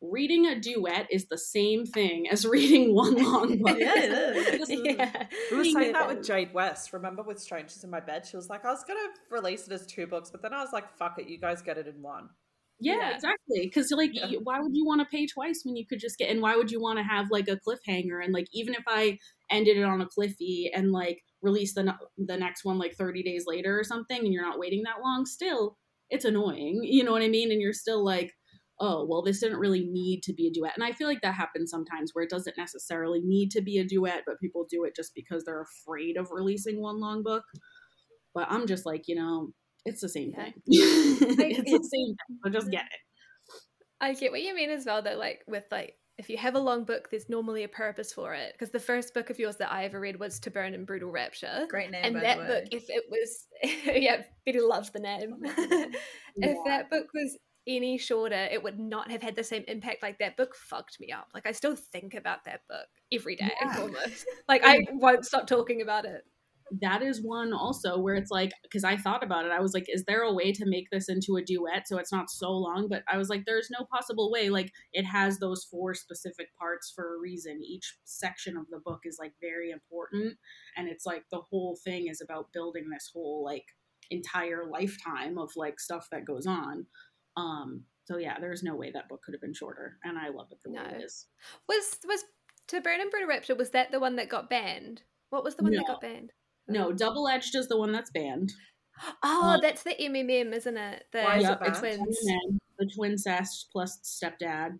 reading 0.00 0.46
a 0.46 0.58
duet 0.60 1.06
is 1.10 1.26
the 1.26 1.38
same 1.38 1.84
thing 1.84 2.28
as 2.28 2.46
reading 2.46 2.94
one 2.94 3.16
long 3.22 3.58
book 3.58 3.76
Yeah, 3.78 3.94
it 3.96 4.60
is. 4.60 4.70
Yeah. 4.70 5.26
We 5.50 5.56
were 5.56 5.64
saying 5.64 5.92
that 5.92 6.06
with 6.08 6.24
Jade 6.24 6.52
West. 6.54 6.92
Remember 6.92 7.22
with 7.22 7.40
Strangers 7.40 7.82
in 7.82 7.90
My 7.90 8.00
Bed? 8.00 8.24
She 8.26 8.36
was 8.36 8.48
like, 8.48 8.64
I 8.64 8.70
was 8.70 8.84
going 8.84 8.98
to 8.98 9.34
release 9.34 9.66
it 9.66 9.72
as 9.72 9.86
two 9.86 10.06
books, 10.06 10.30
but 10.30 10.42
then 10.42 10.54
I 10.54 10.62
was 10.62 10.72
like, 10.72 10.92
fuck 10.96 11.18
it, 11.18 11.28
you 11.28 11.38
guys 11.38 11.62
get 11.62 11.78
it 11.78 11.86
in 11.88 12.00
one. 12.00 12.28
Yeah, 12.80 12.96
Yeah. 12.96 13.14
exactly. 13.16 13.62
Because 13.66 13.90
like, 13.90 14.10
Yeah. 14.14 14.38
why 14.44 14.60
would 14.60 14.76
you 14.76 14.86
want 14.86 15.00
to 15.00 15.04
pay 15.06 15.26
twice 15.26 15.62
when 15.64 15.74
you 15.74 15.84
could 15.86 15.98
just 15.98 16.16
get? 16.16 16.30
And 16.30 16.40
why 16.40 16.54
would 16.54 16.70
you 16.70 16.80
want 16.80 16.98
to 16.98 17.02
have 17.02 17.26
like 17.30 17.48
a 17.48 17.56
cliffhanger? 17.58 18.22
And 18.22 18.32
like, 18.32 18.46
even 18.52 18.74
if 18.74 18.84
I 18.86 19.18
ended 19.50 19.78
it 19.78 19.82
on 19.84 20.00
a 20.00 20.06
cliffy 20.06 20.70
and 20.72 20.92
like 20.92 21.22
release 21.42 21.74
the 21.74 21.92
the 22.18 22.36
next 22.36 22.64
one 22.64 22.78
like 22.78 22.94
thirty 22.94 23.22
days 23.24 23.44
later 23.48 23.78
or 23.78 23.82
something, 23.82 24.18
and 24.18 24.32
you're 24.32 24.44
not 24.46 24.58
waiting 24.60 24.84
that 24.84 25.00
long, 25.02 25.26
still 25.26 25.76
it's 26.10 26.24
annoying. 26.24 26.80
You 26.84 27.02
know 27.04 27.12
what 27.12 27.22
I 27.22 27.28
mean? 27.28 27.50
And 27.50 27.60
you're 27.60 27.72
still 27.72 28.04
like, 28.04 28.32
oh, 28.80 29.04
well, 29.08 29.22
this 29.22 29.40
didn't 29.40 29.58
really 29.58 29.84
need 29.86 30.22
to 30.22 30.32
be 30.32 30.46
a 30.46 30.50
duet. 30.52 30.72
And 30.76 30.84
I 30.84 30.92
feel 30.92 31.08
like 31.08 31.20
that 31.22 31.34
happens 31.34 31.70
sometimes 31.70 32.10
where 32.12 32.24
it 32.24 32.30
doesn't 32.30 32.56
necessarily 32.56 33.20
need 33.24 33.50
to 33.52 33.60
be 33.60 33.78
a 33.78 33.84
duet, 33.84 34.22
but 34.26 34.38
people 34.40 34.66
do 34.70 34.84
it 34.84 34.94
just 34.94 35.12
because 35.14 35.44
they're 35.44 35.62
afraid 35.62 36.16
of 36.16 36.28
releasing 36.30 36.80
one 36.80 37.00
long 37.00 37.22
book. 37.22 37.42
But 38.34 38.46
I'm 38.50 38.66
just 38.66 38.86
like, 38.86 39.08
you 39.08 39.16
know, 39.16 39.48
it's 39.84 40.00
the 40.00 40.08
same 40.08 40.32
Yeah. 40.36 40.44
thing. 40.44 40.52
it's 40.66 41.70
the 41.70 41.88
same 41.92 42.14
thing. 42.14 42.38
So 42.44 42.50
just 42.50 42.70
get 42.70 42.82
it. 42.84 43.00
I 44.00 44.12
get 44.14 44.30
what 44.30 44.42
you 44.42 44.54
mean 44.54 44.70
as 44.70 44.86
well, 44.86 45.02
though. 45.02 45.16
Like 45.16 45.42
with 45.48 45.64
like, 45.72 45.94
if 46.18 46.28
you 46.30 46.36
have 46.36 46.54
a 46.54 46.60
long 46.60 46.84
book, 46.84 47.10
there's 47.10 47.28
normally 47.28 47.64
a 47.64 47.68
purpose 47.68 48.12
for 48.12 48.34
it. 48.34 48.52
Because 48.52 48.70
the 48.70 48.78
first 48.80 49.12
book 49.14 49.30
of 49.30 49.38
yours 49.40 49.56
that 49.56 49.72
I 49.72 49.84
ever 49.84 49.98
read 49.98 50.20
was 50.20 50.38
To 50.40 50.50
Burn 50.50 50.74
in 50.74 50.84
Brutal 50.84 51.10
Rapture. 51.10 51.66
Great 51.68 51.90
name, 51.90 52.04
and 52.04 52.14
by 52.14 52.20
that 52.20 52.36
the 52.36 52.42
way. 52.42 52.48
book, 52.48 52.64
if 52.72 52.84
it 52.88 53.04
was, 53.10 53.46
yeah, 54.02 54.22
Betty 54.46 54.60
loves 54.60 54.90
the 54.90 55.00
name. 55.00 55.34
if 55.44 55.94
Yeah. 56.36 56.54
that 56.66 56.90
book 56.90 57.06
was 57.14 57.36
any 57.68 57.98
shorter, 57.98 58.48
it 58.50 58.62
would 58.64 58.78
not 58.80 59.10
have 59.10 59.22
had 59.22 59.36
the 59.36 59.44
same 59.44 59.64
impact. 59.68 60.02
Like 60.02 60.18
that 60.18 60.36
book 60.36 60.56
fucked 60.56 60.98
me 61.00 61.12
up. 61.12 61.28
Like 61.34 61.46
I 61.46 61.52
still 61.52 61.76
think 61.76 62.14
about 62.14 62.44
that 62.46 62.62
book 62.68 62.88
every 63.12 63.36
day, 63.36 63.50
Yeah. 63.62 63.76
almost. 63.80 64.26
Like 64.48 64.62
I 64.64 64.80
won't 64.92 65.24
stop 65.26 65.46
talking 65.46 65.82
about 65.82 66.04
it. 66.06 66.22
that 66.80 67.02
is 67.02 67.22
one 67.22 67.52
also 67.54 67.98
where 67.98 68.14
it's 68.14 68.30
like 68.30 68.52
because 68.62 68.84
i 68.84 68.94
thought 68.94 69.24
about 69.24 69.46
it 69.46 69.50
i 69.52 69.58
was 69.58 69.72
like 69.72 69.86
is 69.88 70.04
there 70.04 70.20
a 70.22 70.32
way 70.34 70.52
to 70.52 70.66
make 70.66 70.86
this 70.92 71.08
into 71.08 71.36
a 71.36 71.42
duet 71.42 71.88
so 71.88 71.96
it's 71.96 72.12
not 72.12 72.28
so 72.28 72.50
long 72.52 72.88
but 72.90 73.02
i 73.10 73.16
was 73.16 73.30
like 73.30 73.42
there's 73.46 73.70
no 73.70 73.86
possible 73.90 74.30
way 74.30 74.50
like 74.50 74.70
it 74.92 75.04
has 75.04 75.38
those 75.38 75.64
four 75.70 75.94
specific 75.94 76.48
parts 76.58 76.92
for 76.94 77.14
a 77.14 77.18
reason 77.18 77.58
each 77.64 77.96
section 78.04 78.54
of 78.58 78.66
the 78.70 78.80
book 78.84 79.00
is 79.06 79.16
like 79.18 79.32
very 79.40 79.70
important 79.70 80.36
and 80.76 80.88
it's 80.90 81.06
like 81.06 81.24
the 81.30 81.40
whole 81.50 81.74
thing 81.82 82.06
is 82.06 82.20
about 82.20 82.52
building 82.52 82.90
this 82.92 83.08
whole 83.14 83.42
like 83.42 83.64
entire 84.10 84.64
lifetime 84.70 85.38
of 85.38 85.50
like 85.56 85.80
stuff 85.80 86.06
that 86.12 86.26
goes 86.26 86.46
on 86.46 86.84
um 87.38 87.82
so 88.04 88.16
yeah 88.18 88.36
there's 88.40 88.62
no 88.62 88.74
way 88.74 88.90
that 88.90 89.08
book 89.08 89.22
could 89.22 89.34
have 89.34 89.40
been 89.40 89.54
shorter 89.54 89.96
and 90.04 90.18
i 90.18 90.28
love 90.28 90.48
it 90.50 90.58
the 90.64 90.70
way 90.70 90.80
it 90.98 91.02
is 91.04 91.26
Was 91.68 91.98
was 92.06 92.24
To 92.68 92.80
Burn 92.80 93.00
in 93.00 93.10
Brutal 93.10 93.28
Rapture? 93.28 93.54
Was 93.54 93.70
that 93.70 93.90
the 93.92 94.00
one 94.00 94.16
that 94.16 94.28
got 94.28 94.50
banned? 94.50 95.02
What 95.30 95.44
was 95.44 95.54
the 95.56 95.62
one 95.62 95.72
that 95.72 95.86
got 95.86 96.00
banned? 96.00 96.32
no 96.68 96.92
double 96.92 97.28
edged 97.28 97.54
is 97.54 97.68
the 97.68 97.78
one 97.78 97.92
that's 97.92 98.10
banned 98.10 98.52
Oh, 99.22 99.52
Um, 99.54 99.60
that's 99.62 99.84
the 99.84 99.94
MMM, 99.94 100.52
isn't 100.52 100.76
it? 100.76 101.04
The 101.12 101.22
Why 101.22 101.38
Yep, 101.38 101.60
banned? 101.60 101.70
it's 101.70 101.78
twins. 101.78 102.18
men, 102.24 102.58
the 102.78 102.90
twin 102.96 103.16
cest 103.16 103.68
plus 103.72 103.98
stepdad. 104.02 104.70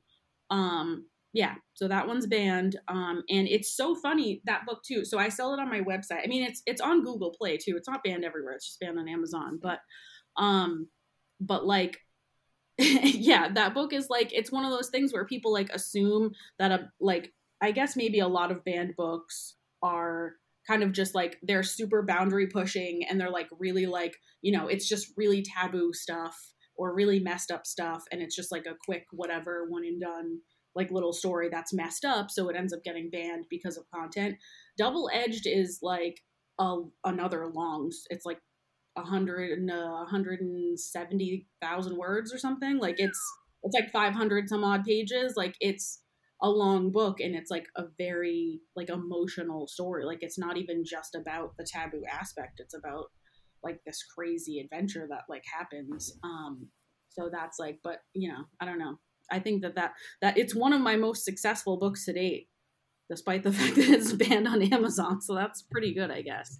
Um, 0.51 1.07
yeah, 1.33 1.55
so 1.75 1.87
that 1.89 2.07
one's 2.09 2.27
banned. 2.27 2.75
Um, 2.89 3.23
and 3.29 3.47
it's 3.47 3.77
so 3.77 3.95
funny 3.95 4.43
that 4.47 4.67
book 4.67 4.81
too. 4.87 5.05
So 5.05 5.19
I 5.19 5.29
sell 5.29 5.55
it 5.55 5.61
on 5.61 5.69
my 5.71 5.81
website. 5.81 6.25
I 6.25 6.27
mean, 6.27 6.43
it's 6.43 6.63
it's 6.67 6.81
on 6.81 7.05
Google 7.05 7.33
Play 7.39 7.59
too. 7.59 7.77
It's 7.77 7.89
not 7.89 8.03
banned 8.03 8.25
everywhere. 8.25 8.55
It's 8.55 8.67
just 8.67 8.81
banned 8.81 8.99
on 8.99 9.09
Amazon. 9.09 9.59
But, 9.63 9.79
um, 10.37 10.89
but 11.41 11.65
like, 11.65 11.99
yeah, 12.81 13.49
that 13.55 13.75
book 13.75 13.93
is 13.93 14.09
like 14.09 14.33
it's 14.33 14.53
one 14.53 14.65
of 14.65 14.71
those 14.71 14.89
things 14.89 15.13
where 15.13 15.25
people 15.25 15.53
like 15.53 15.71
assume 15.71 16.33
that 16.59 16.71
a 16.71 16.91
like 17.01 17.33
I 17.61 17.73
guess 17.73 17.97
maybe 17.97 18.21
a 18.21 18.29
lot 18.29 18.53
of 18.53 18.65
banned 18.65 18.95
books 18.97 19.57
are 19.83 20.35
kind 20.67 20.83
of 20.83 20.93
just 20.93 21.15
like 21.15 21.39
they're 21.43 21.63
super 21.63 22.03
boundary 22.03 22.47
pushing 22.47 23.05
and 23.09 23.19
they're 23.21 23.31
like 23.31 23.49
really 23.59 23.87
like 23.87 24.17
you 24.43 24.53
know 24.53 24.69
it's 24.69 24.89
just 24.89 25.13
really 25.17 25.43
taboo 25.43 25.93
stuff 25.93 26.37
or 26.77 26.95
really 26.95 27.19
messed 27.19 27.51
up 27.51 27.67
stuff 27.67 28.05
and 28.13 28.23
it's 28.23 28.37
just 28.37 28.53
like 28.53 28.67
a 28.67 28.77
quick 28.85 29.05
whatever 29.11 29.67
one 29.69 29.85
and 29.85 30.01
done 30.01 30.39
like 30.77 30.91
little 30.93 31.13
story 31.13 31.49
that's 31.51 31.73
messed 31.73 32.05
up 32.05 32.31
so 32.31 32.49
it 32.49 32.57
ends 32.57 32.73
up 32.73 32.85
getting 32.85 33.11
banned 33.11 33.45
because 33.51 33.77
of 33.77 33.91
content. 33.93 34.37
Double 34.77 35.11
edged 35.13 35.47
is 35.47 35.81
like 35.83 36.21
a, 36.61 36.77
another 37.05 37.49
long 37.49 37.91
it's 38.11 38.25
like 38.25 38.39
a 38.99 40.05
hundred 40.09 40.41
and 40.41 40.79
seventy 40.79 41.47
thousand 41.61 41.97
words 41.97 42.33
or 42.33 42.39
something. 42.39 42.79
Like 42.79 42.97
it's 42.99 43.21
it's 43.63 43.75
like 43.75 43.91
500 43.91 44.49
some 44.49 44.65
odd 44.65 44.85
pages. 44.85 45.35
Like 45.37 45.55
it's 45.61 46.03
a 46.41 46.49
long 46.49 46.93
book 46.93 47.19
and 47.21 47.35
it's 47.35 47.51
like 47.51 47.67
a 47.77 47.85
very 47.99 48.61
like 48.77 48.91
emotional 48.91 49.67
story. 49.67 50.05
Like 50.05 50.19
it's 50.21 50.39
not 50.39 50.57
even 50.57 50.85
just 50.85 51.15
about 51.15 51.57
the 51.59 51.67
taboo 51.67 52.03
aspect. 52.11 52.61
It's 52.61 52.75
about 52.75 53.07
like 53.63 53.81
this 53.85 54.05
crazy 54.17 54.61
adventure 54.61 55.07
that 55.11 55.23
like 55.29 55.45
happens. 55.53 56.17
Um 56.23 56.69
so 57.11 57.29
that's 57.33 57.59
like 57.59 57.81
but 57.83 57.99
you 58.15 58.29
know 58.29 58.45
i 58.61 58.65
don't 58.65 58.79
know. 58.79 58.99
I 59.31 59.41
think 59.41 59.63
that 59.63 59.75
that 59.75 59.93
that 60.23 60.39
it's 60.39 60.55
one 60.55 60.73
of 60.73 60.81
my 60.81 60.97
most 60.97 61.25
successful 61.25 61.79
books 61.79 62.05
to 62.05 62.13
date 62.13 62.49
despite 63.11 63.43
the 63.43 63.53
fact 63.59 63.75
that 63.77 63.89
it's 63.89 64.13
banned 64.13 64.47
on 64.47 64.63
amazon. 64.73 65.21
So 65.21 65.35
that's 65.35 65.63
pretty 65.63 65.93
good 65.95 66.11
i 66.11 66.23
guess 66.23 66.57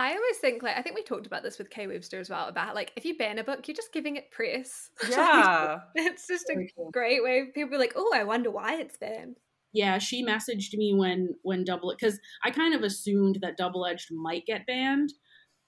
I 0.00 0.10
always 0.16 0.38
think 0.40 0.62
like 0.62 0.76
I 0.78 0.82
think 0.82 0.96
we 0.96 1.02
talked 1.02 1.26
about 1.26 1.42
this 1.42 1.58
with 1.58 1.70
K 1.70 1.86
Webster 1.86 2.18
as 2.18 2.30
well 2.30 2.48
about 2.48 2.74
like 2.74 2.92
if 2.96 3.04
you 3.04 3.16
ban 3.18 3.38
a 3.38 3.44
book, 3.44 3.66
you're 3.68 3.74
just 3.74 3.92
giving 3.92 4.16
it 4.16 4.30
press. 4.30 4.90
Yeah. 5.10 5.80
it's 5.94 6.26
just 6.26 6.46
a 6.50 6.56
great 6.92 7.22
way. 7.22 7.46
People 7.54 7.74
are 7.76 7.78
like, 7.78 7.92
oh, 7.96 8.12
I 8.14 8.24
wonder 8.24 8.50
why 8.50 8.76
it's 8.80 8.96
banned. 8.96 9.36
yeah 9.72 9.98
she 9.98 10.24
messaged 10.24 10.72
me 10.74 10.94
when 11.02 11.28
when 11.42 11.62
double 11.64 11.94
because 11.96 12.18
i 12.44 12.50
kind 12.50 12.74
of 12.74 12.82
assumed 12.82 13.38
that 13.42 13.56
double 13.56 13.86
edged 13.86 14.08
might 14.26 14.44
get 14.46 14.66
banned 14.66 15.10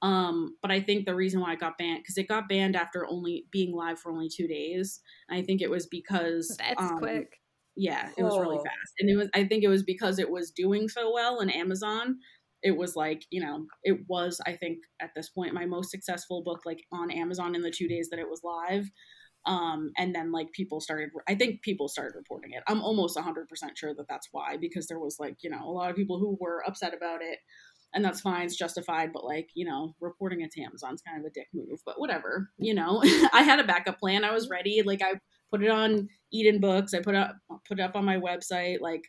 um 0.03 0.57
but 0.63 0.73
i 0.73 0.81
think 0.81 1.05
the 1.07 1.15
reason 1.15 1.41
why 1.41 1.53
it 1.53 1.61
got 1.61 1.79
banned 1.79 2.01
because 2.03 2.19
it 2.19 2.27
got 2.35 2.49
banned 2.49 2.75
after 2.75 3.07
only 3.15 3.45
being 3.53 3.73
live 3.83 3.99
for 4.01 4.11
only 4.11 4.29
two 4.39 4.49
days 4.49 5.01
i 5.31 5.41
think 5.43 5.63
it 5.63 5.71
was 5.71 5.87
because 5.87 6.47
That's 6.59 6.83
um, 6.83 6.99
quick. 6.99 7.29
yeah 7.77 8.09
it 8.19 8.23
was 8.25 8.37
really 8.41 8.59
Oh. 8.59 8.65
fast 8.71 8.93
and 8.99 9.09
it 9.09 9.17
was 9.17 9.29
i 9.35 9.45
think 9.45 9.63
it 9.63 9.69
was 9.77 9.85
because 9.85 10.19
it 10.19 10.31
was 10.37 10.51
doing 10.51 10.89
so 10.89 11.13
well 11.19 11.41
on 11.41 11.49
amazon 11.49 12.17
it 12.63 12.77
was 12.77 12.97
like 12.97 13.25
you 13.31 13.41
know 13.41 13.67
it 13.83 13.99
was 14.09 14.41
i 14.47 14.53
think 14.53 14.79
at 15.01 15.11
this 15.15 15.29
point 15.29 15.55
my 15.55 15.67
most 15.67 15.91
successful 15.91 16.43
book 16.43 16.61
like 16.65 16.83
on 16.93 17.11
amazon 17.11 17.55
in 17.55 17.63
the 17.63 17.71
two 17.71 17.89
days 17.89 18.09
that 18.11 18.19
it 18.19 18.29
was 18.29 18.43
live. 18.45 18.89
Um 19.45 19.91
and 19.99 20.15
then 20.15 20.31
like 20.31 20.53
people 20.53 20.81
started 20.81 21.11
i 21.29 21.35
think 21.35 21.63
people 21.63 21.89
started 21.89 22.15
reporting 22.17 22.53
it. 22.53 22.63
I'm 22.69 22.81
almost 22.81 23.17
100% 23.17 23.47
sure 23.75 23.93
that 23.93 24.07
that's 24.09 24.29
why 24.31 24.57
because 24.57 24.87
there 24.87 25.01
was 25.01 25.17
like 25.19 25.39
you 25.43 25.51
know 25.51 25.65
a 25.65 25.73
lot 25.73 25.91
of 25.91 25.97
people 25.97 26.19
who 26.19 26.39
were 26.41 26.63
upset 26.67 26.95
about 26.95 27.23
it. 27.23 27.39
And 27.95 28.05
that's 28.05 28.23
fine 28.23 28.47
it's 28.47 28.57
justified 28.57 29.11
but 29.13 29.25
like 29.25 29.51
you 29.55 29.67
know 29.67 29.95
reporting 30.01 30.41
it 30.41 30.51
to 30.53 30.63
amazon's 30.63 31.03
kind 31.03 31.19
of 31.21 31.27
a 31.27 31.35
dick 31.35 31.49
move 31.53 31.81
but 31.85 32.01
whatever 32.01 32.49
you 32.57 32.73
know? 32.73 33.03
I 33.35 33.43
had 33.43 33.61
a 33.61 33.65
backup 33.65 33.99
plan 33.99 34.25
i 34.25 34.33
was 34.33 34.49
ready 34.49 34.81
like 34.83 35.03
i 35.03 35.13
put 35.51 35.63
it 35.63 35.71
on 35.71 36.09
eden 36.33 36.59
books 36.59 36.95
i 36.95 37.01
put 37.01 37.15
up 37.15 37.37
put 37.69 37.79
it 37.79 37.83
up 37.83 37.95
on 37.95 38.07
my 38.07 38.17
website 38.17 38.81
like 38.81 39.03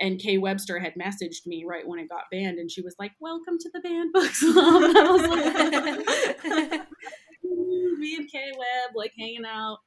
and 0.00 0.18
K 0.20 0.38
Webster 0.38 0.78
had 0.78 0.94
messaged 0.94 1.46
me 1.46 1.64
right 1.66 1.86
when 1.86 1.98
it 1.98 2.08
got 2.08 2.24
banned, 2.30 2.58
and 2.58 2.70
she 2.70 2.82
was 2.82 2.94
like, 2.98 3.12
"Welcome 3.20 3.58
to 3.58 3.70
the 3.72 3.80
banned 3.80 4.12
books 4.12 4.40
club." 4.40 4.82
And 4.84 4.98
I 4.98 5.10
was 5.10 5.26
like, 5.26 6.88
"Me 7.44 8.16
and 8.18 8.30
Kay 8.30 8.52
Web 8.56 8.94
like 8.94 9.12
hanging 9.18 9.44
out." 9.46 9.78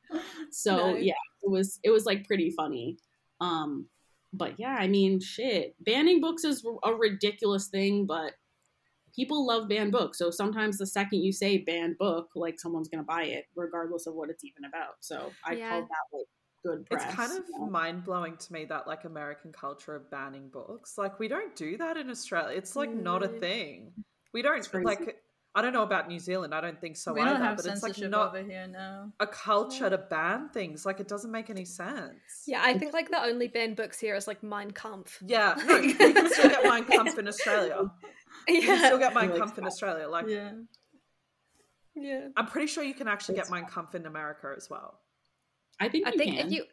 So 0.52 0.93
Nice. 0.93 1.04
yeah, 1.04 1.13
it 1.43 1.50
was 1.50 1.80
it 1.84 1.89
was 1.91 2.06
like 2.06 2.26
pretty 2.26 2.52
funny. 2.52 2.98
Um, 3.41 3.88
but 4.34 4.60
yeah, 4.60 4.76
I 4.80 4.88
mean, 4.88 5.19
shit, 5.19 5.76
banning 5.80 6.22
books 6.22 6.43
is 6.43 6.63
a 6.84 6.93
ridiculous 6.93 7.67
thing, 7.67 8.06
but 8.06 8.34
people 9.15 9.45
love 9.45 9.67
banned 9.69 9.91
books. 9.91 10.17
So 10.17 10.30
sometimes 10.32 10.78
the 10.78 10.86
second 10.88 11.19
you 11.24 11.32
say 11.34 11.58
banned 11.60 11.98
book, 11.98 12.30
like 12.36 12.60
someone's 12.60 12.89
gonna 12.89 13.04
buy 13.04 13.24
it, 13.24 13.45
regardless 13.56 14.08
of 14.08 14.13
what 14.15 14.30
it's 14.30 14.43
even 14.43 14.65
about. 14.65 14.95
So 15.02 15.32
I 15.45 15.56
Yeah. 15.56 15.69
call 15.69 15.82
that 15.82 16.17
like 16.17 16.28
good 16.65 16.86
press. 16.86 17.04
It's 17.06 17.15
kind 17.15 17.32
of 17.32 17.45
you 17.50 17.60
know? 17.60 17.65
mind 17.67 18.04
blowing 18.04 18.38
to 18.38 18.54
me 18.54 18.65
that 18.65 18.88
like 18.88 19.06
American 19.06 19.52
culture 19.52 19.95
of 19.95 20.10
banning 20.10 20.50
books. 20.50 20.98
Like 20.98 21.19
we 21.19 21.28
don't 21.28 21.56
do 21.56 21.78
that 21.78 21.98
in 21.98 22.10
Australia. 22.10 22.56
It's 22.58 22.76
like 22.76 22.93
not 22.93 23.24
a 23.24 23.28
thing. 23.28 23.91
We 24.34 24.41
don't 24.41 24.67
like. 24.84 25.17
I 25.56 25.63
don't 25.63 25.74
know 25.74 25.82
about 25.84 26.08
New 26.08 26.19
Zealand. 26.19 26.54
I 26.54 26.62
don't 26.62 26.80
think 26.80 26.95
so 26.95 27.12
we 27.12 27.22
either. 27.22 27.32
don't 27.32 27.41
have 27.41 27.58
but 27.58 27.65
it's 27.65 27.82
like 27.82 27.95
censorship 27.95 28.12
not 28.12 28.28
over 28.30 28.43
here 28.43 28.67
now. 28.67 29.12
a 29.19 29.26
culture 29.26 29.89
to 29.89 29.98
ban 29.98 30.50
things. 30.50 30.86
Like 30.86 31.00
it 31.00 31.08
doesn't 31.08 31.32
make 31.32 31.50
any 31.50 31.65
sense. 31.65 32.19
Yeah, 32.45 32.62
I 32.63 32.78
think 32.78 32.93
like 32.93 33.10
the 33.10 33.22
only 33.22 33.48
banned 33.48 33.76
books 33.76 34.00
here 34.00 34.15
is 34.15 34.28
like 34.28 34.43
Mein 34.43 34.69
Kampf. 34.72 35.17
Yeah. 35.26 35.56
No, 35.65 35.78
you 35.80 35.95
can 35.95 36.30
still 36.32 36.50
get 36.50 36.63
Mein 36.63 36.86
Kampf 36.86 37.17
in 37.17 37.28
Australia. 37.28 37.91
Yeah. 38.48 38.54
You 38.56 38.62
can 38.62 38.86
still 38.86 39.00
get 39.00 39.15
Mein 39.15 39.36
Kampf 39.36 39.58
in. 39.58 39.65
Australia. 39.65 40.08
Like 40.08 40.28
Yeah. 40.28 40.52
yeah. 41.95 42.28
I'm 42.38 42.45
pretty 42.45 42.67
sure 42.67 42.84
you 42.84 42.93
can 42.93 43.08
actually 43.08 43.39
It's 43.39 43.50
get 43.50 43.56
Mein 43.56 43.65
Kampf 43.65 43.95
in 43.95 44.06
America 44.06 44.54
as 44.56 44.69
well. 44.69 45.00
I 45.79 45.89
think 45.89 46.07
I 46.07 46.11
you 46.11 46.17
think 46.17 46.35
can. 46.37 46.47
if 46.47 46.51
you 46.53 46.63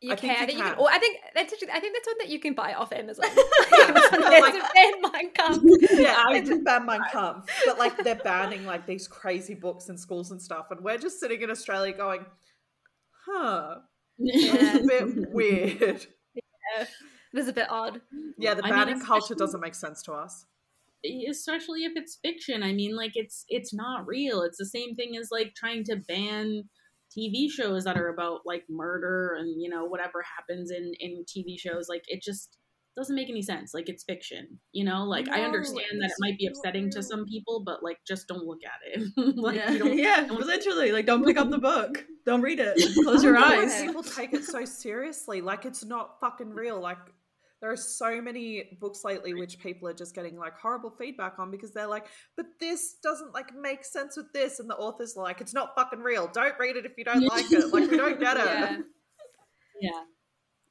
you 0.00 0.12
I 0.12 0.16
can, 0.16 0.28
think 0.28 0.38
you 0.38 0.42
I 0.42 0.46
think 0.46 0.58
you 0.58 0.64
can. 0.64 0.78
Or 0.78 0.90
I 0.90 0.98
think 0.98 1.18
that's 1.34 1.52
actually, 1.52 1.70
I 1.70 1.80
think 1.80 1.94
that's 1.94 2.06
one 2.06 2.16
that 2.18 2.28
you 2.28 2.38
can 2.38 2.52
buy 2.54 2.74
off 2.74 2.92
Amazon. 2.92 3.24
Yeah, 3.72 3.86
Amazon 3.88 4.20
like- 4.40 4.54
a 4.54 4.68
banned 4.74 5.02
Mein 5.12 5.30
Kampf. 5.32 5.90
Yeah, 5.92 6.24
I 6.28 6.40
did 6.40 6.64
ban 6.64 6.84
Mein 6.86 7.00
Kampf, 7.12 7.48
but 7.66 7.78
like 7.78 7.96
they're 8.04 8.14
banning 8.16 8.66
like 8.66 8.86
these 8.86 9.08
crazy 9.08 9.54
books 9.54 9.88
in 9.88 9.96
schools 9.96 10.30
and 10.30 10.40
stuff, 10.42 10.66
and 10.70 10.80
we're 10.80 10.98
just 10.98 11.20
sitting 11.20 11.40
in 11.42 11.50
Australia 11.50 11.92
going, 11.96 12.26
"Huh, 13.26 13.76
Yeah. 14.18 14.76
a 14.78 14.82
bit 14.86 15.30
weird." 15.32 16.06
It 16.76 16.88
is 17.38 17.48
a 17.48 17.52
bit 17.52 17.68
odd. 17.70 18.00
Yeah, 18.38 18.54
the 18.54 18.64
I 18.64 18.70
mean, 18.70 18.74
banning 18.78 19.00
culture 19.00 19.34
doesn't 19.34 19.60
make 19.60 19.74
sense 19.74 20.02
to 20.02 20.12
us. 20.12 20.46
especially 21.28 21.84
if 21.84 21.92
it's 21.96 22.18
fiction 22.22 22.62
i 22.62 22.72
mean 22.72 22.96
like 22.96 23.12
it's 23.14 23.44
it's 23.48 23.74
not 23.74 24.06
real 24.06 24.40
it's 24.40 24.56
the 24.56 24.64
same 24.64 24.94
thing 24.96 25.16
as 25.20 25.28
like 25.30 25.52
trying 25.54 25.84
to 25.84 25.96
ban 26.08 26.62
tv 27.16 27.50
shows 27.50 27.84
that 27.84 27.96
are 27.96 28.08
about 28.08 28.40
like 28.44 28.64
murder 28.68 29.36
and 29.38 29.60
you 29.60 29.68
know 29.68 29.84
whatever 29.84 30.24
happens 30.36 30.70
in 30.70 30.92
in 31.00 31.24
tv 31.24 31.58
shows 31.58 31.86
like 31.88 32.04
it 32.08 32.22
just 32.22 32.58
doesn't 32.96 33.16
make 33.16 33.28
any 33.28 33.42
sense 33.42 33.74
like 33.74 33.88
it's 33.88 34.04
fiction 34.04 34.46
you 34.70 34.84
know 34.84 35.02
like 35.02 35.28
i 35.30 35.40
understand 35.42 36.00
that 36.00 36.10
it 36.10 36.16
might 36.20 36.38
be 36.38 36.46
upsetting 36.46 36.88
to 36.88 37.02
some 37.02 37.24
people 37.26 37.60
but 37.66 37.82
like 37.82 37.98
just 38.06 38.28
don't 38.28 38.44
look 38.44 38.60
at 38.64 38.78
it 38.84 39.12
like 39.36 39.56
yeah, 39.74 39.78
don't 39.78 39.98
yeah, 39.98 40.26
literally. 40.30 40.92
Like, 40.92 41.06
don't 41.06 41.24
pick 41.24 41.36
up 41.36 41.50
the 41.50 41.58
book. 41.58 42.04
Don't 42.26 42.42
read 42.42 42.60
it. 42.60 42.76
Close 43.04 43.22
your 43.22 43.36
eyes. 43.36 43.82
People 43.82 44.02
take 44.02 44.32
it 44.32 44.44
so 44.44 44.64
seriously, 44.64 45.40
like 45.40 45.64
it's 45.64 45.84
not 45.84 46.20
fucking 46.20 46.50
real. 46.50 46.80
Like 46.80 46.98
there 47.64 47.72
are 47.72 47.76
so 47.78 48.20
many 48.20 48.76
books 48.78 49.04
lately 49.04 49.32
which 49.32 49.58
people 49.58 49.88
are 49.88 49.94
just 49.94 50.14
getting 50.14 50.36
like 50.36 50.52
horrible 50.54 50.90
feedback 50.90 51.38
on 51.38 51.50
because 51.50 51.72
they're 51.72 51.86
like, 51.86 52.04
"But 52.36 52.44
this 52.60 52.96
doesn't 53.02 53.32
like 53.32 53.54
make 53.54 53.86
sense 53.86 54.18
with 54.18 54.30
this," 54.34 54.60
and 54.60 54.68
the 54.68 54.74
author's 54.76 55.16
like, 55.16 55.40
"It's 55.40 55.54
not 55.54 55.74
fucking 55.74 56.00
real. 56.00 56.28
Don't 56.30 56.54
read 56.58 56.76
it 56.76 56.84
if 56.84 56.92
you 56.98 57.04
don't 57.04 57.22
like 57.26 57.50
it. 57.50 57.72
Like 57.72 57.90
we 57.90 57.96
don't 57.96 58.20
get 58.20 58.36
it." 58.36 58.44
Yeah. 58.44 58.78
Yeah. 59.80 60.02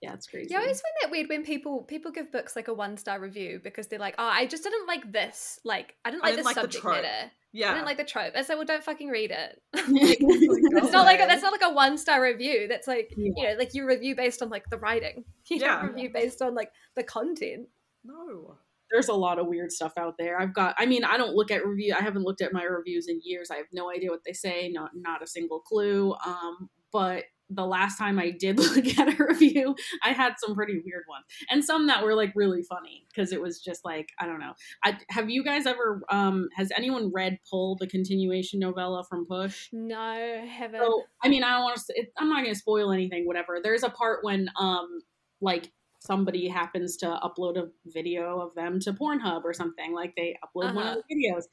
Yeah, 0.03 0.13
it's 0.13 0.27
crazy. 0.27 0.49
Yeah, 0.51 0.57
I 0.57 0.61
always 0.63 0.81
find 0.81 0.93
that 1.01 1.11
weird 1.11 1.29
when 1.29 1.43
people 1.45 1.83
people 1.83 2.11
give 2.11 2.29
books 2.29 2.57
like 2.57 2.67
a 2.67 2.73
one 2.73 2.97
star 2.97 3.19
review 3.21 3.61
because 3.63 3.87
they're 3.87 3.99
like, 3.99 4.15
oh, 4.17 4.27
I 4.27 4.45
just 4.47 4.63
didn't 4.63 4.85
like 4.85 5.09
this. 5.11 5.59
Like, 5.63 5.95
I 6.03 6.11
didn't 6.11 6.23
I 6.23 6.27
like 6.27 6.35
didn't 6.35 6.37
this 6.37 6.45
like 6.45 6.55
the 6.55 6.61
subject 6.61 6.81
trope." 6.81 6.95
matter. 6.95 7.31
I 7.55 7.73
didn't 7.73 7.85
like 7.85 7.97
the 7.97 8.03
trope. 8.03 8.33
I 8.35 8.39
like, 8.39 8.49
well, 8.49 8.65
don't 8.65 8.83
fucking 8.83 9.07
read 9.09 9.31
it. 9.31 9.61
Oh 9.75 9.77
it's 10.83 10.91
not 10.91 11.05
like 11.05 11.21
a, 11.21 11.25
that's 11.27 11.41
not 11.43 11.53
like 11.53 11.61
a 11.63 11.73
one 11.73 11.97
star 11.97 12.21
review. 12.21 12.67
That's 12.67 12.87
like 12.87 13.13
Yeah. 13.15 13.31
you 13.37 13.43
know, 13.47 13.55
like 13.57 13.73
you 13.73 13.85
review 13.87 14.15
based 14.15 14.41
on 14.41 14.49
like 14.49 14.69
the 14.69 14.77
writing. 14.77 15.23
You 15.49 15.57
Yeah. 15.57 15.81
don't 15.81 15.93
review 15.93 16.09
based 16.13 16.41
on 16.41 16.53
like 16.53 16.71
the 16.95 17.03
content. 17.03 17.69
no. 18.03 18.57
There's 18.91 19.07
a 19.07 19.13
lot 19.13 19.39
of 19.39 19.47
weird 19.47 19.71
stuff 19.71 19.93
out 19.97 20.17
there. 20.19 20.39
I've 20.39 20.53
got 20.53 20.75
I 20.77 20.85
mean, 20.85 21.03
I 21.03 21.17
don't 21.17 21.33
look 21.33 21.49
at 21.49 21.65
review 21.65 21.95
I 21.97 22.03
haven't 22.03 22.23
looked 22.23 22.41
at 22.41 22.51
my 22.53 22.63
reviews 22.63 23.07
in 23.07 23.21
years. 23.23 23.49
I 23.49 23.55
have 23.55 23.65
no 23.71 23.89
idea 23.89 24.09
what 24.11 24.23
they 24.25 24.33
say, 24.33 24.69
not 24.69 24.91
not 24.95 25.23
a 25.23 25.27
single 25.27 25.61
clue. 25.61 26.13
Um, 26.25 26.69
but 26.91 27.23
the 27.55 27.65
last 27.65 27.97
time 27.97 28.19
I 28.19 28.31
did 28.31 28.57
look 28.59 28.85
at 28.97 29.19
a 29.19 29.23
review, 29.23 29.75
I 30.03 30.09
had 30.09 30.33
some 30.37 30.55
pretty 30.55 30.81
weird 30.85 31.03
ones. 31.07 31.25
And 31.49 31.63
some 31.63 31.87
that 31.87 32.03
were 32.03 32.15
like 32.15 32.33
really 32.35 32.63
funny 32.63 33.05
because 33.13 33.31
it 33.31 33.41
was 33.41 33.59
just 33.59 33.85
like, 33.85 34.09
I 34.19 34.25
don't 34.25 34.39
know. 34.39 34.53
I 34.83 34.97
have 35.09 35.29
you 35.29 35.43
guys 35.43 35.65
ever 35.65 36.01
um 36.09 36.49
has 36.55 36.71
anyone 36.75 37.11
read 37.13 37.39
Pull 37.49 37.77
the 37.77 37.87
continuation 37.87 38.59
novella 38.59 39.03
from 39.03 39.25
Push? 39.25 39.69
No, 39.71 39.99
I 39.99 40.45
haven't. 40.45 40.81
So, 40.81 41.03
I 41.23 41.29
mean, 41.29 41.43
I 41.43 41.51
don't 41.51 41.63
want 41.63 41.77
to. 41.77 42.05
I'm 42.17 42.29
not 42.29 42.43
going 42.43 42.53
to 42.53 42.59
spoil 42.59 42.91
anything. 42.91 43.25
Whatever. 43.25 43.59
There's 43.61 43.83
a 43.83 43.89
part 43.89 44.23
when, 44.23 44.49
um, 44.59 45.01
like 45.41 45.71
somebody 46.05 46.49
happens 46.49 46.97
to 46.97 47.05
upload 47.23 47.57
a 47.57 47.69
video 47.85 48.39
of 48.41 48.53
them 48.55 48.79
to 48.81 48.91
Pornhub 48.93 49.43
or 49.45 49.53
something. 49.53 49.93
Like 49.93 50.13
they 50.17 50.37
upload 50.43 50.75
one 50.75 50.85
of 50.87 50.97
Uh-huh. 50.97 51.01
the 51.09 51.15
videos, 51.15 51.43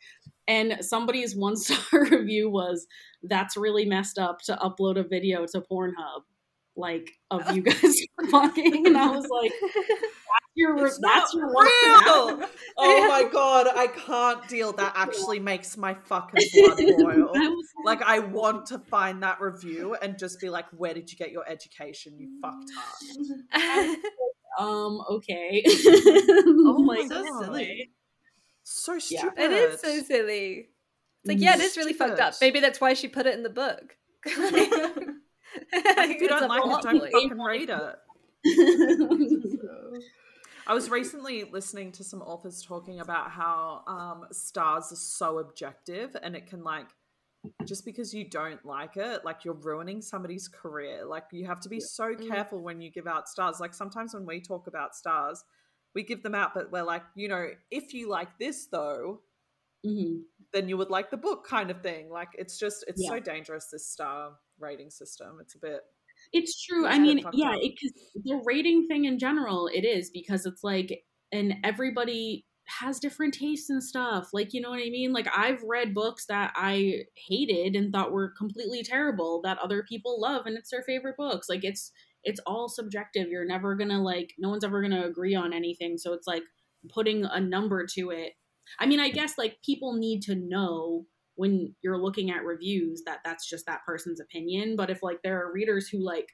and 0.48 0.84
somebody's 0.84 1.36
one 1.46 1.56
star 1.56 2.04
review 2.04 2.50
was, 2.50 2.86
"That's 3.22 3.56
really 3.56 3.84
messed 3.84 4.18
up 4.18 4.40
to 4.42 4.56
upload 4.56 4.98
a 4.98 5.04
video 5.04 5.46
to 5.52 5.60
Pornhub." 5.60 6.22
Like 6.76 7.10
of 7.30 7.54
you 7.54 7.62
guys 7.70 7.96
fucking, 8.30 8.86
and 8.86 8.96
I 8.96 9.08
was 9.10 9.26
like, 9.28 9.52
"That's 9.60 10.50
your, 10.54 10.86
It's 10.86 10.98
that's 11.02 11.34
your 11.34 11.48
real. 11.48 12.42
Oh 12.78 13.08
my 13.08 13.28
god, 13.30 13.66
I 13.74 13.88
can't 13.88 14.46
deal. 14.48 14.72
That 14.72 14.92
actually 14.96 15.40
makes 15.40 15.76
my 15.76 15.94
fucking 15.94 16.40
blood 16.54 16.78
boil. 16.98 17.32
Like 17.84 18.02
I 18.02 18.20
want 18.20 18.66
to 18.66 18.78
find 18.78 19.22
that 19.22 19.40
review 19.40 19.94
and 20.00 20.16
just 20.18 20.40
be 20.40 20.48
like, 20.48 20.66
"Where 20.70 20.94
did 20.94 21.10
you 21.10 21.18
get 21.18 21.32
your 21.32 21.46
education? 21.48 22.18
You 22.18 22.28
fucked 22.40 22.70
up." 22.78 23.98
Um 24.60 25.00
okay. 25.10 25.62
Oh 25.66 26.84
Like, 26.86 26.98
my 27.00 27.08
so 27.08 27.22
God. 27.22 27.44
silly. 27.44 27.90
So 28.64 28.92
Yeah. 28.94 28.98
stupid. 29.20 29.38
it 29.38 29.52
is 29.52 29.80
so 29.80 30.00
silly. 30.02 30.68
It's 31.24 31.28
like, 31.28 31.40
yeah, 31.40 31.54
it 31.54 31.60
is 31.60 31.76
really 31.76 31.92
fucked 31.92 32.20
up. 32.20 32.34
Maybe 32.40 32.60
that's 32.60 32.80
why 32.80 32.94
she 32.94 33.08
put 33.08 33.26
it 33.26 33.34
in 33.34 33.42
the 33.42 33.50
book. 33.50 33.96
If 35.72 36.20
you 36.20 36.28
don't 36.28 36.48
like 36.48 36.62
it, 36.64 36.82
don't 36.82 37.12
fucking 37.12 37.40
read 37.40 37.70
it. 37.70 37.96
I 40.66 40.74
was 40.74 40.90
recently 40.90 41.44
listening 41.44 41.90
to 41.92 42.04
some 42.04 42.22
authors 42.22 42.62
talking 42.62 43.00
about 43.00 43.30
how 43.30 43.82
um, 43.88 44.26
stars 44.30 44.92
are 44.92 44.96
so 44.96 45.38
objective 45.38 46.16
and 46.22 46.36
it 46.36 46.46
can 46.46 46.62
like 46.62 46.86
just 47.64 47.84
because 47.84 48.12
you 48.14 48.24
don't 48.28 48.64
like 48.64 48.96
it, 48.96 49.24
like 49.24 49.44
you're 49.44 49.54
ruining 49.54 50.02
somebody's 50.02 50.48
career. 50.48 51.04
Like 51.04 51.24
you 51.32 51.46
have 51.46 51.60
to 51.60 51.68
be 51.68 51.80
so 51.80 52.14
Mm. 52.14 52.28
careful 52.28 52.60
when 52.62 52.80
you 52.80 52.90
give 52.90 53.06
out 53.06 53.28
stars. 53.28 53.60
Like 53.60 53.74
sometimes 53.74 54.14
when 54.14 54.26
we 54.26 54.40
talk 54.40 54.66
about 54.66 54.94
stars, 54.94 55.44
we 55.94 56.02
give 56.02 56.22
them 56.22 56.34
out, 56.34 56.54
but 56.54 56.70
we're 56.70 56.82
like, 56.82 57.02
you 57.14 57.28
know, 57.28 57.50
if 57.70 57.94
you 57.94 58.08
like 58.08 58.38
this 58.38 58.66
though, 58.66 59.22
Mhm. 59.84 60.24
then 60.52 60.68
you 60.68 60.76
would 60.76 60.90
like 60.90 61.10
the 61.10 61.16
book 61.16 61.46
kind 61.46 61.70
of 61.70 61.82
thing. 61.82 62.10
Like 62.10 62.30
it's 62.34 62.58
just 62.58 62.84
it's 62.88 63.06
so 63.06 63.20
dangerous 63.20 63.68
this 63.70 63.86
star 63.88 64.38
rating 64.58 64.90
system. 64.90 65.38
It's 65.40 65.54
a 65.54 65.58
bit 65.58 65.82
It's 66.32 66.62
true. 66.64 66.86
I 66.86 66.98
mean, 66.98 67.28
yeah, 67.32 67.54
it, 67.56 67.78
cause 67.80 67.92
the 68.24 68.42
rating 68.44 68.86
thing 68.86 69.04
in 69.06 69.18
general, 69.18 69.68
it 69.68 69.84
is 69.84 70.10
because 70.10 70.44
it's 70.46 70.62
like, 70.62 71.04
and 71.32 71.54
everybody 71.64 72.46
has 72.80 73.00
different 73.00 73.34
tastes 73.34 73.70
and 73.70 73.82
stuff. 73.82 74.30
Like, 74.32 74.52
you 74.52 74.60
know 74.60 74.70
what 74.70 74.80
I 74.80 74.90
mean? 74.90 75.12
Like, 75.12 75.28
I've 75.36 75.62
read 75.62 75.94
books 75.94 76.26
that 76.26 76.52
I 76.56 77.04
hated 77.28 77.76
and 77.76 77.92
thought 77.92 78.12
were 78.12 78.32
completely 78.36 78.82
terrible 78.82 79.40
that 79.42 79.58
other 79.58 79.82
people 79.82 80.20
love, 80.20 80.46
and 80.46 80.56
it's 80.56 80.70
their 80.70 80.82
favorite 80.82 81.16
books. 81.16 81.48
Like, 81.48 81.64
it's 81.64 81.92
it's 82.22 82.40
all 82.46 82.68
subjective. 82.68 83.28
You're 83.28 83.46
never 83.46 83.74
gonna 83.74 84.02
like, 84.02 84.34
no 84.38 84.50
one's 84.50 84.64
ever 84.64 84.82
gonna 84.82 85.06
agree 85.06 85.34
on 85.34 85.52
anything. 85.52 85.96
So 85.96 86.12
it's 86.12 86.26
like 86.26 86.42
putting 86.92 87.24
a 87.24 87.40
number 87.40 87.86
to 87.94 88.10
it. 88.10 88.34
I 88.78 88.86
mean, 88.86 89.00
I 89.00 89.08
guess 89.08 89.38
like 89.38 89.56
people 89.64 89.94
need 89.94 90.22
to 90.22 90.34
know 90.34 91.06
when 91.40 91.74
you're 91.80 91.96
looking 91.96 92.30
at 92.30 92.44
reviews 92.44 93.02
that 93.06 93.20
that's 93.24 93.48
just 93.48 93.64
that 93.64 93.80
person's 93.86 94.20
opinion 94.20 94.76
but 94.76 94.90
if 94.90 95.02
like 95.02 95.22
there 95.22 95.42
are 95.42 95.50
readers 95.50 95.88
who 95.88 95.98
like 95.98 96.28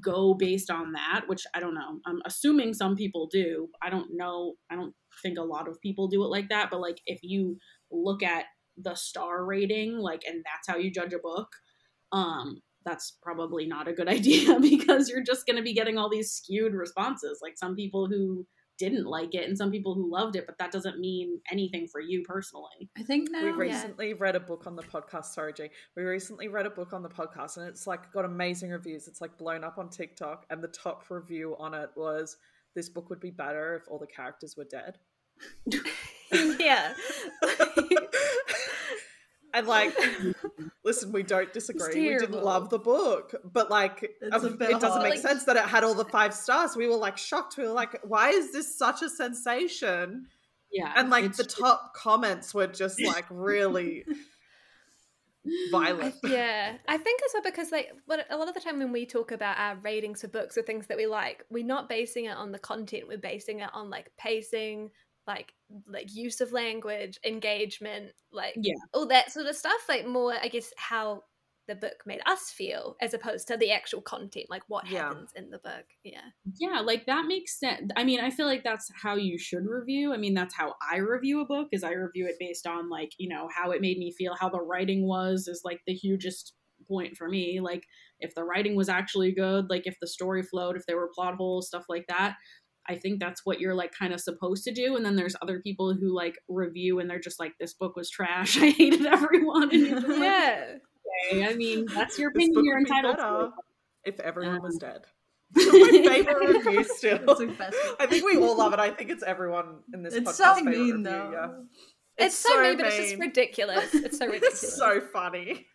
go 0.00 0.34
based 0.34 0.70
on 0.70 0.92
that 0.92 1.22
which 1.26 1.44
i 1.54 1.60
don't 1.60 1.74
know. 1.74 2.00
I'm 2.06 2.20
assuming 2.24 2.74
some 2.74 2.96
people 2.96 3.28
do. 3.30 3.68
I 3.82 3.90
don't 3.90 4.10
know. 4.14 4.54
I 4.70 4.74
don't 4.74 4.94
think 5.22 5.38
a 5.38 5.42
lot 5.42 5.68
of 5.68 5.80
people 5.80 6.08
do 6.08 6.24
it 6.24 6.28
like 6.28 6.48
that 6.48 6.70
but 6.70 6.80
like 6.80 7.00
if 7.06 7.20
you 7.22 7.56
look 7.90 8.22
at 8.22 8.44
the 8.76 8.94
star 8.94 9.44
rating 9.44 9.98
like 9.98 10.22
and 10.26 10.44
that's 10.44 10.68
how 10.68 10.76
you 10.76 10.90
judge 10.90 11.14
a 11.14 11.18
book 11.18 11.48
um 12.12 12.60
that's 12.86 13.18
probably 13.20 13.66
not 13.66 13.88
a 13.88 13.92
good 13.92 14.08
idea 14.18 14.58
because 14.58 15.10
you're 15.10 15.24
just 15.24 15.44
going 15.44 15.56
to 15.56 15.62
be 15.62 15.74
getting 15.74 15.98
all 15.98 16.08
these 16.08 16.30
skewed 16.30 16.72
responses. 16.72 17.40
Like 17.42 17.58
some 17.58 17.74
people 17.74 18.06
who 18.06 18.46
didn't 18.78 19.06
like 19.06 19.34
it 19.34 19.48
and 19.48 19.56
some 19.56 19.70
people 19.70 19.94
who 19.94 20.10
loved 20.10 20.36
it 20.36 20.46
but 20.46 20.58
that 20.58 20.70
doesn't 20.70 20.98
mean 20.98 21.40
anything 21.50 21.86
for 21.86 22.00
you 22.00 22.22
personally 22.22 22.90
I 22.98 23.02
think 23.02 23.30
now. 23.30 23.42
we 23.42 23.48
yeah. 23.48 23.54
recently 23.56 24.14
read 24.14 24.36
a 24.36 24.40
book 24.40 24.66
on 24.66 24.76
the 24.76 24.82
podcast. 24.82 25.26
Sorry, 25.26 25.52
G. 25.52 25.68
We 25.96 26.02
recently 26.02 26.48
read 26.48 26.66
a 26.66 26.70
book 26.70 26.92
on 26.92 27.02
the 27.02 27.08
podcast, 27.08 27.56
and 27.56 27.68
it's 27.68 27.86
like 27.86 28.12
got 28.12 28.24
amazing 28.24 28.70
reviews. 28.70 29.08
It's 29.08 29.20
like 29.20 29.36
blown 29.36 29.64
up 29.64 29.78
on 29.78 29.90
TikTok, 29.90 30.46
and 30.50 30.62
the 30.62 30.68
top 30.68 31.04
review 31.10 31.56
on 31.58 31.74
it 31.74 31.90
was, 31.96 32.36
"This 32.74 32.88
book 32.88 33.10
would 33.10 33.20
be 33.20 33.30
better 33.30 33.76
if 33.76 33.88
all 33.88 33.98
the 33.98 34.06
characters 34.06 34.56
were 34.56 34.64
dead." 34.64 34.98
yeah. 36.60 36.94
and 39.56 39.66
like, 39.66 39.96
listen, 40.84 41.10
we 41.12 41.22
don't 41.22 41.52
disagree. 41.52 42.12
We 42.12 42.18
didn't 42.18 42.44
love 42.44 42.70
the 42.70 42.78
book, 42.78 43.34
but 43.44 43.70
like, 43.70 44.02
It's 44.20 44.44
um, 44.44 44.58
it 44.60 44.80
doesn't 44.80 45.02
make 45.02 45.14
hard. 45.14 45.18
sense 45.18 45.44
that 45.44 45.56
it 45.56 45.64
had 45.64 45.82
all 45.82 45.94
the 45.94 46.04
five 46.04 46.34
stars. 46.34 46.76
We 46.76 46.86
were 46.88 46.96
like 46.96 47.16
shocked. 47.18 47.56
We 47.56 47.64
were 47.64 47.72
like, 47.72 47.98
"Why 48.04 48.30
is 48.30 48.52
this 48.52 48.78
such 48.78 49.02
a 49.02 49.08
sensation?" 49.08 50.26
yeah 50.72 50.92
And 50.96 51.10
like 51.10 51.34
the 51.36 51.44
top 51.44 51.94
comments 51.94 52.52
were 52.52 52.66
just 52.66 53.00
like 53.14 53.24
really 53.30 54.04
violent. 55.70 56.14
yeah, 56.24 56.76
I 56.88 56.98
think 56.98 57.20
well 57.32 57.42
because 57.42 57.70
like 57.70 57.90
what 58.06 58.26
a 58.30 58.36
lot 58.36 58.48
of 58.48 58.54
the 58.54 58.60
time 58.60 58.78
when 58.78 58.92
we 58.92 59.06
talk 59.06 59.30
about 59.32 59.58
our 59.58 59.76
ratings 59.76 60.20
for 60.22 60.28
books 60.28 60.56
or 60.58 60.62
things 60.62 60.86
that 60.88 60.96
we 60.96 61.06
like, 61.06 61.44
we're 61.50 61.64
not 61.64 61.88
basing 61.88 62.24
it 62.26 62.36
on 62.36 62.52
the 62.52 62.58
content. 62.58 63.04
We're 63.08 63.18
basing 63.18 63.60
it 63.60 63.70
on 63.72 63.90
like 63.90 64.10
pacing, 64.18 64.90
like 65.26 65.54
like 65.86 66.14
use 66.14 66.40
of 66.40 66.52
language, 66.52 67.18
engagement, 67.24 68.12
like 68.32 68.56
Yeah. 68.56 68.74
all 68.94 69.06
that 69.08 69.32
sort 69.32 69.46
of 69.46 69.56
stuff. 69.56 69.88
Like 69.88 70.06
more, 70.06 70.34
I 70.34 70.48
guess, 70.48 70.72
how 70.78 71.24
the 71.68 71.74
book 71.74 72.02
made 72.06 72.22
us 72.26 72.50
feel 72.50 72.96
as 73.00 73.14
opposed 73.14 73.48
to 73.48 73.56
the 73.56 73.72
actual 73.72 74.02
content, 74.02 74.46
like 74.50 74.62
what 74.68 74.86
Yeah. 74.86 75.16
happens 75.16 75.32
in 75.34 75.50
the 75.50 75.58
book. 75.58 75.86
Yeah, 76.04 76.30
yeah 76.60 76.78
like 76.80 77.06
that 77.06 77.26
makes 77.26 77.58
sense 77.58 77.90
i 77.96 78.04
mean 78.04 78.20
i 78.20 78.30
feel 78.30 78.46
like 78.46 78.62
that's 78.62 78.88
how 79.02 79.16
you 79.16 79.36
should 79.36 79.66
review 79.66 80.12
i 80.14 80.16
mean 80.16 80.32
that's 80.32 80.54
how 80.54 80.74
i 80.92 80.96
review 80.96 81.40
a 81.40 81.44
book 81.46 81.68
is 81.72 81.82
i 81.82 81.90
review 81.90 82.24
it 82.26 82.36
based 82.38 82.66
on 82.68 82.88
like 82.88 83.10
you 83.18 83.28
know 83.28 83.48
how 83.52 83.72
it 83.72 83.80
made 83.80 83.98
me 83.98 84.12
feel 84.12 84.34
how 84.38 84.48
the 84.48 84.60
writing 84.60 85.06
was 85.08 85.48
is 85.48 85.62
like 85.64 85.80
the 85.86 85.94
hugest 85.94 86.54
point 86.86 87.16
for 87.16 87.28
me 87.28 87.58
like 87.60 87.82
if 88.20 88.32
the 88.36 88.44
writing 88.44 88.76
was 88.76 88.88
actually 88.88 89.32
good 89.32 89.68
like 89.68 89.86
if 89.88 89.96
the 90.00 90.06
story 90.06 90.40
flowed 90.42 90.76
if 90.76 90.86
there 90.86 90.96
were 90.96 91.10
plot 91.12 91.34
holes 91.34 91.66
stuff 91.66 91.86
like 91.88 92.06
that 92.06 92.36
i 92.88 92.94
think 92.94 93.20
that's 93.20 93.44
what 93.44 93.60
you're 93.60 93.74
like 93.74 93.92
kind 93.92 94.12
of 94.12 94.20
supposed 94.20 94.64
to 94.64 94.72
do 94.72 94.96
and 94.96 95.04
then 95.04 95.16
there's 95.16 95.36
other 95.42 95.60
people 95.60 95.94
who 95.94 96.14
like 96.14 96.38
review 96.48 96.98
and 97.00 97.08
they're 97.10 97.18
just 97.20 97.40
like 97.40 97.52
this 97.58 97.74
book 97.74 97.96
was 97.96 98.10
trash 98.10 98.56
i 98.62 98.70
hated 98.70 99.06
everyone 99.06 99.70
and 99.72 99.86
you're 99.86 100.00
like, 100.08 100.18
yeah. 100.20 100.74
okay 101.30 101.46
i 101.46 101.54
mean 101.54 101.86
that's 101.94 102.18
your 102.18 102.30
This 102.34 102.44
opinion 102.44 102.64
you're 102.64 102.78
entitled 102.78 103.16
to 103.18 103.50
if 104.04 104.20
everyone 104.20 104.62
was 104.62 104.74
Um, 104.74 104.78
dead. 104.80 105.02
my 105.56 106.22
favorite 106.24 106.64
review 106.64 106.84
still. 106.84 107.18
It's 107.28 107.38
the 107.40 107.46
best 107.46 107.76
one. 107.86 107.94
I 108.00 108.06
think 108.06 108.24
we 108.24 108.36
all 108.36 108.56
love 108.58 108.72
it. 108.72 108.80
I 108.80 108.90
think 108.90 109.10
it's 109.10 109.22
everyone 109.22 109.76
in 109.94 110.02
this 110.02 110.14
It's 110.14 110.30
podcast 110.30 110.34
so 110.34 110.54
favorite 110.56 110.70
mean 110.72 110.80
review, 110.96 111.02
though. 111.04 111.30
Yeah. 111.32 112.24
It's, 112.26 112.34
so, 112.36 112.60
mean, 112.62 112.76
but 112.76 112.86
it's 112.86 112.96
just 112.96 113.16
ridiculous. 113.20 113.94
It's 113.94 114.18
so 114.18 114.26
ridiculous. 114.26 114.62
It's 114.64 114.76
so 114.76 115.00
funny. 115.12 115.66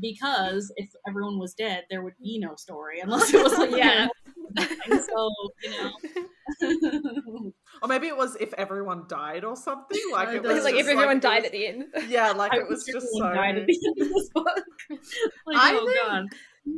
because 0.00 0.72
if 0.76 0.88
everyone 1.08 1.38
was 1.38 1.54
dead, 1.54 1.84
there 1.90 2.02
would 2.02 2.14
be 2.22 2.38
no 2.38 2.54
story 2.56 3.00
unless 3.00 3.32
it 3.34 3.42
was 3.42 3.56
like 3.58 3.70
Yeah. 3.72 4.06
And 4.56 5.00
so 5.00 5.30
you 5.62 5.70
know, 5.70 7.52
Or 7.82 7.88
maybe 7.88 8.06
it 8.08 8.16
was 8.16 8.36
if 8.40 8.52
everyone 8.54 9.04
died 9.08 9.44
or 9.44 9.56
something. 9.56 9.98
Like 10.12 10.30
it 10.30 10.42
was 10.42 10.64
like 10.64 10.74
if 10.74 10.88
everyone 10.88 11.18
it 11.18 11.22
died 11.22 11.38
was- 11.42 11.46
at 11.46 11.52
the 11.52 11.66
end. 11.66 11.84
Yeah, 12.08 12.32
like 12.32 12.52
I 12.54 12.58
it 12.58 12.68
was 12.68 12.84
just 12.84 13.06
so. 13.12 13.32
died 13.32 13.58
at 13.58 13.66
the 13.66 13.78
end 13.86 14.02
of 14.02 14.08
this 14.14 14.28
book. 14.34 14.64
like, 15.46 15.56
I 15.56 15.74
oh 15.74 15.86
think- 15.86 16.06
god, 16.06 16.24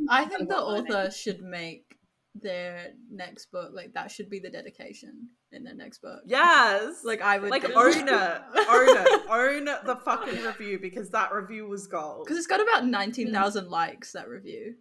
I 0.09 0.25
think 0.25 0.49
the 0.49 0.57
About 0.57 0.87
that. 0.87 0.95
author 0.95 1.11
should 1.11 1.41
make 1.41 1.85
their 2.33 2.87
next 3.11 3.51
book 3.51 3.71
like 3.73 3.91
that 3.93 4.09
should 4.09 4.29
be 4.29 4.39
the 4.39 4.49
dedication 4.49 5.27
in 5.51 5.63
their 5.65 5.75
next 5.75 6.01
book. 6.01 6.21
Yes. 6.25 7.01
Like 7.03 7.21
I 7.21 7.37
would 7.39 7.49
like 7.49 7.67
do. 7.67 7.73
own 7.73 7.91
it, 7.91 8.09
own 8.09 8.97
it, 8.97 9.29
own 9.29 9.65
the 9.85 9.97
fucking 10.05 10.41
review 10.43 10.79
because 10.79 11.09
that 11.09 11.33
review 11.33 11.67
was 11.67 11.87
gold. 11.87 12.23
because 12.25 12.37
it's 12.37 12.47
got 12.47 12.61
about 12.61 12.85
nineteen 12.85 13.31
thousand 13.33 13.69
likes 13.69 14.13
that 14.13 14.29
review. 14.29 14.75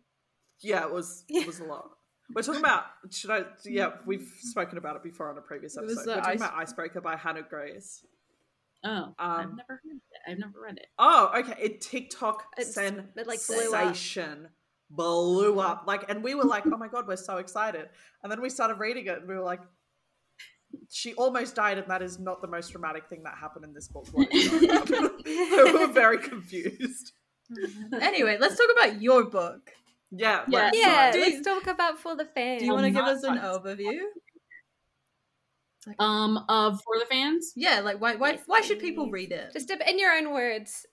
Yeah, 0.62 0.84
it 0.84 0.92
was 0.92 1.24
it 1.28 1.46
was 1.46 1.58
a 1.60 1.64
lot. 1.64 1.90
We're 2.34 2.42
talking 2.42 2.60
about 2.60 2.84
should 3.10 3.30
I? 3.30 3.44
Yeah, 3.64 3.92
we've 4.06 4.28
spoken 4.40 4.78
about 4.78 4.96
it 4.96 5.02
before 5.02 5.30
on 5.30 5.38
a 5.38 5.40
previous 5.40 5.76
It 5.76 5.82
was 5.84 5.92
episode. 5.98 6.06
We're 6.10 6.16
talking 6.22 6.30
ice- 6.42 6.48
about 6.48 6.54
Icebreaker 6.58 7.00
by 7.00 7.16
Hannah 7.16 7.42
Grace. 7.42 8.04
Oh, 8.84 9.14
I've 9.18 9.44
Um, 9.46 9.56
never 9.56 9.80
heard 9.82 9.96
it. 9.96 10.00
I've 10.30 10.38
never 10.38 10.60
read 10.60 10.78
it. 10.78 10.86
Oh, 10.98 11.30
okay. 11.38 11.54
It 11.60 11.80
TikTok 11.80 12.44
It's- 12.58 12.76
it, 12.76 13.26
like, 13.26 13.44
blew 13.46 13.56
sensation 13.70 14.46
up. 14.46 14.50
blew 14.90 15.60
up. 15.60 15.84
Like, 15.86 16.08
and 16.10 16.22
we 16.22 16.34
were 16.34 16.44
like, 16.44 16.64
"Oh 16.66 16.76
my 16.78 16.88
god, 16.88 17.06
we're 17.06 17.16
so 17.16 17.36
excited!" 17.38 17.88
And 18.22 18.30
then 18.32 18.40
we 18.40 18.48
started 18.48 18.78
reading 18.78 19.06
it, 19.06 19.18
and 19.18 19.28
we 19.28 19.34
were 19.34 19.42
like, 19.42 19.60
"She 20.88 21.14
almost 21.14 21.54
died, 21.56 21.78
and 21.78 21.88
that 21.90 22.00
is 22.02 22.18
not 22.18 22.40
the 22.42 22.48
most 22.48 22.70
dramatic 22.70 23.08
thing 23.08 23.22
that 23.24 23.34
happened 23.36 23.64
in 23.64 23.74
this 23.74 23.88
book." 23.88 24.06
What 24.12 24.32
is 24.32 24.48
going 24.48 24.70
on? 24.70 25.22
we 25.24 25.72
were 25.72 25.86
very 25.92 26.18
confused. 26.18 27.12
Anyway, 28.00 28.36
let's 28.38 28.56
talk 28.56 28.68
about 28.70 29.02
your 29.02 29.24
book. 29.24 29.72
Yeah, 30.10 30.44
Yeah. 30.48 30.58
let's 30.64 30.78
Yeah, 30.78 30.84
start. 30.92 31.12
Do 31.12 31.18
you- 31.20 31.24
let's 31.36 31.46
talk 31.46 31.66
about 31.66 31.98
for 31.98 32.16
the 32.16 32.24
fans. 32.24 32.60
Do 32.60 32.66
you 32.66 32.72
want 32.72 32.84
to 32.86 32.90
give 32.90 33.04
us 33.04 33.22
an 33.22 33.36
fun. 33.38 33.44
overview? 33.44 34.00
Um, 35.98 36.44
of 36.48 36.80
for 36.82 36.98
the 36.98 37.06
fans. 37.06 37.52
Yeah, 37.56 37.80
like 37.80 38.00
why 38.00 38.16
why 38.16 38.38
why 38.46 38.60
should 38.60 38.80
people 38.80 39.10
read 39.10 39.32
it? 39.32 39.52
just 39.52 39.70
in 39.70 39.98
your 39.98 40.12
own 40.12 40.32
words? 40.32 40.84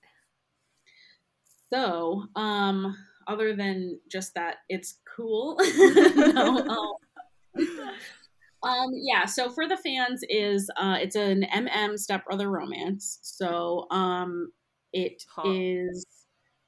So, 1.73 2.23
um, 2.36 2.95
other 3.27 3.53
than 3.53 3.99
just 4.10 4.34
that, 4.36 4.58
it's 4.69 4.99
cool. 5.15 5.58
no, 6.15 6.58
um, 7.56 7.63
um, 8.63 8.89
yeah. 8.93 9.25
So 9.25 9.49
for 9.49 9.67
the 9.67 9.75
fans 9.75 10.23
is 10.30 10.69
uh, 10.77 10.97
it's 11.01 11.17
an 11.17 11.43
MM 11.53 11.97
stepbrother 11.97 12.49
romance. 12.49 13.19
So, 13.21 13.88
um, 13.91 14.51
it 14.93 15.21
is 15.43 16.06
Huh. 16.08 16.23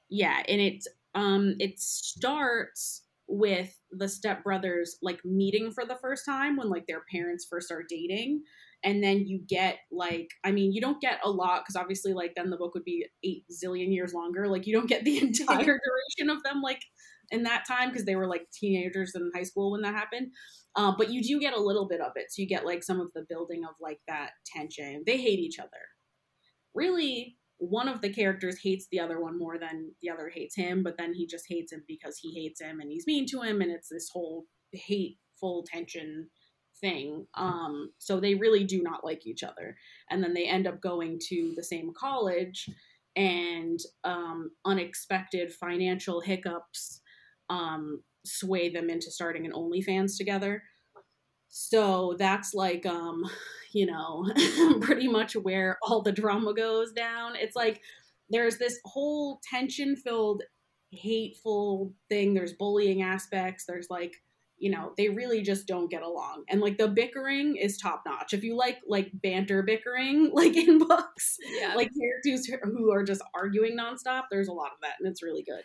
yeah, 0.10 0.44
and 0.50 0.60
it 0.60 0.84
um 1.16 1.56
it 1.60 1.80
starts 1.80 3.04
with 3.30 3.80
the 3.92 4.06
stepbrothers 4.06 4.90
like 5.04 5.24
meeting 5.24 5.72
for 5.72 5.86
the 5.86 5.98
first 6.02 6.26
time 6.26 6.58
when 6.58 6.70
like 6.70 6.88
their 6.88 7.04
parents 7.12 7.46
first 7.50 7.68
start 7.68 7.86
dating. 7.88 8.42
And 8.84 9.04
then 9.04 9.28
you 9.28 9.42
get 9.48 9.78
like 9.92 10.30
i 10.46 10.52
mean 10.52 10.72
you 10.72 10.82
don't 10.82 11.02
get 11.02 11.20
a 11.24 11.30
lot 11.30 11.62
because 11.62 11.76
obviously 11.76 12.14
like 12.14 12.34
then 12.36 12.50
the 12.50 12.58
book 12.58 12.74
would 12.74 12.86
be 12.86 13.06
eight 13.24 13.44
zillion 13.52 13.94
years 13.94 14.14
longer. 14.14 14.48
Like 14.48 14.66
you 14.66 14.74
don't 14.74 14.90
get 14.90 15.04
the 15.06 15.18
entire 15.22 15.58
duration 16.18 16.30
of 16.30 16.42
them 16.44 16.62
like 16.62 16.82
in 17.32 17.44
that 17.44 17.66
time 17.68 17.90
because 17.90 18.06
they 18.06 18.16
were 18.16 18.28
like 18.28 18.50
teenagers 18.52 19.14
in 19.16 19.32
high 19.36 19.44
school 19.44 19.72
when 19.72 19.82
that 19.82 19.94
happened. 19.94 20.32
Uh, 20.76 20.94
but 20.98 21.12
you 21.12 21.22
do 21.22 21.40
get 21.40 21.54
a 21.54 21.62
little 21.62 21.88
bit 21.88 22.02
of 22.02 22.14
it. 22.16 22.28
So 22.30 22.42
you 22.42 22.48
get 22.48 22.66
like 22.66 22.84
some 22.84 23.00
of 23.00 23.10
the 23.14 23.26
building 23.30 23.64
of 23.66 23.76
like 23.80 24.00
that 24.08 24.32
tension. 24.46 25.04
They 25.06 25.18
hate 25.18 25.40
each 25.40 25.60
other. 25.60 25.70
Really 26.74 27.38
one 27.60 27.88
of 27.88 28.02
the 28.02 28.10
characters 28.10 28.60
hates 28.62 28.88
the 28.92 29.00
other 29.00 29.20
one 29.22 29.38
more 29.38 29.58
than 29.58 29.92
the 30.02 30.10
other 30.10 30.30
hates 30.34 30.56
him 30.56 30.82
but 30.82 30.98
then 30.98 31.14
he 31.14 31.28
just 31.28 31.46
hates 31.48 31.72
him 31.72 31.84
because 31.88 32.18
he 32.18 32.34
hates 32.34 32.62
him 32.62 32.80
and 32.80 32.92
he's 32.92 33.06
mean 33.06 33.26
to 33.26 33.42
him 33.42 33.62
and 33.62 33.72
it's 33.72 33.90
this 33.90 34.10
whole 34.12 34.46
hateful 34.72 35.66
tension 35.68 36.30
thing. 36.80 37.26
Um 37.36 37.92
so 37.98 38.20
they 38.20 38.36
really 38.36 38.64
do 38.64 38.82
not 38.82 39.06
like 39.06 39.26
each 39.26 39.44
other. 39.44 39.76
And 40.10 40.24
then 40.24 40.34
they 40.34 40.46
end 40.46 40.68
up 40.68 40.82
going 40.82 41.20
to 41.28 41.54
the 41.56 41.64
same 41.64 41.92
college 41.98 42.70
and 43.16 43.80
um 44.04 44.52
unexpected 44.66 45.52
financial 45.52 46.22
hiccups 46.22 47.02
um 47.50 48.02
sway 48.26 48.70
them 48.70 48.90
into 48.90 49.10
starting 49.10 49.46
an 49.46 49.54
OnlyFans 49.54 50.18
together 50.18 50.64
so 51.50 52.16
that's 52.18 52.54
like 52.54 52.86
um 52.86 53.24
you 53.74 53.86
know 53.86 54.28
pretty 54.82 55.08
much 55.08 55.36
where 55.36 55.78
all 55.84 56.02
the 56.02 56.12
drama 56.12 56.54
goes 56.54 56.92
down. 56.94 57.36
It's 57.36 57.56
like 57.56 57.82
there's 58.30 58.58
this 58.58 58.80
whole 58.86 59.40
tension 59.50 59.96
filled 59.96 60.44
hateful 60.92 61.94
thing. 62.10 62.34
There's 62.34 62.54
bullying 62.54 63.02
aspects. 63.02 63.66
There's 63.68 63.88
like 63.90 64.16
you 64.58 64.70
know 64.72 64.94
they 64.98 65.08
really 65.10 65.42
just 65.42 65.68
don't 65.68 65.90
get 65.90 66.02
along. 66.02 66.44
And 66.50 66.60
like 66.62 66.78
the 66.78 66.88
bickering 66.88 67.56
is 67.56 67.78
top 67.78 68.04
notch 68.06 68.34
if 68.34 68.44
you 68.44 68.58
like 68.58 68.80
like 68.88 69.10
banter 69.14 69.64
bickering 69.64 70.32
like 70.34 70.56
in 70.58 70.80
books 70.80 71.38
Yeah. 71.62 71.76
like 71.76 71.90
characters 71.98 72.46
who 72.64 72.92
are 72.92 73.04
just 73.04 73.22
arguing 73.34 73.78
nonstop 73.78 74.24
there's 74.30 74.50
a 74.50 74.54
lot 74.54 74.72
of 74.74 74.82
that 74.82 74.96
and 75.00 75.08
it's 75.10 75.24
really 75.24 75.44
good 75.44 75.62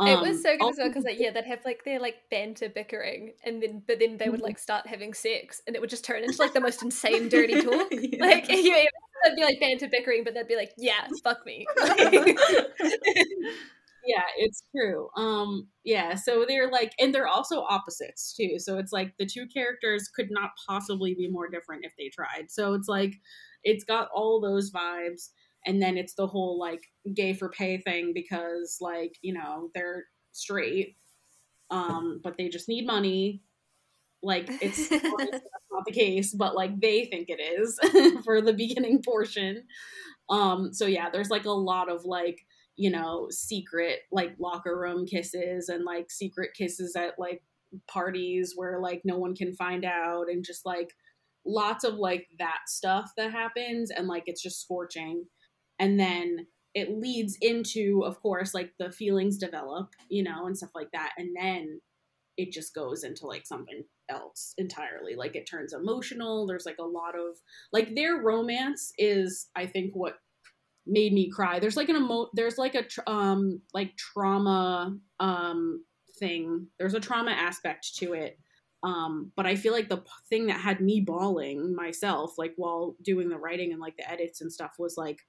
it 0.00 0.18
Um, 0.18 0.20
was 0.20 0.42
so 0.42 0.56
good 0.56 0.70
as 0.70 0.76
well 0.78 0.88
because 0.88 1.04
like 1.04 1.18
yeah 1.18 1.30
they'd 1.30 1.44
have 1.44 1.64
like 1.64 1.84
their 1.84 2.00
like 2.00 2.16
banter 2.30 2.68
bickering 2.68 3.34
and 3.44 3.62
then 3.62 3.82
but 3.86 3.98
then 4.00 4.16
they 4.16 4.28
would 4.30 4.40
like 4.40 4.58
start 4.58 4.86
having 4.86 5.14
sex 5.14 5.60
and 5.66 5.76
it 5.76 5.80
would 5.80 5.90
just 5.90 6.04
turn 6.04 6.24
into 6.24 6.40
like 6.40 6.54
the 6.54 6.60
most 6.60 6.82
insane 6.82 7.28
dirty 7.28 7.60
talk. 7.60 7.88
Yeah. 7.92 8.24
like 8.24 8.48
you 8.50 8.74
it'd 9.24 9.36
be 9.36 9.44
like 9.44 9.60
banter 9.60 9.88
bickering 9.88 10.24
but 10.24 10.34
they'd 10.34 10.48
be 10.48 10.56
like 10.56 10.72
yeah 10.78 11.06
fuck 11.22 11.44
me. 11.46 11.66
Yeah 14.04 14.24
it's 14.36 14.64
true. 14.74 15.08
Um 15.16 15.68
yeah 15.84 16.16
so 16.16 16.44
they're 16.48 16.70
like 16.70 16.92
and 16.98 17.14
they're 17.14 17.28
also 17.28 17.60
opposites 17.62 18.34
too 18.34 18.58
so 18.58 18.78
it's 18.78 18.92
like 18.92 19.14
the 19.18 19.26
two 19.26 19.46
characters 19.46 20.08
could 20.08 20.28
not 20.30 20.50
possibly 20.66 21.14
be 21.14 21.28
more 21.28 21.48
different 21.48 21.84
if 21.84 21.92
they 21.96 22.08
tried. 22.08 22.50
So 22.50 22.74
it's 22.74 22.88
like 22.88 23.14
it's 23.62 23.84
got 23.84 24.08
all 24.12 24.40
those 24.40 24.72
vibes 24.72 25.28
and 25.66 25.80
then 25.80 25.96
it's 25.96 26.14
the 26.14 26.26
whole 26.26 26.58
like 26.58 26.84
gay 27.14 27.32
for 27.32 27.48
pay 27.48 27.78
thing 27.78 28.12
because 28.14 28.78
like 28.80 29.16
you 29.22 29.32
know 29.32 29.70
they're 29.74 30.04
straight 30.32 30.96
um 31.70 32.20
but 32.22 32.36
they 32.36 32.48
just 32.48 32.68
need 32.68 32.86
money. 32.86 33.42
Like 34.22 34.46
it's 34.62 34.90
not 34.90 35.84
the 35.86 35.92
case 35.92 36.34
but 36.34 36.54
like 36.54 36.80
they 36.80 37.06
think 37.06 37.28
it 37.28 37.40
is 37.40 37.78
for 38.24 38.40
the 38.40 38.52
beginning 38.52 39.02
portion. 39.02 39.64
Um 40.28 40.72
so 40.72 40.86
yeah 40.86 41.10
there's 41.10 41.30
like 41.30 41.46
a 41.46 41.50
lot 41.50 41.90
of 41.90 42.04
like 42.04 42.40
you 42.76 42.90
know 42.90 43.28
secret 43.30 44.00
like 44.10 44.34
locker 44.38 44.78
room 44.78 45.06
kisses 45.06 45.68
and 45.68 45.84
like 45.84 46.10
secret 46.10 46.50
kisses 46.56 46.94
at 46.96 47.18
like 47.18 47.42
parties 47.88 48.52
where 48.54 48.80
like 48.80 49.02
no 49.04 49.18
one 49.18 49.34
can 49.34 49.54
find 49.54 49.84
out 49.84 50.26
and 50.28 50.44
just 50.44 50.64
like 50.64 50.94
lots 51.44 51.84
of 51.84 51.94
like 51.94 52.28
that 52.38 52.60
stuff 52.66 53.10
that 53.16 53.32
happens 53.32 53.90
and 53.90 54.06
like 54.06 54.24
it's 54.26 54.42
just 54.42 54.60
scorching 54.60 55.24
and 55.78 55.98
then 55.98 56.46
it 56.74 56.90
leads 56.98 57.36
into 57.40 58.02
of 58.04 58.20
course 58.22 58.54
like 58.54 58.72
the 58.78 58.90
feelings 58.90 59.36
develop 59.36 59.90
you 60.08 60.22
know 60.22 60.46
and 60.46 60.56
stuff 60.56 60.70
like 60.74 60.90
that 60.92 61.10
and 61.18 61.34
then 61.36 61.80
it 62.36 62.50
just 62.50 62.74
goes 62.74 63.04
into 63.04 63.26
like 63.26 63.46
something 63.46 63.84
else 64.08 64.54
entirely. 64.58 65.14
Like 65.14 65.36
it 65.36 65.48
turns 65.48 65.72
emotional. 65.72 66.46
There's 66.46 66.66
like 66.66 66.78
a 66.80 66.84
lot 66.84 67.14
of 67.14 67.36
like 67.72 67.94
their 67.94 68.16
romance 68.16 68.92
is 68.98 69.48
i 69.56 69.66
think 69.66 69.94
what 69.94 70.14
made 70.86 71.12
me 71.12 71.30
cry. 71.30 71.60
There's 71.60 71.76
like 71.76 71.88
an 71.88 71.96
emo 71.96 72.28
there's 72.34 72.58
like 72.58 72.74
a 72.74 72.82
tr- 72.82 73.00
um 73.06 73.60
like 73.72 73.96
trauma 73.96 74.96
um 75.20 75.84
thing. 76.18 76.68
There's 76.78 76.94
a 76.94 77.00
trauma 77.00 77.32
aspect 77.32 77.96
to 77.96 78.14
it 78.14 78.38
um 78.84 79.30
but 79.36 79.46
i 79.46 79.54
feel 79.54 79.72
like 79.72 79.88
the 79.88 79.98
p- 79.98 80.10
thing 80.28 80.46
that 80.48 80.60
had 80.60 80.80
me 80.80 81.00
bawling 81.00 81.72
myself 81.72 82.32
like 82.36 82.52
while 82.56 82.96
doing 83.00 83.28
the 83.28 83.38
writing 83.38 83.70
and 83.70 83.80
like 83.80 83.96
the 83.96 84.10
edits 84.10 84.40
and 84.40 84.52
stuff 84.52 84.72
was 84.76 84.96
like 84.96 85.20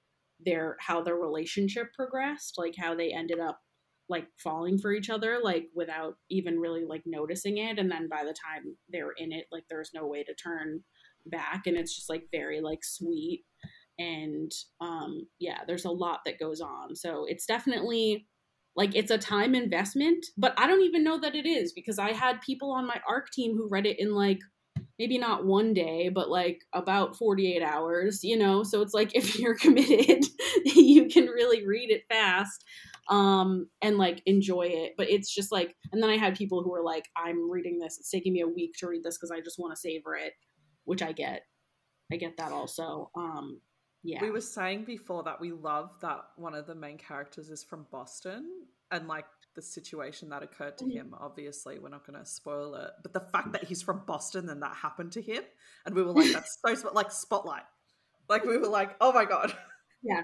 their 0.44 0.76
how 0.80 1.02
their 1.02 1.16
relationship 1.16 1.92
progressed 1.94 2.54
like 2.58 2.74
how 2.78 2.94
they 2.94 3.12
ended 3.12 3.40
up 3.40 3.60
like 4.08 4.26
falling 4.38 4.78
for 4.78 4.92
each 4.92 5.08
other 5.08 5.38
like 5.42 5.66
without 5.74 6.16
even 6.30 6.58
really 6.58 6.84
like 6.84 7.02
noticing 7.06 7.58
it 7.58 7.78
and 7.78 7.90
then 7.90 8.08
by 8.08 8.22
the 8.24 8.34
time 8.34 8.76
they're 8.90 9.12
in 9.16 9.32
it 9.32 9.46
like 9.50 9.64
there's 9.70 9.92
no 9.94 10.06
way 10.06 10.22
to 10.22 10.34
turn 10.34 10.82
back 11.26 11.66
and 11.66 11.76
it's 11.76 11.94
just 11.94 12.10
like 12.10 12.24
very 12.30 12.60
like 12.60 12.84
sweet. 12.84 13.44
And 13.98 14.50
um 14.80 15.26
yeah 15.38 15.60
there's 15.66 15.84
a 15.84 15.90
lot 15.90 16.20
that 16.26 16.40
goes 16.40 16.60
on. 16.60 16.96
So 16.96 17.26
it's 17.28 17.46
definitely 17.46 18.26
like 18.76 18.94
it's 18.96 19.12
a 19.12 19.18
time 19.18 19.54
investment 19.54 20.26
but 20.36 20.52
i 20.58 20.66
don't 20.66 20.82
even 20.82 21.04
know 21.04 21.16
that 21.16 21.36
it 21.36 21.46
is 21.46 21.72
because 21.72 21.96
i 21.96 22.10
had 22.10 22.40
people 22.40 22.72
on 22.72 22.84
my 22.84 23.00
arc 23.08 23.30
team 23.30 23.56
who 23.56 23.68
read 23.68 23.86
it 23.86 24.00
in 24.00 24.12
like 24.12 24.40
maybe 24.98 25.18
not 25.18 25.44
one 25.44 25.74
day 25.74 26.08
but 26.08 26.28
like 26.30 26.62
about 26.72 27.16
48 27.16 27.62
hours 27.62 28.22
you 28.22 28.36
know? 28.36 28.62
So 28.62 28.80
it's 28.82 28.94
like 28.94 29.10
if 29.14 29.38
you're 29.38 29.56
committed 29.56 30.24
you 30.64 31.08
can 31.08 31.26
really 31.26 31.66
read 31.66 31.90
it 31.90 32.04
fast 32.08 32.64
um 33.10 33.68
and 33.82 33.98
like 33.98 34.22
enjoy 34.26 34.66
it. 34.68 34.92
But 34.96 35.10
it's 35.10 35.34
just 35.34 35.52
like 35.52 35.74
and 35.92 36.02
then 36.02 36.10
i 36.10 36.16
had 36.16 36.36
people 36.36 36.62
who 36.62 36.70
were 36.70 36.82
like 36.82 37.08
i'm 37.16 37.50
reading 37.50 37.78
this. 37.78 37.98
It's 37.98 38.10
taking 38.10 38.32
me 38.32 38.40
a 38.40 38.48
week 38.48 38.74
to 38.78 38.88
read 38.88 39.02
this 39.02 39.16
because 39.16 39.30
i 39.30 39.40
just 39.40 39.58
want 39.58 39.74
to 39.74 39.80
savor 39.80 40.16
it 40.16 40.32
which 40.84 41.02
i 41.02 41.12
get. 41.12 41.42
I 42.12 42.16
get 42.16 42.36
that 42.36 42.52
also 42.52 43.10
um 43.16 43.60
yeah. 44.04 44.20
We 44.20 44.30
were 44.30 44.42
saying 44.42 44.84
before 44.84 45.22
that 45.22 45.40
we 45.40 45.50
love 45.50 45.90
that 46.02 46.20
one 46.36 46.54
of 46.54 46.66
the 46.66 46.74
main 46.74 46.98
characters 46.98 47.48
is 47.48 47.64
from 47.64 47.86
Boston 47.90 48.44
and 48.90 49.08
like 49.08 49.24
the 49.54 49.62
situation 49.62 50.28
that 50.30 50.42
occurred 50.42 50.76
to 50.78 50.84
Mhm. 50.84 50.92
him. 50.92 51.14
Obviously, 51.18 51.78
we're 51.78 51.88
not 51.88 52.06
going 52.06 52.18
to 52.18 52.26
spoil 52.26 52.74
it, 52.74 52.90
but 53.02 53.12
the 53.12 53.20
fact 53.20 53.52
that 53.52 53.64
he's 53.64 53.82
from 53.82 54.04
Boston 54.06 54.48
and 54.48 54.62
that 54.62 54.74
happened 54.76 55.12
to 55.12 55.22
him, 55.22 55.42
and 55.86 55.94
we 55.94 56.02
were 56.02 56.12
like, 56.12 56.32
that's 56.32 56.58
so 56.64 56.74
sp- 56.74 56.94
like 56.94 57.10
spotlight. 57.10 57.64
Like 58.28 58.44
we 58.44 58.56
were 58.58 58.68
like, 58.68 58.96
oh 59.00 59.12
my 59.12 59.24
god. 59.24 59.54
Yeah, 60.06 60.20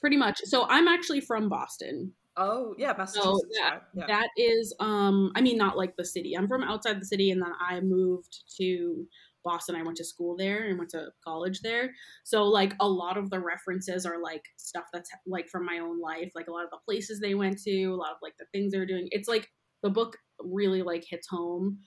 pretty 0.00 0.16
much 0.16 0.38
so 0.44 0.64
i'm 0.68 0.86
actually 0.86 1.20
from 1.20 1.48
boston 1.48 2.12
Oh 2.36 2.74
yeah, 2.78 2.94
Massachusetts. 2.98 3.46
yeah, 3.50 3.70
right? 3.70 3.82
yeah. 3.94 4.06
That 4.08 4.28
is, 4.36 4.74
um, 4.80 5.30
I 5.36 5.40
mean, 5.40 5.56
not 5.56 5.76
like 5.76 5.96
the 5.96 6.04
city. 6.04 6.34
I'm 6.36 6.48
from 6.48 6.64
outside 6.64 7.00
the 7.00 7.04
city, 7.06 7.30
and 7.30 7.40
then 7.40 7.52
I 7.60 7.80
moved 7.80 8.42
to 8.58 9.06
Boston. 9.44 9.76
I 9.76 9.82
went 9.82 9.96
to 9.98 10.04
school 10.04 10.36
there 10.36 10.64
and 10.64 10.78
went 10.78 10.90
to 10.90 11.08
college 11.24 11.60
there. 11.60 11.90
So, 12.24 12.44
like, 12.44 12.74
a 12.80 12.88
lot 12.88 13.16
of 13.16 13.30
the 13.30 13.40
references 13.40 14.06
are 14.06 14.20
like 14.20 14.42
stuff 14.56 14.84
that's 14.92 15.10
like 15.26 15.48
from 15.48 15.64
my 15.64 15.78
own 15.78 16.00
life, 16.00 16.32
like 16.34 16.48
a 16.48 16.52
lot 16.52 16.64
of 16.64 16.70
the 16.70 16.78
places 16.84 17.20
they 17.20 17.34
went 17.34 17.60
to, 17.62 17.84
a 17.86 17.96
lot 17.96 18.12
of 18.12 18.18
like 18.22 18.34
the 18.38 18.46
things 18.52 18.72
they 18.72 18.78
were 18.78 18.86
doing. 18.86 19.08
It's 19.10 19.28
like 19.28 19.48
the 19.82 19.90
book 19.90 20.16
really 20.40 20.82
like 20.82 21.04
hits 21.08 21.28
home 21.28 21.78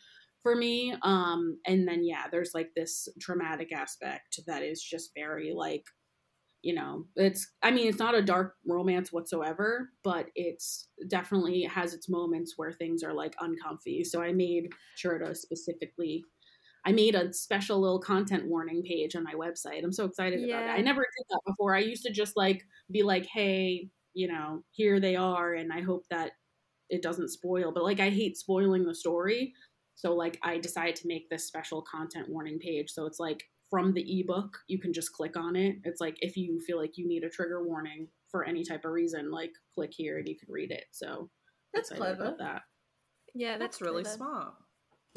for 0.44 0.56
me. 0.56 0.96
Um, 1.02 1.60
and 1.66 1.88
then 1.88 2.06
yeah, 2.06 2.26
there's 2.32 2.52
like 2.54 2.70
this 2.76 3.10
dramatic 3.20 3.74
aspect 3.74 4.40
that 4.48 4.64
is 4.64 4.82
just 4.82 5.12
very 5.16 5.52
like, 5.54 5.84
you 6.62 6.74
know, 6.74 7.06
it's 7.16 7.48
I 7.64 7.72
mean, 7.72 7.88
it's 7.88 8.00
not 8.00 8.16
a 8.16 8.22
dark 8.22 8.56
romance 8.66 9.12
whatsoever, 9.12 9.90
but 10.04 10.28
it's 10.36 10.90
definitely 11.10 11.64
has 11.64 11.94
its 11.94 12.10
moments 12.10 12.54
where 12.56 12.72
things 12.72 13.04
are 13.04 13.14
like 13.14 13.36
uncomfy. 13.42 14.04
So 14.04 14.22
I 14.22 14.32
made 14.32 14.70
sure 14.96 15.18
to 15.20 15.36
specifically 15.36 16.24
I 16.86 16.92
made 16.92 17.16
a 17.16 17.34
special 17.34 17.80
little 17.80 18.00
content 18.00 18.48
warning 18.48 18.82
page 18.84 19.16
on 19.16 19.24
my 19.24 19.34
website. 19.34 19.84
I'm 19.84 19.92
so 19.92 20.06
excited 20.06 20.42
yeah. 20.42 20.60
about 20.60 20.70
it. 20.70 20.80
I 20.80 20.82
never 20.82 21.02
did 21.02 21.26
that 21.30 21.42
before. 21.46 21.76
I 21.76 21.80
used 21.80 22.04
to 22.04 22.12
just 22.12 22.38
like 22.38 22.64
be 22.92 23.04
like, 23.04 23.26
hey, 23.26 23.90
you 24.14 24.28
know, 24.28 24.64
here 24.72 25.00
they 25.00 25.16
are, 25.16 25.54
and 25.54 25.72
I 25.72 25.82
hope 25.82 26.06
that 26.10 26.32
it 26.90 27.02
doesn't 27.02 27.30
spoil. 27.30 27.72
But 27.72 27.84
like, 27.84 28.00
I 28.00 28.10
hate 28.10 28.38
spoiling 28.38 28.86
the 28.86 28.96
story. 28.96 29.54
So 29.96 30.14
like, 30.16 30.40
I 30.44 30.58
decided 30.58 30.96
to 30.98 31.08
make 31.08 31.30
this 31.30 31.46
special 31.46 31.82
content 31.82 32.30
warning 32.30 32.60
page. 32.60 32.90
So 32.92 33.06
it's 33.06 33.20
like 33.20 33.44
from 33.70 33.94
the 33.94 34.20
ebook, 34.20 34.58
you 34.68 34.80
can 34.80 34.94
just 34.94 35.12
click 35.12 35.36
on 35.36 35.56
it. 35.56 35.78
It's 35.84 36.00
like 36.00 36.18
if 36.22 36.38
you 36.38 36.60
feel 36.62 36.80
like 36.80 36.98
you 36.98 37.08
need 37.08 37.24
a 37.24 37.30
trigger 37.30 37.66
warning 37.66 38.08
for 38.30 38.46
any 38.46 38.64
type 38.64 38.86
of 38.86 38.92
reason, 38.92 39.32
like 39.32 39.52
click 39.76 39.92
here 39.94 40.18
and 40.20 40.28
you 40.28 40.38
can 40.38 40.52
read 40.52 40.72
it. 40.72 40.86
So 40.92 41.30
that's 41.74 41.90
clever. 41.90 42.36
that. 42.40 42.62
Yeah, 43.36 43.58
that's, 43.58 43.78
that's 43.78 43.82
really 43.82 44.04
smart. 44.04 44.54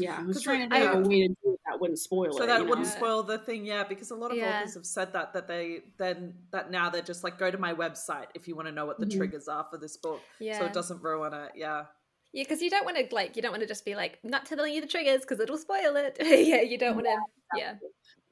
Yeah, 0.01 0.17
I 0.19 0.23
was 0.23 0.43
trying 0.43 0.69
to 0.69 0.75
think 0.75 0.95
of 0.95 1.05
a 1.05 1.09
way 1.09 1.23
to 1.23 1.29
do 1.29 1.53
it 1.53 1.61
that 1.67 1.81
wouldn't 1.81 1.99
spoil 1.99 2.33
so 2.33 2.39
it. 2.39 2.41
So 2.41 2.47
that 2.47 2.67
wouldn't 2.67 2.87
know? 2.87 2.93
spoil 2.93 3.23
the 3.23 3.39
thing, 3.39 3.65
yeah, 3.65 3.85
because 3.85 4.11
a 4.11 4.15
lot 4.15 4.31
of 4.31 4.37
yeah. 4.37 4.61
authors 4.61 4.75
have 4.75 4.87
said 4.87 5.13
that 5.13 5.33
that 5.35 5.47
they 5.47 5.81
then 5.99 6.35
that 6.53 6.71
now 6.71 6.91
they're 6.91 7.03
just 7.03 7.25
like 7.25 7.39
go 7.39 7.51
to 7.51 7.59
my 7.59 7.75
website 7.75 8.27
if 8.35 8.49
you 8.49 8.57
want 8.57 8.69
to 8.69 8.73
know 8.73 8.87
what 8.87 8.99
the 8.99 9.07
mm-hmm. 9.07 9.19
triggers 9.19 9.49
are 9.49 9.67
for 9.71 9.79
this 9.79 9.97
book. 9.97 10.21
Yeah. 10.39 10.59
So 10.59 10.67
it 10.67 10.73
doesn't 10.73 11.03
ruin 11.03 11.35
it. 11.35 11.53
Yeah. 11.55 11.85
Yeah, 12.33 12.45
because 12.45 12.63
you 12.63 12.71
don't 12.71 12.85
want 12.85 12.97
to 12.97 13.15
like 13.15 13.37
you 13.37 13.43
don't 13.43 13.51
want 13.51 13.63
to 13.63 13.69
just 13.69 13.85
be 13.85 13.97
like 13.97 14.19
not 14.23 14.47
telling 14.47 14.73
you 14.73 14.81
the 14.81 14.87
triggers 14.87 15.23
because 15.23 15.41
it'll 15.41 15.59
spoil 15.59 15.97
it. 15.97 16.17
yeah, 16.21 16.63
you 16.63 16.79
don't 16.79 16.95
want 16.95 17.07
to. 17.07 17.59
Yeah, 17.59 17.75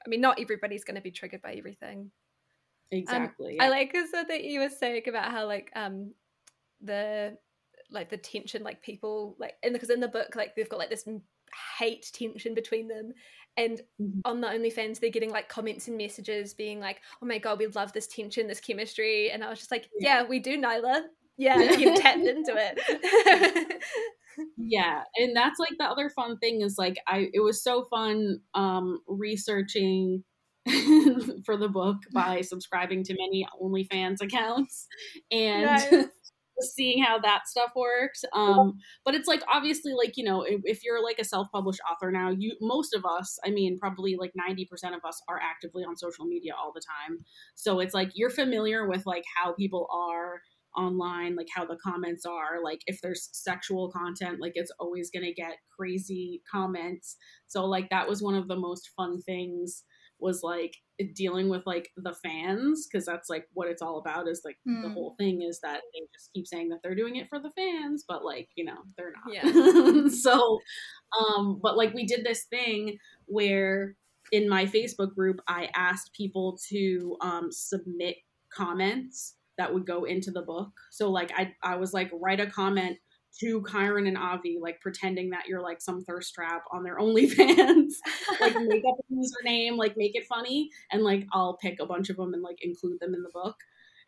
I 0.04 0.08
mean, 0.08 0.20
not 0.20 0.40
everybody's 0.40 0.84
going 0.84 0.94
to 0.94 1.00
be 1.00 1.10
triggered 1.10 1.42
by 1.42 1.54
everything. 1.54 2.10
Um, 2.92 2.98
Exactly. 2.98 3.52
Um, 3.52 3.56
yeah. 3.56 3.64
I 3.64 3.68
like 3.68 3.92
also 3.94 4.24
that 4.26 4.44
you 4.44 4.60
were 4.60 4.68
saying 4.68 5.02
about 5.08 5.30
how 5.30 5.46
like 5.46 5.70
um 5.74 6.12
the 6.80 7.36
like 7.90 8.10
the 8.10 8.16
tension 8.16 8.62
like 8.62 8.82
people 8.82 9.36
like 9.38 9.54
in 9.62 9.72
because 9.72 9.90
in 9.90 10.00
the 10.00 10.08
book 10.08 10.36
like 10.36 10.54
they've 10.54 10.68
got 10.68 10.78
like 10.78 10.90
this 10.90 11.08
hate 11.78 12.10
tension 12.12 12.54
between 12.54 12.88
them. 12.88 13.12
And 13.56 13.80
mm-hmm. 14.00 14.20
on 14.24 14.40
the 14.40 14.46
OnlyFans, 14.46 15.00
they're 15.00 15.10
getting 15.10 15.30
like 15.30 15.48
comments 15.48 15.88
and 15.88 15.98
messages 15.98 16.54
being 16.54 16.78
like, 16.78 17.00
"Oh 17.20 17.26
my 17.26 17.38
god, 17.38 17.58
we 17.58 17.66
love 17.66 17.92
this 17.92 18.06
tension, 18.06 18.46
this 18.46 18.60
chemistry," 18.60 19.30
and 19.30 19.42
I 19.42 19.50
was 19.50 19.58
just 19.58 19.72
like, 19.72 19.88
"Yeah, 19.98 20.22
we 20.22 20.38
do, 20.38 20.56
Nyla. 20.56 21.02
Yeah, 21.36 21.58
you 21.58 21.96
tapped 21.96 22.18
into 22.24 22.54
it." 22.56 23.82
yeah, 24.56 25.02
and 25.16 25.34
that's 25.34 25.58
like 25.58 25.76
the 25.78 25.84
other 25.84 26.08
fun 26.10 26.38
thing 26.38 26.60
is 26.60 26.76
like 26.78 26.98
I 27.08 27.30
it 27.34 27.40
was 27.40 27.62
so 27.62 27.84
fun 27.90 28.40
um 28.54 29.00
researching 29.08 30.22
for 31.44 31.56
the 31.56 31.68
book 31.68 31.96
by 32.12 32.42
subscribing 32.42 33.02
to 33.04 33.14
many 33.14 33.46
OnlyFans 33.60 34.20
accounts 34.20 34.86
and 35.30 35.64
nice 35.64 35.94
seeing 36.60 37.02
how 37.02 37.18
that 37.18 37.48
stuff 37.48 37.70
works. 37.76 38.24
Um, 38.32 38.78
but 39.04 39.14
it's 39.14 39.28
like 39.28 39.42
obviously 39.52 39.92
like 39.92 40.16
you 40.16 40.24
know 40.24 40.42
if, 40.42 40.60
if 40.64 40.84
you're 40.84 41.02
like 41.02 41.18
a 41.18 41.24
self-published 41.24 41.80
author 41.90 42.10
now, 42.10 42.30
you 42.30 42.56
most 42.60 42.94
of 42.94 43.04
us, 43.04 43.38
I 43.44 43.50
mean 43.50 43.78
probably 43.78 44.16
like 44.18 44.32
ninety 44.34 44.64
percent 44.64 44.94
of 44.94 45.04
us 45.04 45.20
are 45.28 45.40
actively 45.40 45.84
on 45.84 45.96
social 45.96 46.24
media 46.24 46.52
all 46.58 46.72
the 46.74 46.82
time. 46.82 47.18
So 47.54 47.80
it's 47.80 47.94
like 47.94 48.10
you're 48.14 48.30
familiar 48.30 48.88
with 48.88 49.06
like 49.06 49.24
how 49.36 49.52
people 49.52 49.88
are 49.92 50.40
online 50.76 51.34
like 51.34 51.48
how 51.52 51.64
the 51.64 51.78
comments 51.82 52.24
are 52.24 52.62
like 52.62 52.80
if 52.86 53.00
there's 53.00 53.30
sexual 53.32 53.90
content 53.90 54.38
like 54.38 54.52
it's 54.54 54.70
always 54.78 55.10
going 55.10 55.24
to 55.24 55.32
get 55.32 55.56
crazy 55.76 56.42
comments 56.50 57.16
so 57.48 57.64
like 57.64 57.88
that 57.90 58.08
was 58.08 58.22
one 58.22 58.34
of 58.34 58.48
the 58.48 58.56
most 58.56 58.90
fun 58.96 59.20
things 59.22 59.82
was 60.20 60.42
like 60.42 60.76
dealing 61.14 61.48
with 61.48 61.62
like 61.66 61.90
the 61.96 62.12
fans 62.12 62.86
because 62.86 63.06
that's 63.06 63.30
like 63.30 63.46
what 63.52 63.68
it's 63.68 63.82
all 63.82 63.98
about 63.98 64.28
is 64.28 64.42
like 64.44 64.56
mm. 64.68 64.82
the 64.82 64.88
hmm. 64.88 64.94
whole 64.94 65.14
thing 65.18 65.42
is 65.42 65.60
that 65.60 65.80
they 65.92 66.00
just 66.12 66.30
keep 66.34 66.46
saying 66.46 66.68
that 66.68 66.80
they're 66.82 66.94
doing 66.94 67.16
it 67.16 67.28
for 67.28 67.38
the 67.38 67.50
fans 67.56 68.04
but 68.08 68.24
like 68.24 68.48
you 68.56 68.64
know 68.64 68.78
they're 68.96 69.12
not 69.12 69.32
yeah 69.32 70.08
so 70.22 70.58
um 71.20 71.60
but 71.62 71.76
like 71.76 71.94
we 71.94 72.04
did 72.04 72.24
this 72.24 72.44
thing 72.44 72.96
where 73.26 73.94
in 74.32 74.48
my 74.48 74.66
facebook 74.66 75.14
group 75.14 75.40
i 75.46 75.68
asked 75.74 76.12
people 76.12 76.58
to 76.68 77.16
um 77.20 77.48
submit 77.50 78.16
comments 78.52 79.36
that 79.56 79.72
would 79.72 79.86
go 79.86 80.04
into 80.04 80.30
the 80.30 80.42
book 80.42 80.70
so 80.90 81.10
like 81.10 81.32
i 81.36 81.52
i 81.62 81.76
was 81.76 81.92
like 81.92 82.10
write 82.12 82.40
a 82.40 82.46
comment 82.46 82.96
to 83.40 83.62
Kyron 83.62 84.08
and 84.08 84.18
Avi, 84.18 84.58
like 84.60 84.80
pretending 84.80 85.30
that 85.30 85.46
you're 85.46 85.62
like 85.62 85.80
some 85.80 86.02
thirst 86.02 86.34
trap 86.34 86.64
on 86.72 86.82
their 86.82 86.96
OnlyFans, 86.98 87.92
like 88.40 88.54
make 88.56 88.84
up 88.88 88.98
a 88.98 89.14
username, 89.14 89.76
like 89.76 89.96
make 89.96 90.14
it 90.14 90.26
funny, 90.26 90.70
and 90.92 91.02
like 91.02 91.26
I'll 91.32 91.56
pick 91.56 91.80
a 91.80 91.86
bunch 91.86 92.10
of 92.10 92.16
them 92.16 92.34
and 92.34 92.42
like 92.42 92.58
include 92.62 93.00
them 93.00 93.14
in 93.14 93.22
the 93.22 93.30
book. 93.32 93.56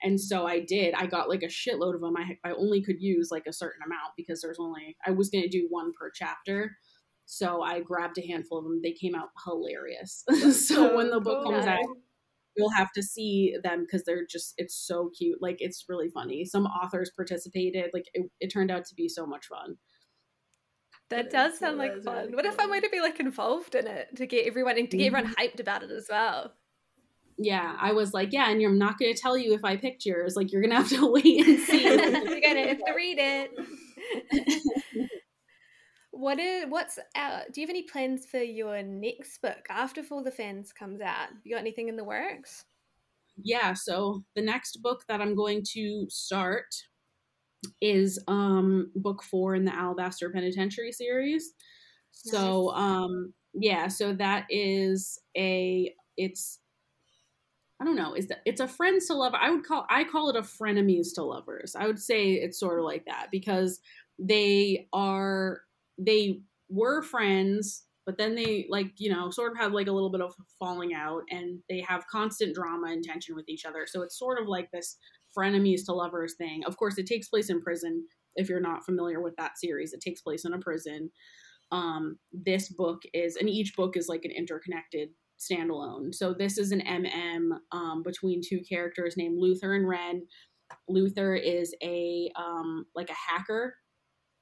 And 0.02 0.18
so 0.18 0.46
I 0.46 0.60
did. 0.60 0.94
I 0.94 1.06
got 1.06 1.28
like 1.28 1.42
a 1.42 1.46
shitload 1.46 1.94
of 1.94 2.00
them. 2.00 2.16
I 2.16 2.38
I 2.44 2.52
only 2.52 2.82
could 2.82 3.00
use 3.00 3.30
like 3.30 3.46
a 3.46 3.52
certain 3.52 3.82
amount 3.84 4.12
because 4.16 4.40
there's 4.40 4.58
only 4.58 4.96
I 5.06 5.10
was 5.10 5.30
gonna 5.30 5.48
do 5.48 5.66
one 5.68 5.92
per 5.92 6.10
chapter. 6.10 6.76
So 7.26 7.62
I 7.62 7.80
grabbed 7.80 8.18
a 8.18 8.26
handful 8.26 8.58
of 8.58 8.64
them. 8.64 8.80
They 8.82 8.92
came 8.92 9.14
out 9.14 9.28
hilarious. 9.44 10.24
so 10.66 10.96
when 10.96 11.10
the 11.10 11.20
book 11.20 11.44
comes 11.44 11.64
out, 11.64 11.78
you'll 12.60 12.70
have 12.70 12.92
to 12.92 13.02
see 13.02 13.56
them 13.64 13.80
because 13.80 14.04
they're 14.04 14.26
just 14.26 14.52
it's 14.58 14.76
so 14.76 15.10
cute 15.16 15.40
like 15.40 15.56
it's 15.60 15.86
really 15.88 16.10
funny. 16.10 16.44
Some 16.44 16.66
authors 16.66 17.10
participated 17.16 17.90
like 17.94 18.04
it, 18.12 18.30
it 18.38 18.48
turned 18.48 18.70
out 18.70 18.84
to 18.84 18.94
be 18.94 19.08
so 19.08 19.26
much 19.26 19.46
fun. 19.46 19.76
That 21.08 21.30
does 21.30 21.58
sound 21.58 21.78
like 21.78 22.02
fun. 22.04 22.16
really 22.16 22.34
what 22.34 22.44
if 22.46 22.60
i'm 22.60 22.68
going 22.68 22.82
to 22.82 22.88
be 22.88 23.00
like 23.00 23.18
involved 23.18 23.74
in 23.74 23.86
it 23.88 24.14
to 24.16 24.26
get 24.26 24.46
everyone 24.46 24.76
to 24.76 24.82
get 24.82 25.06
everyone 25.06 25.32
mm-hmm. 25.32 25.42
hyped 25.42 25.58
about 25.58 25.82
it 25.82 25.90
as 25.90 26.06
well? 26.10 26.52
Yeah 27.38 27.74
i 27.80 27.92
was 27.92 28.12
like 28.12 28.32
yeah 28.32 28.50
and 28.50 28.62
i'm 28.62 28.78
not 28.78 28.98
going 28.98 29.12
to 29.12 29.20
tell 29.20 29.36
you 29.36 29.54
if 29.54 29.64
i 29.64 29.76
picked 29.76 30.04
yours 30.04 30.36
like 30.36 30.52
you're 30.52 30.60
going 30.60 30.70
to 30.70 30.76
have 30.76 30.90
to 30.90 31.10
wait 31.10 31.46
and 31.46 31.58
see. 31.60 31.82
You're 31.82 31.96
going 31.96 32.62
to 32.62 32.68
have 32.68 32.84
to 32.84 32.92
read 32.94 33.18
it 33.18 35.10
what 36.20 36.38
is 36.38 36.66
what's 36.68 36.98
out? 37.16 37.44
Do 37.52 37.60
you 37.60 37.66
have 37.66 37.74
any 37.74 37.82
plans 37.82 38.26
for 38.26 38.38
your 38.38 38.82
next 38.82 39.40
book 39.40 39.66
after 39.70 40.02
For 40.02 40.22
the 40.22 40.30
Fans 40.30 40.72
comes 40.72 41.00
out? 41.00 41.28
You 41.44 41.54
got 41.54 41.60
anything 41.60 41.88
in 41.88 41.96
the 41.96 42.04
works? 42.04 42.66
Yeah, 43.42 43.72
so 43.72 44.22
the 44.36 44.42
next 44.42 44.82
book 44.82 45.02
that 45.08 45.22
I'm 45.22 45.34
going 45.34 45.64
to 45.72 46.06
start 46.10 46.66
is 47.80 48.22
um 48.28 48.90
book 48.94 49.22
four 49.22 49.54
in 49.54 49.64
the 49.64 49.74
Alabaster 49.74 50.30
Penitentiary 50.30 50.92
series. 50.92 51.54
Nice. 52.26 52.34
So 52.34 52.70
um 52.72 53.32
yeah, 53.54 53.88
so 53.88 54.12
that 54.14 54.46
is 54.50 55.18
a 55.36 55.94
it's 56.18 56.58
I 57.80 57.86
don't 57.86 57.96
know, 57.96 58.12
is 58.12 58.26
that 58.26 58.42
it's 58.44 58.60
a 58.60 58.68
friends 58.68 59.06
to 59.06 59.14
lover. 59.14 59.38
I 59.40 59.50
would 59.50 59.64
call 59.64 59.86
I 59.88 60.04
call 60.04 60.28
it 60.28 60.36
a 60.36 60.42
frenemies 60.42 61.14
to 61.14 61.22
lovers. 61.22 61.74
I 61.74 61.86
would 61.86 61.98
say 61.98 62.32
it's 62.32 62.60
sort 62.60 62.78
of 62.78 62.84
like 62.84 63.06
that 63.06 63.28
because 63.32 63.80
they 64.18 64.86
are 64.92 65.62
they 66.00 66.40
were 66.68 67.02
friends 67.02 67.84
but 68.06 68.18
then 68.18 68.34
they 68.34 68.66
like 68.68 68.92
you 68.96 69.12
know 69.12 69.30
sort 69.30 69.52
of 69.52 69.58
have 69.58 69.72
like 69.72 69.86
a 69.86 69.92
little 69.92 70.10
bit 70.10 70.20
of 70.20 70.34
falling 70.58 70.94
out 70.94 71.22
and 71.30 71.60
they 71.68 71.80
have 71.80 72.06
constant 72.08 72.54
drama 72.54 72.88
and 72.88 73.04
tension 73.04 73.36
with 73.36 73.48
each 73.48 73.64
other. 73.64 73.86
So 73.86 74.02
it's 74.02 74.18
sort 74.18 74.40
of 74.40 74.48
like 74.48 74.70
this 74.72 74.96
frenemies 75.36 75.84
to 75.86 75.92
lovers 75.92 76.34
thing. 76.36 76.62
Of 76.66 76.76
course 76.76 76.98
it 76.98 77.06
takes 77.06 77.28
place 77.28 77.50
in 77.50 77.60
prison. 77.60 78.04
If 78.34 78.48
you're 78.48 78.60
not 78.60 78.84
familiar 78.84 79.20
with 79.20 79.36
that 79.36 79.58
series 79.58 79.92
it 79.92 80.00
takes 80.00 80.22
place 80.22 80.44
in 80.44 80.54
a 80.54 80.58
prison. 80.58 81.10
Um 81.70 82.18
this 82.32 82.68
book 82.70 83.02
is 83.14 83.36
and 83.36 83.48
each 83.48 83.76
book 83.76 83.96
is 83.96 84.08
like 84.08 84.24
an 84.24 84.32
interconnected 84.32 85.10
standalone. 85.38 86.14
So 86.14 86.34
this 86.34 86.58
is 86.58 86.72
an 86.72 86.80
mm 86.80 87.50
um, 87.72 88.02
between 88.02 88.40
two 88.44 88.60
characters 88.68 89.16
named 89.16 89.38
luther 89.38 89.74
and 89.74 89.88
ren. 89.88 90.26
Luther 90.88 91.34
is 91.36 91.74
a 91.82 92.30
um 92.36 92.86
like 92.96 93.10
a 93.10 93.32
hacker 93.32 93.76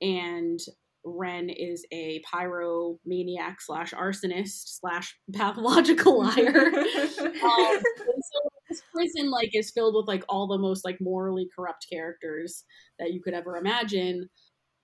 and 0.00 0.58
Ren 1.04 1.48
is 1.48 1.84
a 1.92 2.22
pyromaniac 2.22 3.56
slash 3.60 3.92
arsonist 3.92 4.78
slash 4.78 5.16
pathological 5.32 6.18
liar. 6.18 6.66
um, 6.74 7.82
so 7.82 8.50
this 8.68 8.82
prison 8.92 9.30
like 9.30 9.50
is 9.54 9.70
filled 9.70 9.94
with 9.94 10.08
like 10.08 10.24
all 10.28 10.46
the 10.46 10.58
most 10.58 10.84
like 10.84 10.98
morally 11.00 11.48
corrupt 11.54 11.86
characters 11.90 12.64
that 12.98 13.12
you 13.12 13.22
could 13.22 13.34
ever 13.34 13.56
imagine. 13.56 14.28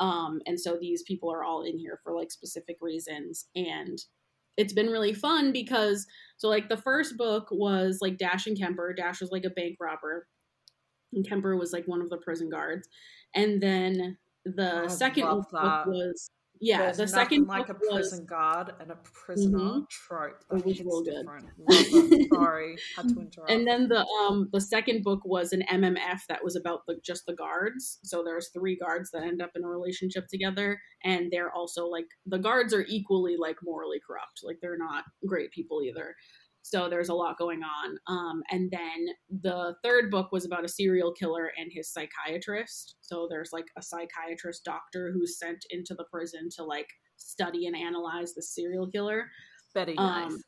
Um, 0.00 0.40
and 0.46 0.58
so 0.58 0.76
these 0.80 1.02
people 1.02 1.32
are 1.32 1.44
all 1.44 1.62
in 1.62 1.78
here 1.78 2.00
for 2.02 2.14
like 2.14 2.30
specific 2.30 2.76
reasons. 2.80 3.46
And 3.54 3.98
it's 4.56 4.72
been 4.72 4.88
really 4.88 5.12
fun 5.12 5.52
because 5.52 6.06
so 6.36 6.48
like 6.48 6.68
the 6.68 6.76
first 6.76 7.16
book 7.16 7.48
was 7.50 7.98
like 8.00 8.18
Dash 8.18 8.46
and 8.46 8.58
Kemper. 8.58 8.92
Dash 8.94 9.20
was 9.20 9.30
like 9.30 9.44
a 9.44 9.50
bank 9.50 9.76
robber. 9.80 10.26
And 11.12 11.28
Kemper 11.28 11.56
was 11.56 11.72
like 11.72 11.86
one 11.86 12.00
of 12.00 12.10
the 12.10 12.18
prison 12.18 12.48
guards. 12.48 12.88
And 13.34 13.60
then 13.62 14.18
the 14.45 14.88
second 14.88 15.24
book 15.26 15.53
was 15.86 16.30
yeah, 16.61 16.82
There's 16.82 16.99
the 16.99 17.09
second 17.09 17.47
like 17.49 17.68
a 17.68 17.74
book 17.74 17.82
was 17.90 18.09
prison 18.11 18.26
guard 18.26 18.72
and 18.80 18.90
a 18.92 18.97
prisoner 19.12 19.59
Mhm. 19.59 19.88
trope. 19.90 20.40
It 20.53 20.55
That 20.57 20.64
was 20.64 20.80
real 20.80 21.03
good. 21.03 21.26
different. 21.26 22.28
Sorry, 22.32 22.76
had 22.97 23.09
to 23.09 23.20
interrupt. 23.20 23.51
and 23.51 23.66
then 23.66 23.88
the 23.88 24.07
um 24.07 24.49
the 24.53 24.61
second 24.61 25.03
book 25.03 25.20
was 25.24 25.53
an 25.53 25.62
MMF 25.68 26.20
that 26.28 26.45
was 26.45 26.55
about 26.55 26.82
the 26.86 27.01
just 27.05 27.26
the 27.26 27.34
guards. 27.34 27.99
So 28.05 28.22
there's 28.22 28.51
three 28.51 28.76
guards 28.76 29.11
that 29.11 29.24
end 29.24 29.42
up 29.42 29.51
in 29.57 29.64
a 29.64 29.68
relationship 29.68 30.26
together, 30.28 30.80
and 31.03 31.30
they're 31.32 31.53
also 31.53 31.86
like 31.86 32.07
the 32.24 32.38
guards 32.38 32.72
are 32.72 32.84
equally 32.88 33.36
like 33.36 33.57
morally 33.62 34.01
corrupt. 34.07 34.40
Like 34.45 34.59
they're 34.62 34.78
not 34.78 35.05
great 35.26 35.51
people 35.51 35.82
either. 35.82 36.14
So 36.64 36.88
there's 36.88 37.10
a 37.10 37.14
lot 37.14 37.36
going 37.36 37.60
on. 37.62 37.98
Um, 38.06 38.42
and 38.50 38.70
then 38.70 39.06
the 39.42 39.74
third 39.84 40.10
book 40.10 40.32
was 40.32 40.46
about 40.46 40.64
a 40.64 40.68
serial 40.68 41.12
killer 41.12 41.50
and 41.58 41.70
his 41.70 41.92
psychiatrist. 41.92 42.96
So 43.02 43.26
there's 43.28 43.50
like 43.52 43.66
a 43.76 43.82
psychiatrist 43.82 44.64
doctor 44.64 45.12
who's 45.12 45.38
sent 45.38 45.62
into 45.68 45.94
the 45.94 46.06
prison 46.10 46.48
to 46.56 46.64
like 46.64 46.88
study 47.18 47.66
and 47.66 47.76
analyze 47.76 48.32
the 48.32 48.40
serial 48.40 48.88
killer. 48.90 49.26
Betty, 49.74 49.94
Um, 49.98 50.38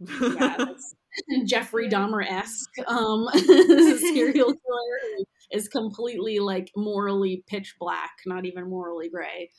nice. 0.00 0.34
yeah, 0.38 0.64
Jeffrey 1.44 1.90
Dahmer 1.90 2.24
esque 2.26 2.78
um, 2.86 3.28
serial 3.34 4.54
killer 4.54 5.26
is 5.52 5.68
completely 5.68 6.38
like 6.38 6.70
morally 6.74 7.44
pitch 7.46 7.74
black, 7.78 8.12
not 8.24 8.46
even 8.46 8.70
morally 8.70 9.10
gray. 9.10 9.50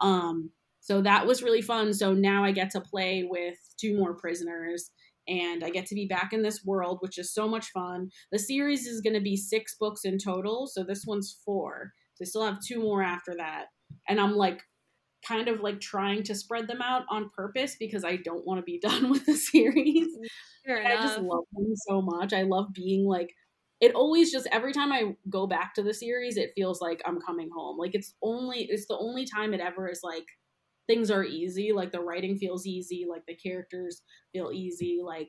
Um, 0.00 0.50
so 0.80 1.00
that 1.02 1.28
was 1.28 1.44
really 1.44 1.62
fun. 1.62 1.94
So 1.94 2.12
now 2.12 2.42
I 2.42 2.50
get 2.50 2.70
to 2.70 2.80
play 2.80 3.22
with 3.22 3.54
two 3.78 3.96
more 3.96 4.14
prisoners 4.14 4.90
and 5.30 5.64
I 5.64 5.70
get 5.70 5.86
to 5.86 5.94
be 5.94 6.06
back 6.06 6.32
in 6.32 6.42
this 6.42 6.64
world, 6.64 6.98
which 7.00 7.18
is 7.18 7.32
so 7.32 7.48
much 7.48 7.70
fun. 7.70 8.10
The 8.32 8.38
series 8.38 8.86
is 8.86 9.00
going 9.00 9.14
to 9.14 9.20
be 9.20 9.36
six 9.36 9.76
books 9.78 10.04
in 10.04 10.18
total. 10.18 10.66
So 10.66 10.82
this 10.82 11.04
one's 11.06 11.38
four. 11.44 11.92
So 12.14 12.24
I 12.24 12.26
still 12.26 12.44
have 12.44 12.58
two 12.66 12.80
more 12.80 13.02
after 13.02 13.34
that. 13.36 13.66
And 14.08 14.20
I'm 14.20 14.34
like, 14.34 14.62
kind 15.26 15.48
of 15.48 15.60
like 15.60 15.80
trying 15.80 16.22
to 16.24 16.34
spread 16.34 16.66
them 16.66 16.82
out 16.82 17.02
on 17.10 17.30
purpose 17.36 17.76
because 17.78 18.04
I 18.04 18.16
don't 18.16 18.46
want 18.46 18.58
to 18.58 18.64
be 18.64 18.78
done 18.82 19.10
with 19.10 19.24
the 19.26 19.34
series. 19.34 20.08
I 20.68 20.96
just 20.96 21.18
love 21.18 21.44
them 21.52 21.74
so 21.88 22.02
much. 22.02 22.32
I 22.32 22.42
love 22.42 22.72
being 22.74 23.06
like 23.06 23.30
it 23.80 23.94
always 23.94 24.30
just 24.30 24.46
every 24.52 24.72
time 24.74 24.92
I 24.92 25.16
go 25.30 25.46
back 25.46 25.74
to 25.74 25.82
the 25.82 25.94
series, 25.94 26.36
it 26.36 26.52
feels 26.54 26.82
like 26.82 27.00
I'm 27.06 27.18
coming 27.20 27.48
home. 27.54 27.78
Like 27.78 27.94
it's 27.94 28.14
only 28.22 28.64
it's 28.70 28.86
the 28.86 28.98
only 28.98 29.24
time 29.24 29.54
it 29.54 29.60
ever 29.60 29.88
is 29.88 30.00
like 30.02 30.26
things 30.90 31.10
are 31.10 31.24
easy. 31.24 31.72
Like 31.72 31.92
the 31.92 32.00
writing 32.00 32.36
feels 32.36 32.66
easy, 32.66 33.06
like 33.08 33.22
the 33.28 33.36
characters 33.36 34.02
feel 34.32 34.50
easy. 34.52 34.98
Like 35.04 35.28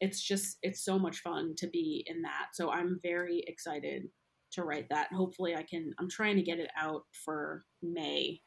it's 0.00 0.22
just 0.22 0.56
it's 0.62 0.82
so 0.84 0.98
much 0.98 1.18
fun 1.18 1.54
to 1.58 1.66
be 1.66 2.04
in 2.06 2.22
that. 2.22 2.48
So 2.54 2.70
I'm 2.70 2.98
very 3.02 3.44
excited 3.46 4.04
to 4.52 4.64
write 4.64 4.86
that. 4.88 5.12
Hopefully 5.12 5.54
I 5.54 5.62
can 5.62 5.92
I'm 5.98 6.08
trying 6.08 6.36
to 6.36 6.42
get 6.42 6.58
it 6.58 6.70
out 6.80 7.02
for 7.24 7.64
May. 7.82 8.40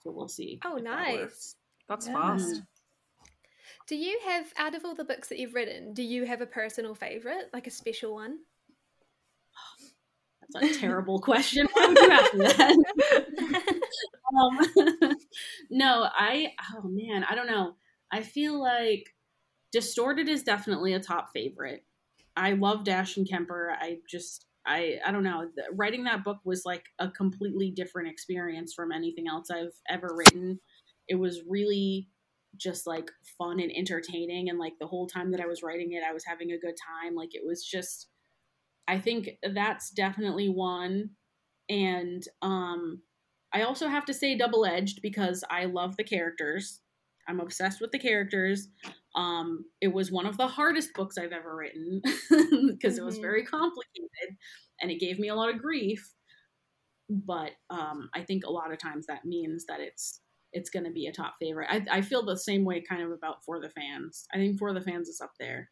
So 0.00 0.10
we'll 0.10 0.28
see. 0.28 0.60
Oh, 0.64 0.76
if 0.76 0.84
that 0.84 0.90
nice. 0.90 1.56
That's 1.88 2.06
Yeah. 2.06 2.12
fast. 2.12 2.62
Do 3.86 3.96
you 3.96 4.20
have, 4.26 4.52
out 4.58 4.74
of 4.74 4.84
all 4.84 4.94
the 4.94 5.04
books 5.04 5.28
that 5.28 5.38
you've 5.38 5.54
written, 5.54 5.94
do 5.94 6.02
you 6.02 6.24
have 6.26 6.42
a 6.42 6.46
personal 6.46 6.94
favorite, 6.94 7.50
like 7.52 7.66
a 7.66 7.70
special 7.70 8.14
one? 8.14 8.40
That's 10.52 10.76
a 10.76 10.80
terrible 10.80 11.18
question. 11.20 11.68
Why 11.72 11.86
would 11.88 11.98
you 11.98 12.10
ask 12.10 12.34
me 12.34 12.46
that? 12.46 13.80
um, 14.36 15.16
no, 15.70 16.08
I 16.14 16.52
oh 16.74 16.88
man, 16.88 17.24
I 17.28 17.34
don't 17.34 17.46
know. 17.46 17.74
I 18.10 18.22
feel 18.22 18.60
like 18.60 19.04
Distorted 19.72 20.28
is 20.28 20.42
definitely 20.42 20.94
a 20.94 21.00
top 21.00 21.30
favorite. 21.34 21.84
I 22.36 22.52
love 22.52 22.84
Dash 22.84 23.16
and 23.16 23.28
Kemper. 23.28 23.76
I 23.78 23.98
just 24.08 24.46
I 24.66 24.98
I 25.06 25.12
don't 25.12 25.24
know. 25.24 25.48
The- 25.54 25.74
Writing 25.74 26.04
that 26.04 26.24
book 26.24 26.38
was 26.44 26.62
like 26.64 26.84
a 26.98 27.08
completely 27.10 27.70
different 27.70 28.08
experience 28.08 28.72
from 28.72 28.92
anything 28.92 29.28
else 29.28 29.50
I've 29.50 29.74
ever 29.88 30.08
written. 30.14 30.60
It 31.08 31.16
was 31.16 31.40
really 31.48 32.08
just 32.56 32.86
like 32.86 33.10
fun 33.36 33.60
and 33.60 33.70
entertaining 33.70 34.48
and 34.48 34.58
like 34.58 34.72
the 34.80 34.86
whole 34.86 35.06
time 35.06 35.30
that 35.32 35.40
I 35.40 35.46
was 35.46 35.62
writing 35.62 35.92
it 35.92 36.02
I 36.02 36.12
was 36.12 36.24
having 36.24 36.52
a 36.52 36.58
good 36.58 36.74
time. 37.02 37.14
Like 37.14 37.34
it 37.34 37.42
was 37.46 37.62
just 37.62 38.08
I 38.88 38.98
think 39.00 39.30
that's 39.42 39.90
definitely 39.90 40.48
one 40.50 41.12
and 41.68 42.24
um 42.42 43.02
I 43.52 43.62
also 43.62 43.88
have 43.88 44.04
to 44.06 44.14
say 44.14 44.36
double 44.36 44.66
edged 44.66 45.00
because 45.02 45.44
I 45.50 45.66
love 45.66 45.96
the 45.96 46.04
characters. 46.04 46.82
I'm 47.28 47.40
obsessed 47.40 47.80
with 47.80 47.92
the 47.92 47.98
characters. 47.98 48.68
Um, 49.14 49.64
it 49.80 49.88
was 49.88 50.12
one 50.12 50.26
of 50.26 50.36
the 50.36 50.48
hardest 50.48 50.94
books 50.94 51.18
I've 51.18 51.32
ever 51.32 51.56
written 51.56 52.02
because 52.68 52.98
it 52.98 53.04
was 53.04 53.18
Mhm. 53.18 53.22
very 53.22 53.44
complicated 53.46 54.36
and 54.82 54.90
it 54.90 55.00
gave 55.00 55.18
me 55.18 55.28
a 55.28 55.34
lot 55.34 55.54
of 55.54 55.60
grief. 55.62 56.14
But 57.10 57.52
um, 57.70 58.10
I 58.14 58.22
think 58.22 58.44
a 58.44 58.50
lot 58.50 58.72
of 58.72 58.78
times 58.78 59.06
that 59.06 59.24
means 59.24 59.64
that 59.66 59.80
it's 59.80 60.20
it's 60.52 60.70
going 60.70 60.84
to 60.84 60.90
be 60.92 61.06
a 61.06 61.12
top 61.12 61.36
favorite. 61.40 61.68
I, 61.70 61.86
I 61.98 62.00
feel 62.02 62.24
the 62.24 62.36
same 62.36 62.64
way 62.64 62.80
kind 62.82 63.02
of 63.02 63.10
about 63.12 63.44
For 63.44 63.60
the 63.60 63.68
Fans. 63.70 64.26
I 64.32 64.38
think 64.38 64.58
For 64.58 64.72
the 64.72 64.80
Fans 64.80 65.08
is 65.08 65.20
up 65.20 65.32
there. 65.38 65.70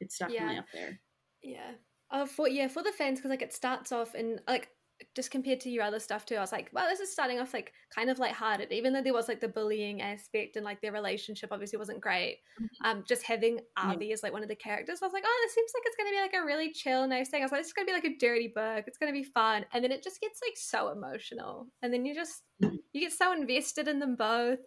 It's 0.00 0.18
definitely 0.18 0.56
Yeah. 0.56 0.60
up 0.60 0.66
there. 0.72 1.00
Yeah. 1.42 1.72
Oh, 2.10 2.26
for 2.26 2.48
yeah, 2.48 2.68
for 2.68 2.82
the 2.82 2.92
fans 2.92 3.18
because 3.18 3.30
like 3.30 3.42
it 3.42 3.52
starts 3.52 3.90
off 3.92 4.14
and 4.14 4.40
like 4.46 4.70
just 5.14 5.30
compared 5.30 5.60
to 5.60 5.70
your 5.70 5.82
other 5.84 5.98
stuff 5.98 6.24
too, 6.24 6.36
I 6.36 6.40
was 6.40 6.52
like, 6.52 6.72
wow, 6.72 6.86
this 6.88 7.00
is 7.00 7.12
starting 7.12 7.38
off 7.40 7.52
like 7.52 7.72
kind 7.90 8.08
of 8.08 8.18
lighthearted, 8.18 8.72
even 8.72 8.92
though 8.92 9.02
there 9.02 9.12
was 9.12 9.28
like 9.28 9.40
the 9.40 9.48
bullying 9.48 10.00
aspect 10.00 10.56
and 10.56 10.64
like 10.64 10.80
their 10.80 10.92
relationship 10.92 11.50
obviously 11.52 11.78
wasn't 11.78 12.00
great. 12.00 12.38
Um, 12.82 13.04
just 13.06 13.24
having 13.24 13.60
Yeah. 13.82 13.96
Avi 13.96 14.12
as 14.12 14.22
like 14.22 14.32
one 14.32 14.42
of 14.42 14.48
the 14.48 14.56
characters, 14.56 15.02
I 15.02 15.06
was 15.06 15.12
like, 15.12 15.24
oh, 15.26 15.40
this 15.44 15.54
seems 15.54 15.72
like 15.74 15.82
it's 15.86 15.96
gonna 15.96 16.10
be 16.10 16.20
like 16.20 16.34
a 16.34 16.44
really 16.46 16.72
chill, 16.72 17.06
nice 17.08 17.28
thing. 17.28 17.42
I 17.42 17.44
was 17.44 17.52
like, 17.52 17.60
it's 17.62 17.72
gonna 17.72 17.86
be 17.86 17.92
like 17.92 18.04
a 18.04 18.16
dirty 18.16 18.48
book. 18.54 18.84
It's 18.86 18.98
gonna 18.98 19.12
be 19.12 19.24
fun, 19.24 19.66
and 19.72 19.82
then 19.84 19.92
it 19.92 20.02
just 20.02 20.20
gets 20.20 20.40
like 20.46 20.56
so 20.56 20.90
emotional, 20.90 21.68
and 21.82 21.92
then 21.92 22.06
you 22.06 22.14
just 22.14 22.44
Mhm. 22.60 22.76
you 22.92 23.00
get 23.00 23.12
so 23.12 23.32
invested 23.32 23.88
in 23.88 23.98
them 23.98 24.16
both. 24.16 24.60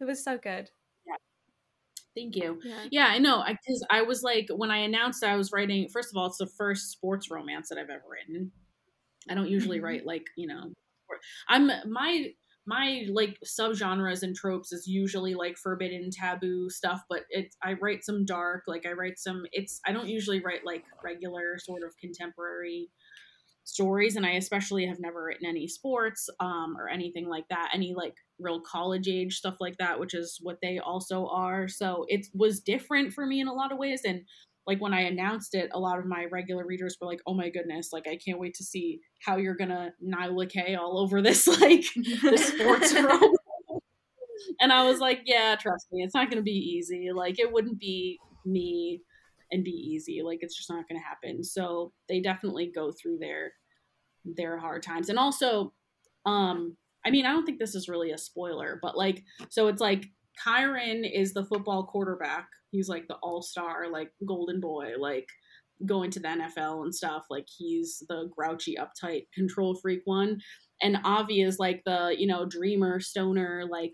It 0.00 0.04
was 0.04 0.22
so 0.24 0.38
good. 0.38 0.70
Thank 2.16 2.34
you. 2.36 2.60
Yeah. 2.64 2.86
Yeah, 2.90 3.06
I 3.08 3.18
know. 3.18 3.44
Because 3.46 3.86
I, 3.90 4.02
was 4.02 4.22
like, 4.22 4.48
when 4.50 4.70
I 4.72 4.78
announced 4.78 5.22
I 5.22 5.36
was 5.36 5.52
writing, 5.52 5.88
first 5.88 6.10
of 6.10 6.16
all, 6.16 6.26
it's 6.26 6.38
the 6.38 6.46
first 6.46 6.90
sports 6.90 7.30
romance 7.30 7.68
that 7.68 7.78
I've 7.78 7.90
ever 7.90 8.04
written. 8.10 8.52
I 9.30 9.34
don't 9.34 9.48
usually 9.50 9.78
Mhm. 9.78 9.82
write 9.82 10.06
like 10.06 10.26
you 10.36 10.46
know, 10.46 10.72
I'm 11.48 11.70
my 11.90 12.32
my 12.66 13.06
like 13.10 13.38
subgenres 13.44 14.22
and 14.22 14.34
tropes 14.36 14.72
is 14.72 14.86
usually 14.86 15.34
like 15.34 15.58
forbidden, 15.58 16.10
taboo 16.10 16.70
stuff, 16.70 17.02
but 17.08 17.24
it 17.30 17.54
I 17.62 17.74
write 17.74 18.04
some 18.04 18.24
dark, 18.24 18.64
like 18.68 18.86
I 18.86 18.92
write 18.92 19.18
some. 19.18 19.44
It's 19.52 19.80
I 19.86 19.92
don't 19.92 20.08
usually 20.08 20.40
write 20.40 20.64
like 20.64 20.84
regular 21.04 21.58
sort 21.58 21.82
of 21.84 21.96
contemporary 21.98 22.90
stories 23.64 24.16
and 24.16 24.24
i 24.24 24.30
especially 24.32 24.86
have 24.86 25.00
never 25.00 25.24
written 25.24 25.46
any 25.46 25.66
sports 25.68 26.30
um, 26.40 26.76
or 26.78 26.88
anything 26.88 27.28
like 27.28 27.46
that 27.50 27.70
any 27.74 27.94
like 27.94 28.14
real 28.38 28.60
college 28.60 29.08
age 29.08 29.36
stuff 29.36 29.56
like 29.60 29.76
that 29.78 29.98
which 29.98 30.14
is 30.14 30.38
what 30.42 30.58
they 30.62 30.78
also 30.78 31.26
are. 31.28 31.68
So 31.68 32.04
it 32.08 32.26
was 32.34 32.60
different 32.60 33.12
for 33.12 33.26
me 33.26 33.40
in 33.40 33.48
a 33.48 33.52
lot 33.52 33.72
of 33.72 33.78
ways. 33.78 34.02
And 34.04 34.22
like 34.66 34.80
when 34.80 34.92
i 34.92 35.02
announced 35.02 35.54
it 35.54 35.70
a 35.74 35.78
lot 35.78 35.96
of 35.96 36.06
my 36.06 36.24
regular 36.24 36.66
readers 36.66 36.96
were 37.00 37.06
like 37.06 37.20
oh 37.24 37.34
my 37.34 37.48
goodness 37.48 37.90
like 37.92 38.08
i 38.08 38.16
can't 38.16 38.40
wait 38.40 38.52
to 38.52 38.64
see 38.64 38.98
how 39.24 39.36
you're 39.36 39.54
gonna 39.54 39.92
nyla 40.04 40.50
k 40.50 40.74
all 40.74 40.98
over 40.98 41.22
this 41.22 41.46
like 41.60 41.84
this 41.94 42.48
sports 42.48 42.92
romance. 42.96 43.38
and 44.60 44.72
i 44.72 44.84
was 44.84 44.98
like 44.98 45.20
yeah 45.24 45.54
trust 45.54 45.86
me 45.92 46.02
it's 46.02 46.16
not 46.16 46.28
gonna 46.28 46.42
be 46.42 46.50
easy. 46.50 47.10
Like 47.14 47.38
it 47.38 47.52
wouldn't 47.52 47.78
be 47.78 48.18
me 48.44 49.02
and 49.52 49.64
be 49.64 49.70
easy. 49.70 50.22
Like 50.22 50.38
it's 50.42 50.56
just 50.56 50.70
not 50.70 50.88
going 50.88 51.00
to 51.00 51.06
happen. 51.06 51.44
So 51.44 51.92
they 52.08 52.20
definitely 52.20 52.70
go 52.74 52.92
through 52.92 53.18
their 53.18 53.52
their 54.24 54.58
hard 54.58 54.82
times. 54.82 55.08
And 55.08 55.18
also 55.18 55.72
um 56.24 56.76
i 57.06 57.10
mean 57.10 57.24
i 57.24 57.30
don't 57.30 57.46
think 57.46 57.58
this 57.58 57.74
is 57.74 57.88
really 57.88 58.10
a 58.10 58.18
spoiler 58.18 58.78
but 58.82 58.96
like 58.96 59.22
so 59.48 59.68
it's 59.68 59.80
like 59.80 60.06
kyron 60.44 61.08
is 61.10 61.32
the 61.32 61.44
football 61.44 61.86
quarterback. 61.86 62.48
He's 62.70 62.88
like 62.88 63.08
the 63.08 63.16
all-star 63.16 63.90
like 63.90 64.10
golden 64.26 64.60
boy 64.60 64.92
like 64.98 65.28
going 65.84 66.10
to 66.10 66.20
the 66.20 66.28
nfl 66.28 66.82
and 66.82 66.94
stuff. 66.94 67.24
Like 67.30 67.46
he's 67.56 68.02
the 68.08 68.30
grouchy 68.36 68.76
uptight 68.76 69.24
control 69.34 69.78
freak 69.80 70.02
one. 70.04 70.40
And 70.82 70.98
avi 71.04 71.42
is 71.42 71.58
like 71.58 71.82
the 71.84 72.14
you 72.16 72.26
know 72.26 72.46
dreamer 72.46 73.00
stoner 73.00 73.64
like 73.70 73.92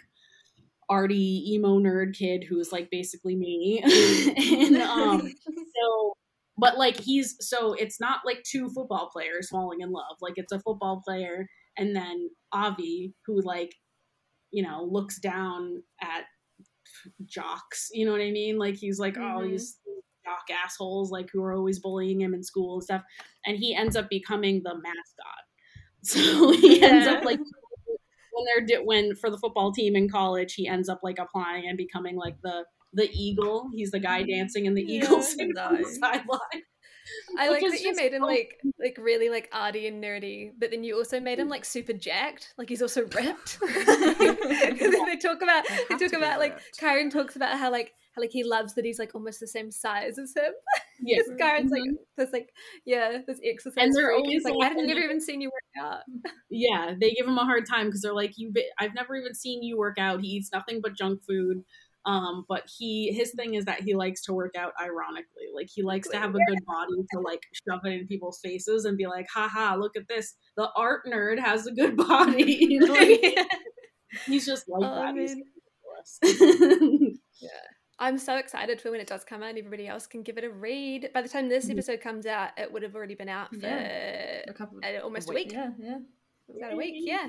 arty 0.88 1.54
emo 1.54 1.78
nerd 1.78 2.14
kid 2.14 2.44
who's 2.48 2.72
like 2.72 2.88
basically 2.90 3.36
me. 3.36 3.82
And 4.36 4.76
um 4.76 5.20
so 5.56 6.14
but 6.58 6.76
like 6.76 6.96
he's 6.96 7.36
so 7.40 7.74
it's 7.74 8.00
not 8.00 8.20
like 8.24 8.42
two 8.44 8.68
football 8.68 9.10
players 9.12 9.48
falling 9.48 9.80
in 9.80 9.90
love. 9.90 10.16
Like 10.20 10.34
it's 10.36 10.52
a 10.52 10.60
football 10.60 11.02
player 11.04 11.46
and 11.76 11.96
then 11.96 12.30
avi 12.52 13.14
who 13.26 13.40
like 13.42 13.74
you 14.50 14.62
know 14.62 14.84
looks 14.84 15.18
down 15.20 15.82
at 16.00 16.24
jocks 17.24 17.88
you 17.92 18.04
know 18.04 18.12
what 18.12 18.20
i 18.20 18.30
mean? 18.30 18.58
Like 18.58 18.74
he's 18.76 18.98
like 18.98 19.16
oh 19.18 19.42
Mhm. 19.42 19.50
these 19.50 19.78
jock 20.24 20.44
assholes 20.64 21.10
like 21.10 21.28
who 21.32 21.42
are 21.42 21.52
always 21.54 21.80
bullying 21.80 22.20
him 22.20 22.34
in 22.34 22.44
school 22.44 22.74
and 22.74 22.82
stuff. 22.84 23.02
And 23.44 23.56
he 23.58 23.74
ends 23.74 23.96
up 23.96 24.08
becoming 24.08 24.62
the 24.62 24.74
mascot. 24.74 25.44
So 26.04 26.52
he 26.52 26.82
ends 26.82 27.06
up 27.06 27.24
like 27.24 27.40
when 28.30 28.44
they're 28.46 28.66
di- 28.66 28.84
when 28.84 29.14
for 29.16 29.30
the 29.30 29.38
football 29.38 29.72
team 29.72 29.96
in 29.96 30.08
college 30.08 30.54
he 30.54 30.66
ends 30.68 30.88
up 30.88 31.00
like 31.02 31.18
applying 31.18 31.66
and 31.68 31.76
becoming 31.78 32.16
like 32.16 32.36
the 32.42 32.66
the 32.94 33.10
eagle. 33.12 33.70
He's 33.74 33.90
the 33.90 34.00
guy 34.00 34.22
dancing 34.24 34.66
in 34.66 34.74
the 34.74 34.82
Yeah, 34.82 35.04
eagle 35.04 35.16
on 35.40 35.52
the 35.82 35.88
nice. 35.88 35.98
sideline 36.00 36.62
I 37.38 37.48
like 37.48 37.60
that 37.62 37.80
you 37.80 37.94
made 37.94 38.12
him 38.12 38.22
like 38.22 38.60
like 38.78 38.96
really 39.00 39.28
like 39.28 39.48
arty 39.52 39.86
and 39.86 40.02
nerdy, 40.02 40.52
but 40.58 40.70
then 40.70 40.84
you 40.84 40.96
also 40.96 41.20
made 41.20 41.38
him 41.38 41.48
like 41.48 41.64
super 41.64 41.92
jacked. 41.92 42.54
Like 42.58 42.68
he's 42.68 42.82
also 42.82 43.02
ripped. 43.02 43.58
they 44.18 45.16
talk 45.20 45.42
about 45.42 45.64
They 45.68 45.84
they 45.96 45.96
talk 46.08 46.12
about 46.16 46.38
like 46.38 46.54
ripped. 46.54 46.80
Kyron 46.80 47.10
talks 47.10 47.36
about 47.36 47.58
how 47.58 47.70
like 47.70 47.92
how 48.14 48.20
like 48.20 48.30
he 48.30 48.44
loves 48.44 48.74
that 48.74 48.84
he's 48.84 48.98
like 48.98 49.14
almost 49.14 49.40
the 49.40 49.46
same 49.46 49.70
size 49.70 50.18
as 50.18 50.34
him. 50.36 50.52
Yeah. 51.00 51.18
Because 51.24 51.40
Kyron's 51.40 51.70
like 51.72 51.82
Mhm. 51.82 51.96
this 52.16 52.32
like 52.32 52.50
yeah 52.84 53.18
this 53.26 53.40
exercise 53.44 53.82
And 53.82 53.92
they're 53.94 54.06
freak. 54.14 54.24
Always 54.24 54.44
like 54.44 54.54
like- 54.54 54.70
I've 54.72 54.76
never 54.86 55.00
even 55.00 55.20
seen 55.20 55.40
you 55.40 55.50
work 55.50 55.84
out. 55.84 56.00
yeah, 56.50 56.94
they 57.00 57.10
give 57.12 57.26
him 57.26 57.38
a 57.38 57.44
hard 57.44 57.66
time 57.66 57.86
because 57.86 58.02
they're 58.02 58.14
like, 58.14 58.34
"You, 58.36 58.52
I've 58.78 58.94
never 58.94 59.16
even 59.16 59.34
seen 59.34 59.62
you 59.62 59.76
work 59.78 59.98
out. 59.98 60.20
He 60.20 60.28
eats 60.28 60.52
nothing 60.52 60.80
but 60.80 60.96
junk 60.96 61.22
food." 61.26 61.64
Um, 62.04 62.44
but 62.48 62.64
he, 62.78 63.12
his 63.12 63.32
thing 63.36 63.54
is 63.54 63.64
that 63.66 63.82
he 63.82 63.94
likes 63.94 64.22
to 64.24 64.32
work 64.32 64.56
out. 64.56 64.72
Ironically, 64.80 65.46
like 65.54 65.68
he 65.72 65.82
likes 65.82 66.08
to 66.08 66.18
have 66.18 66.30
a 66.34 66.38
good 66.48 66.64
body 66.66 67.04
to 67.12 67.20
like 67.20 67.42
shove 67.68 67.80
it 67.84 67.92
in 67.92 68.06
people's 68.08 68.40
faces 68.42 68.84
and 68.86 68.96
be 68.98 69.06
like, 69.06 69.26
"Ha 69.32 69.48
ha, 69.48 69.76
look 69.78 69.96
at 69.96 70.08
this! 70.08 70.34
The 70.56 70.68
art 70.76 71.02
nerd 71.06 71.38
has 71.38 71.66
a 71.66 71.72
good 71.72 71.96
body." 72.08 72.44
You 72.72 72.80
know, 72.80 73.44
he's 74.26 74.46
just 74.46 74.68
like 74.68 74.82
Oh, 74.84 74.94
that. 74.94 75.14
Man. 75.14 75.42
I'm 77.98 78.18
so 78.18 78.36
excited 78.36 78.80
for 78.80 78.90
when 78.90 79.00
it 79.00 79.06
does 79.06 79.24
come 79.24 79.42
out 79.42 79.50
and 79.50 79.58
everybody 79.58 79.86
else 79.86 80.06
can 80.06 80.22
give 80.22 80.38
it 80.38 80.44
a 80.44 80.50
read. 80.50 81.10
By 81.14 81.22
the 81.22 81.28
time 81.28 81.48
this 81.48 81.66
Mhm. 81.66 81.72
episode 81.72 82.00
comes 82.00 82.26
out, 82.26 82.50
it 82.58 82.72
would 82.72 82.82
have 82.82 82.96
already 82.96 83.14
been 83.14 83.28
out 83.28 83.50
for 83.50 83.56
Yeah. 83.66 84.42
a 84.48 84.52
couple 84.52 84.80
uh, 84.84 84.98
almost 85.02 85.30
a 85.30 85.32
week. 85.32 85.48
week. 85.48 85.52
Yeah, 85.54 85.70
yeah. 85.78 85.98
About 86.56 86.72
a 86.72 86.76
week, 86.76 86.94
yeah. 86.98 87.28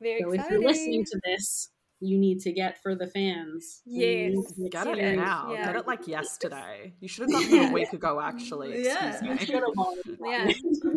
Very 0.00 0.20
so 0.22 0.32
if 0.32 0.50
you're 0.50 0.60
listening 0.60 1.04
to 1.04 1.20
this, 1.24 1.70
you 2.02 2.18
need 2.18 2.40
to 2.40 2.52
get 2.52 2.82
for 2.82 2.94
the 2.94 3.06
fans. 3.06 3.80
Yes. 3.86 4.34
Get 4.70 4.86
it 4.88 4.98
Yeah. 4.98 5.14
now. 5.16 5.52
Yeah. 5.52 5.66
Get 5.66 5.76
it 5.76 5.86
like 5.86 6.08
yesterday. 6.08 6.92
You 7.00 7.08
should 7.08 7.30
have 7.30 7.40
gotten 7.40 7.58
it 7.58 7.70
a 7.70 7.72
week 7.72 7.92
ago, 7.92 8.20
actually. 8.20 8.84
Yeah. 8.84 9.10
Excuse 9.10 9.22
You 9.28 9.34
me. 9.34 9.38
should 9.46 9.54
have 9.54 9.64
already 9.78 10.18
Yeah. 10.24 10.52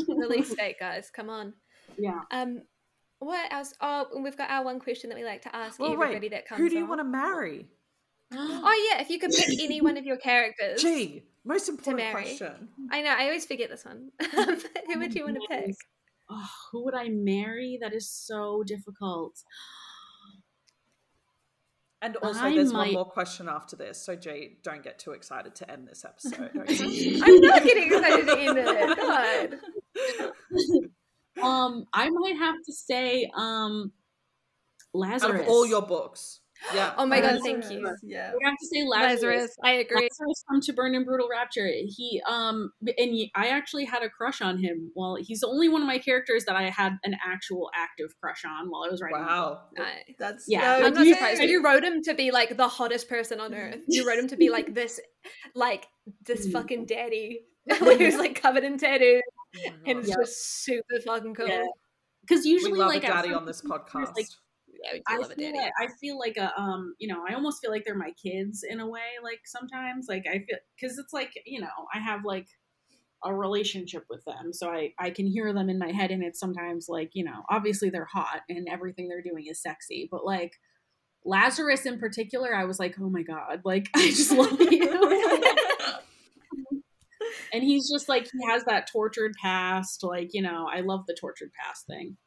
Release 0.07 0.53
date, 0.55 0.77
guys. 0.79 1.11
Come 1.15 1.29
on. 1.29 1.53
yeah. 1.97 2.21
Um, 2.31 2.63
what 3.19 3.51
else? 3.53 3.73
Oh, 3.81 4.07
we've 4.21 4.35
got 4.37 4.49
our 4.49 4.65
one 4.65 4.79
question 4.79 5.09
that 5.09 5.17
we 5.17 5.23
like 5.23 5.43
to 5.43 5.55
ask 5.55 5.79
Well, 5.79 5.93
everybody 5.93 6.19
wait. 6.25 6.31
that 6.31 6.47
comes. 6.47 6.59
Who 6.59 6.69
do 6.69 6.75
you 6.75 6.83
on. 6.83 6.89
want 6.89 6.99
to 7.01 7.05
marry? 7.05 7.67
Oh 8.35 8.89
yeah, 8.91 9.01
if 9.01 9.09
you 9.11 9.19
could 9.19 9.31
pick 9.31 9.59
any 9.63 9.81
one 9.81 9.97
of 9.97 10.05
your 10.05 10.17
characters. 10.17 10.81
Gee, 10.81 11.23
most 11.45 11.69
important 11.69 11.99
marry. 11.99 12.23
question. 12.23 12.69
I 12.91 13.01
know. 13.03 13.11
I 13.17 13.25
always 13.25 13.45
forget 13.45 13.69
this 13.69 13.85
one. 13.85 14.09
Who 14.87 14.99
would 14.99 15.13
you 15.13 15.23
want 15.25 15.35
to 15.37 15.47
pick? 15.47 15.75
Oh, 16.29 16.49
who 16.71 16.83
would 16.85 16.95
I 16.95 17.09
marry? 17.09 17.77
That 17.79 17.93
is 17.93 18.09
so 18.09 18.63
difficult. 18.65 19.35
And 22.01 22.17
also, 22.17 22.41
I 22.41 22.55
there's 22.55 22.73
one 22.73 22.93
more 22.93 23.05
question 23.05 23.47
after 23.49 23.75
this. 23.75 24.03
So, 24.05 24.15
G, 24.15 24.57
don't 24.63 24.83
get 24.83 24.99
too 24.99 25.11
excited 25.11 25.55
to 25.55 25.71
end 25.71 25.87
this 25.87 26.05
episode. 26.05 26.51
I'm 27.23 27.41
not 27.41 27.63
getting 27.63 27.85
excited 27.91 28.27
to 28.27 28.39
end 28.39 28.57
it. 28.59 28.97
God. 28.97 29.59
Um, 31.41 31.85
I 31.93 32.09
might 32.09 32.37
have 32.37 32.55
to 32.65 32.73
say, 32.73 33.29
um, 33.35 33.91
Out 34.95 35.35
of 35.35 35.47
all 35.47 35.65
your 35.65 35.81
books. 35.81 36.39
Yeah. 36.73 36.93
Oh 36.97 37.05
my 37.05 37.21
god, 37.21 37.39
thank 37.43 37.69
you. 37.69 37.87
Yeah. 38.03 38.29
I 38.31 38.33
would 38.33 38.43
have 38.43 38.57
to 38.59 38.67
say 38.67 38.83
Lazarus. 38.83 39.21
Lazarus, 39.21 39.55
I 39.63 39.71
agree. 39.73 40.01
Lazarus 40.01 40.43
from 40.47 40.61
To 40.61 40.73
Burn 40.73 40.95
in 40.95 41.03
Brutal 41.05 41.27
Rapture. 41.29 41.69
He 41.87 42.21
um 42.27 42.71
and 42.81 43.11
he, 43.11 43.31
I 43.35 43.47
actually 43.49 43.85
had 43.85 44.01
a 44.03 44.09
crush 44.09 44.41
on 44.41 44.57
him. 44.57 44.91
Well, 44.95 45.17
he's 45.19 45.41
the 45.41 45.47
only 45.47 45.69
one 45.69 45.81
of 45.81 45.87
my 45.87 45.99
characters 45.99 46.45
that 46.45 46.55
I 46.55 46.69
had 46.69 46.97
an 47.03 47.15
actual 47.25 47.69
active 47.75 48.09
crush 48.21 48.43
on 48.45 48.69
while 48.69 48.83
I 48.83 48.89
was 48.89 49.01
writing. 49.01 49.19
Wow. 49.19 49.61
Nice. 49.77 50.03
That's 50.17 50.45
Yeah, 50.47 50.79
so 50.79 50.85
I'm 50.87 50.93
not 50.93 51.05
surprised. 51.05 51.41
You 51.43 51.63
wrote 51.63 51.83
him 51.83 52.01
to 52.03 52.13
be 52.13 52.31
like 52.31 52.57
the 52.57 52.67
hottest 52.67 53.07
person 53.09 53.39
on 53.39 53.53
earth. 53.53 53.79
You 53.87 54.07
wrote 54.07 54.17
him 54.19 54.27
to 54.29 54.37
be 54.37 54.49
like 54.49 54.73
this, 54.73 54.99
like 55.53 55.87
this 56.25 56.47
Mhm. 56.47 56.51
fucking 56.53 56.85
daddy 56.85 57.41
who's 57.79 58.17
like 58.17 58.41
covered 58.41 58.63
in 58.63 58.77
tattoos 58.77 59.21
Oh 59.57 59.69
and 59.85 59.99
it's 59.99 60.09
Yeah. 60.09 60.15
just 60.19 60.63
super 60.63 60.99
fucking 61.05 61.33
cool. 61.35 61.47
Yeah. 61.47 61.63
Because 62.21 62.43
We 62.43 62.51
usually, 62.51 62.79
love 62.79 62.89
like 62.89 63.03
a 63.03 63.07
daddy 63.07 63.33
on 63.33 63.45
this 63.45 63.61
podcast. 63.61 64.15
like, 64.15 64.25
I 65.07 65.17
love 65.17 65.31
a 65.31 65.35
feel 65.35 65.51
daddy. 65.51 65.57
like, 65.57 65.71
I 65.79 65.87
feel 65.99 66.19
like 66.19 66.37
a 66.37 66.59
um 66.59 66.95
you 66.99 67.07
know 67.07 67.23
I 67.27 67.33
almost 67.33 67.61
feel 67.61 67.71
like 67.71 67.85
they're 67.85 67.95
my 67.95 68.13
kids 68.21 68.63
in 68.67 68.79
a 68.79 68.87
way 68.87 69.01
like 69.23 69.41
sometimes 69.45 70.07
like 70.07 70.25
I 70.27 70.39
feel 70.39 70.57
because 70.79 70.97
it's 70.97 71.13
like 71.13 71.31
you 71.45 71.61
know 71.61 71.67
I 71.93 71.99
have 71.99 72.25
like 72.25 72.47
a 73.23 73.33
relationship 73.33 74.05
with 74.09 74.23
them 74.25 74.53
so 74.53 74.69
I 74.69 74.93
I 74.99 75.09
can 75.09 75.27
hear 75.27 75.53
them 75.53 75.69
in 75.69 75.79
my 75.79 75.91
head 75.91 76.11
and 76.11 76.23
it's 76.23 76.39
sometimes 76.39 76.87
like 76.89 77.11
you 77.13 77.23
know 77.23 77.43
obviously 77.49 77.89
they're 77.89 78.05
hot 78.05 78.41
and 78.49 78.67
everything 78.69 79.07
they're 79.07 79.21
doing 79.21 79.45
is 79.49 79.61
sexy 79.61 80.07
but 80.11 80.25
like 80.25 80.53
Lazarus 81.23 81.85
in 81.85 81.99
particular 81.99 82.55
I 82.55 82.65
was 82.65 82.79
like 82.79 82.95
oh 82.99 83.09
my 83.09 83.23
god 83.23 83.61
like 83.65 83.89
I 83.95 84.09
just 84.09 84.31
love 84.31 84.59
you 84.59 85.21
and 87.53 87.63
he's 87.63 87.89
just 87.89 88.09
like 88.09 88.27
he 88.31 88.45
has 88.45 88.63
that 88.65 88.87
tortured 88.91 89.33
past 89.41 90.03
like 90.03 90.33
you 90.33 90.41
know 90.41 90.67
i 90.71 90.81
love 90.81 91.05
the 91.07 91.15
tortured 91.19 91.51
past 91.53 91.85
thing 91.87 92.17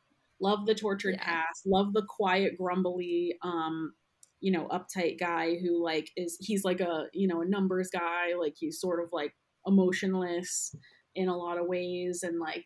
love 0.40 0.66
the 0.66 0.74
tortured 0.74 1.14
Yeah. 1.18 1.24
past 1.24 1.62
love 1.66 1.92
the 1.92 2.04
quiet 2.08 2.56
grumbly 2.58 3.34
um 3.42 3.92
you 4.40 4.52
know 4.52 4.68
uptight 4.68 5.18
guy 5.18 5.56
who 5.56 5.82
like 5.82 6.08
is 6.16 6.36
he's 6.40 6.64
like 6.64 6.80
a 6.80 7.06
you 7.12 7.26
know 7.26 7.40
a 7.42 7.46
numbers 7.46 7.90
guy 7.92 8.34
like 8.38 8.54
he's 8.56 8.80
sort 8.80 9.02
of 9.02 9.08
like 9.12 9.34
emotionless 9.66 10.74
in 11.14 11.28
a 11.28 11.36
lot 11.36 11.58
of 11.58 11.66
ways 11.66 12.22
and 12.22 12.38
like 12.38 12.64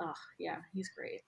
oh 0.00 0.14
yeah 0.38 0.56
he's 0.72 0.88
great 0.96 1.20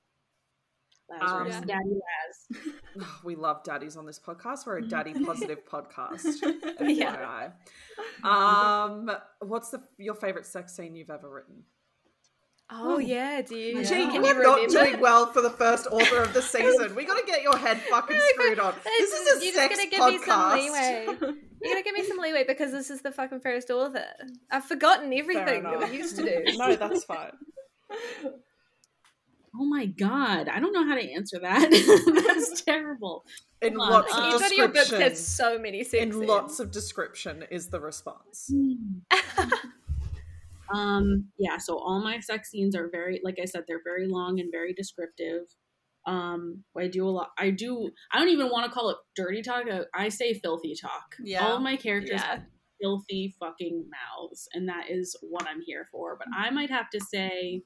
Lazarus, 1.08 1.56
Um, 1.56 1.66
Daddy 1.66 1.90
Laz. 1.90 3.06
we 3.24 3.34
love 3.34 3.64
daddies 3.64 3.96
on 3.96 4.06
this 4.06 4.20
podcast. 4.20 4.64
We're 4.64 4.78
a 4.78 4.86
daddy 4.86 5.12
positive 5.26 5.66
podcast. 5.66 6.36
Yeah. 6.80 7.50
Um, 8.22 9.10
what's 9.40 9.70
the 9.70 9.82
your 9.98 10.14
favorite 10.14 10.46
sex 10.46 10.76
scene 10.76 10.94
you've 10.94 11.10
ever 11.10 11.28
written? 11.28 11.64
Oh 12.72 12.98
yeah, 12.98 13.42
do 13.42 13.56
you? 13.56 13.78
Yeah. 13.78 13.82
Gee, 13.82 14.06
Can 14.06 14.14
you 14.14 14.20
you 14.24 14.38
are 14.38 14.42
not 14.42 14.56
remember? 14.60 14.90
doing 14.90 15.00
well 15.00 15.26
for 15.32 15.40
the 15.42 15.50
first 15.50 15.86
author 15.90 16.18
of 16.18 16.32
the 16.32 16.42
season. 16.42 16.94
We 16.94 17.04
got 17.04 17.18
to 17.18 17.26
get 17.26 17.42
your 17.42 17.56
head 17.56 17.78
fucking 17.90 18.18
screwed 18.34 18.58
on. 18.60 18.74
This 18.84 19.12
is 19.12 19.42
a 19.42 19.44
You're 19.44 19.54
sex 19.54 19.76
just 19.76 19.90
gonna 19.90 20.12
give 20.12 20.20
me 20.20 20.26
some 20.26 20.52
leeway. 20.52 21.04
You're 21.62 21.74
gonna 21.74 21.82
give 21.82 21.94
me 21.94 22.04
some 22.04 22.18
leeway 22.18 22.44
because 22.46 22.70
this 22.70 22.90
is 22.90 23.02
the 23.02 23.10
fucking 23.12 23.40
first 23.40 23.70
author. 23.70 24.04
I've 24.50 24.64
forgotten 24.64 25.12
everything 25.12 25.64
that 25.64 25.90
we 25.90 25.96
used 25.96 26.16
to 26.16 26.22
do. 26.22 26.44
No, 26.56 26.76
that's 26.76 27.04
fine. 27.04 27.32
oh 29.58 29.64
my 29.64 29.84
god 29.84 30.48
i 30.48 30.60
don't 30.60 30.72
know 30.72 30.86
how 30.86 30.94
to 30.94 31.12
answer 31.12 31.40
that 31.40 31.68
that's 32.36 32.62
terrible 32.62 33.24
In 33.60 33.74
Hold 33.74 33.82
on, 33.88 33.92
lots 33.92 34.14
um, 34.14 34.22
of 34.22 34.26
Each 34.28 34.40
one 34.40 34.44
of 34.44 34.52
your 34.52 34.68
books 34.68 34.90
has 34.90 35.26
so 35.26 35.58
many 35.58 35.82
sex 35.82 36.02
in 36.02 36.26
lots 36.26 36.60
of 36.60 36.70
description 36.70 37.44
is 37.50 37.66
the 37.68 37.80
response. 37.80 38.50
Um, 40.74 41.28
yeah, 41.38 41.58
so 41.58 41.78
all 41.78 42.02
my 42.02 42.20
sex 42.20 42.50
scenes 42.50 42.74
are 42.76 42.88
very, 42.90 43.20
like 43.24 43.38
I 43.40 43.44
said, 43.44 43.64
they're 43.66 43.82
very 43.84 44.06
long 44.06 44.38
and 44.40 44.50
very 44.52 44.72
descriptive. 44.72 45.42
Um, 46.06 46.64
I 46.78 46.88
do 46.88 47.06
a 47.06 47.10
lot. 47.10 47.30
I 47.38 47.50
do. 47.50 47.90
I 48.12 48.18
don't 48.18 48.30
even 48.30 48.48
want 48.48 48.66
to 48.66 48.72
call 48.72 48.90
it 48.90 48.96
dirty 49.16 49.42
talk. 49.42 49.64
I, 49.70 49.82
I 49.94 50.08
say 50.08 50.34
filthy 50.34 50.74
talk. 50.80 51.16
Yeah. 51.22 51.44
All 51.44 51.56
of 51.56 51.62
my 51.62 51.76
characters 51.76 52.20
Yeah. 52.22 52.26
have 52.26 52.42
filthy 52.80 53.34
fucking 53.38 53.84
mouths, 53.90 54.48
and 54.54 54.68
that 54.68 54.90
is 54.90 55.16
what 55.22 55.46
I'm 55.46 55.60
here 55.60 55.86
for. 55.92 56.16
But 56.16 56.28
I 56.34 56.50
might 56.50 56.70
have 56.70 56.88
to 56.90 57.00
say, 57.00 57.62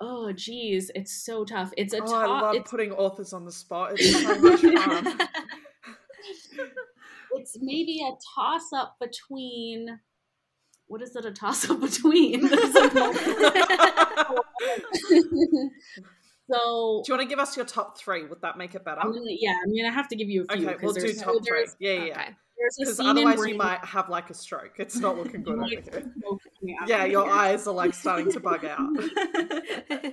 oh, 0.00 0.32
geez, 0.32 0.90
it's 0.94 1.24
so 1.24 1.44
tough. 1.44 1.72
It's 1.76 1.94
a 1.94 2.02
Oh, 2.02 2.14
I 2.14 2.26
love 2.26 2.54
It's 2.56 2.70
putting 2.70 2.92
authors 2.92 3.32
on 3.32 3.44
the 3.44 3.52
spot. 3.52 3.92
It's 3.96 4.20
so 4.20 4.38
much 4.40 4.60
fun. 4.60 5.18
it's 7.34 7.56
maybe 7.60 8.00
a 8.04 8.12
toss 8.34 8.72
up 8.74 8.96
between. 9.00 10.00
What 10.86 11.02
is 11.02 11.14
it? 11.16 11.24
A 11.24 11.32
toss 11.32 11.68
up 11.70 11.80
between? 11.88 12.46
There's 12.48 12.74
like 12.74 12.94
multiple- 12.94 14.44
so 16.50 17.02
Do 17.04 17.12
you 17.12 17.16
want 17.18 17.22
to 17.22 17.26
give 17.26 17.38
us 17.38 17.56
your 17.56 17.64
top 17.64 17.98
three? 17.98 18.26
Would 18.26 18.42
that 18.42 18.58
make 18.58 18.74
it 18.74 18.84
better? 18.84 19.00
I'm 19.00 19.12
gonna, 19.12 19.24
yeah, 19.28 19.54
I'm 19.64 19.74
gonna 19.74 19.92
have 19.92 20.08
to 20.08 20.16
give 20.16 20.28
you 20.28 20.44
a 20.48 20.56
few. 20.56 20.68
Okay, 20.68 20.84
we'll 20.84 20.92
do 20.92 21.12
top 21.14 21.36
three. 21.46 21.66
Yeah, 21.78 21.92
yeah. 21.92 22.12
Okay. 22.12 22.28
Because 22.78 23.00
otherwise 23.00 23.44
you 23.46 23.56
might 23.56 23.84
have 23.84 24.08
like 24.08 24.30
a 24.30 24.34
stroke. 24.34 24.74
It's 24.78 24.96
not 24.96 25.16
looking 25.16 25.42
good 25.42 25.54
over 25.54 25.62
might 25.62 25.70
here. 25.70 26.12
smoke 26.20 26.40
me 26.62 26.76
out. 26.80 26.88
Yeah, 26.88 27.04
your 27.06 27.28
eyes 27.28 27.66
are 27.66 27.74
like 27.74 27.92
starting 27.94 28.30
to 28.32 28.40
bug 28.40 28.64
out. 28.64 28.80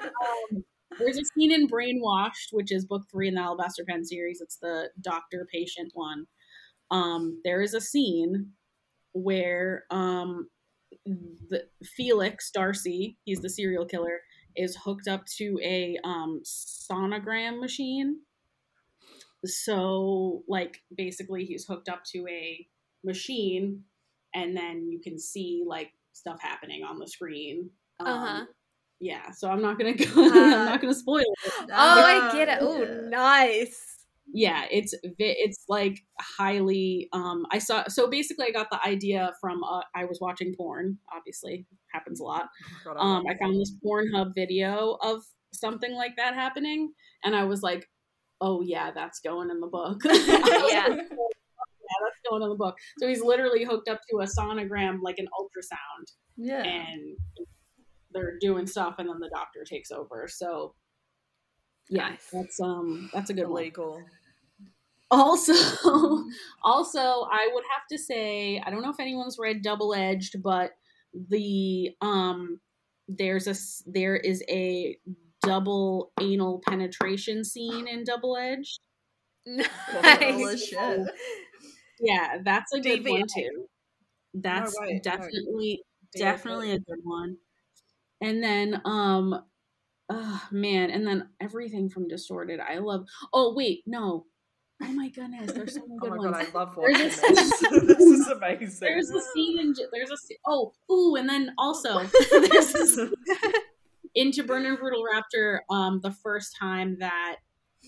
Um, 0.52 0.64
there's 0.98 1.18
a 1.18 1.24
scene 1.36 1.52
in 1.52 1.68
Brainwashed, 1.68 2.52
which 2.52 2.72
is 2.72 2.84
book 2.86 3.04
three 3.12 3.28
in 3.28 3.36
the 3.36 3.42
Alabaster 3.42 3.86
Pen 3.88 4.04
series. 4.04 4.42
It's 4.42 4.58
the 4.58 4.90
doctor 5.02 5.48
patient 5.54 5.92
one. 5.94 6.26
Um, 6.92 7.40
there 7.46 7.62
is 7.62 7.74
a 7.76 7.80
scene 7.80 8.52
where 9.14 9.84
um, 9.92 10.50
the 11.50 11.64
Felix 11.84 12.52
Darcy, 12.52 13.18
he's 13.26 13.40
the 13.42 13.50
serial 13.50 13.86
killer, 13.86 14.20
is 14.56 14.78
hooked 14.84 15.08
up 15.08 15.26
to 15.38 15.60
a 15.64 15.98
um, 16.04 16.42
sonogram 16.46 17.60
machine. 17.60 18.20
So, 19.46 20.44
like, 20.48 20.82
basically, 20.96 21.46
he's 21.46 21.66
hooked 21.66 21.88
up 21.90 22.04
to 22.14 22.26
a 22.30 22.68
machine, 23.06 23.84
and 24.36 24.56
then 24.56 24.88
you 24.90 25.00
can 25.02 25.18
see 25.18 25.64
like 25.66 25.92
stuff 26.14 26.40
happening 26.42 26.84
on 26.84 27.00
the 27.00 27.08
screen. 27.08 27.70
Um, 28.00 28.08
Uh-huh. 28.08 28.46
Yeah, 29.00 29.32
so 29.32 29.50
I'm 29.50 29.62
not 29.62 29.78
gonna 29.78 29.94
go. 29.96 30.06
I'm 30.26 30.66
not 30.66 30.82
gonna 30.82 30.94
spoil 30.94 31.22
it. 31.22 31.54
Oh, 31.62 31.66
I 31.72 32.28
Uh, 32.28 32.32
get 32.34 32.50
it. 32.50 32.58
Oh, 32.62 32.82
yeah. 32.82 33.10
nice. 33.10 33.99
Yeah 34.34 34.66
it's 34.70 34.94
it's 35.18 35.66
like 35.68 36.00
highly 36.20 37.10
um 37.14 37.46
i 37.52 37.58
saw 37.58 37.84
so 37.88 38.08
basically 38.10 38.46
i 38.48 38.52
got 38.52 38.70
the 38.70 38.80
idea 38.88 39.32
from 39.42 39.64
uh, 39.64 39.82
i 39.96 40.06
was 40.06 40.20
watching 40.22 40.54
porn 40.56 40.98
obviously 41.16 41.66
happens 41.94 42.20
a 42.20 42.24
lot 42.24 42.48
Oh 42.88 42.94
God, 42.94 42.98
um 43.00 43.24
i 43.28 43.36
found 43.38 43.56
that. 43.56 43.60
this 43.60 43.74
pornhub 43.84 44.34
video 44.36 44.98
of 45.02 45.24
something 45.54 45.94
like 45.96 46.16
that 46.18 46.36
happening 46.36 46.94
and 47.24 47.36
i 47.36 47.44
was 47.44 47.64
like 47.64 47.90
oh 48.42 48.62
yeah 48.62 48.92
that's 48.92 49.20
going 49.20 49.50
in 49.50 49.60
the 49.60 49.68
book 49.68 50.02
Yeah. 50.06 50.88
yeah 50.88 50.96
that's 52.04 52.20
going 52.30 52.44
in 52.44 52.50
the 52.50 52.56
book 52.56 52.76
so 53.00 53.08
he's 53.08 53.22
literally 53.24 53.64
hooked 53.64 53.90
up 53.90 54.00
to 54.12 54.18
a 54.20 54.26
sonogram 54.26 55.00
like 55.02 55.18
an 55.18 55.28
ultrasound 55.40 56.06
Yeah. 56.38 56.62
and 56.64 57.18
they're 58.12 58.38
doing 58.40 58.68
stuff 58.68 58.96
and 59.00 59.10
then 59.10 59.20
the 59.20 59.30
doctor 59.34 59.64
takes 59.66 59.92
over 59.92 60.28
so 60.28 60.76
yeah 61.90 62.10
Nice. 62.10 62.30
that's 62.32 62.60
um 62.60 63.10
that's 63.14 63.32
a 63.32 63.34
good 63.34 63.48
one 63.50 63.62
illegal. 63.64 64.04
Also 65.12 65.54
also 66.64 67.00
i 67.32 67.50
would 67.54 67.64
have 67.74 67.88
to 67.90 67.98
say 67.98 68.62
i 68.66 68.70
don't 68.70 68.82
know 68.82 68.90
if 68.92 69.00
anyone's 69.00 69.38
read 69.40 69.62
double 69.62 69.94
edged 69.94 70.42
but 70.44 70.74
the 71.30 71.92
um 72.02 72.60
there's 73.08 73.48
a 73.48 73.56
there 73.90 74.16
is 74.16 74.44
a 74.50 74.98
double 75.42 76.12
anal 76.22 76.62
penetration 76.68 77.44
scene 77.44 77.88
in 77.88 78.04
double 78.04 78.38
edged 78.38 78.80
Nice. 79.48 80.74
as 80.80 81.10
yeah 82.00 82.38
that's 82.44 82.74
a 82.74 82.80
good 82.80 83.06
one 83.08 83.26
too 83.36 83.66
that's 84.36 84.80
way, 84.80 84.94
no. 84.94 85.00
definitely 85.02 85.84
DVA. 86.16 86.20
definitely 86.20 86.72
a 86.72 86.80
good 86.80 87.00
one 87.04 87.38
and 88.22 88.44
then 88.44 88.82
um 88.86 89.44
oh 90.10 90.48
man 90.52 90.92
and 90.92 91.06
then 91.08 91.30
everything 91.42 91.90
from 91.90 92.08
distorted 92.08 92.60
i 92.60 92.78
love 92.80 93.06
oh 93.34 93.54
wait 93.54 93.84
no 93.88 94.26
oh 94.82 94.92
my 94.94 95.10
goodness 95.10 95.52
there's 95.52 95.76
so 95.76 95.82
many 95.88 96.00
Oh 96.02 96.10
my 96.10 96.18
ones 96.18 96.32
god, 96.32 96.46
I 96.48 96.58
love 96.58 96.78
watching 96.78 96.98
this. 96.98 97.20
this 97.88 98.00
is 98.00 98.28
amazing. 98.28 98.78
there's 98.82 99.10
a 99.10 99.22
scene 99.34 99.60
in 99.60 99.74
there's 99.92 100.12
a 100.12 100.18
scene, 100.18 100.38
oh 100.48 100.74
ooh 100.92 101.16
and 101.16 101.28
then 101.28 101.54
also 101.58 102.00
there's 102.32 102.74
this 102.74 103.00
in 104.16 104.32
To 104.32 104.44
Burn 104.44 104.66
in 104.66 104.76
Brutal 104.76 105.04
Rapture 105.14 105.64
um 105.70 106.00
the 106.02 106.12
first 106.12 106.56
time 106.60 106.98
that 107.00 107.38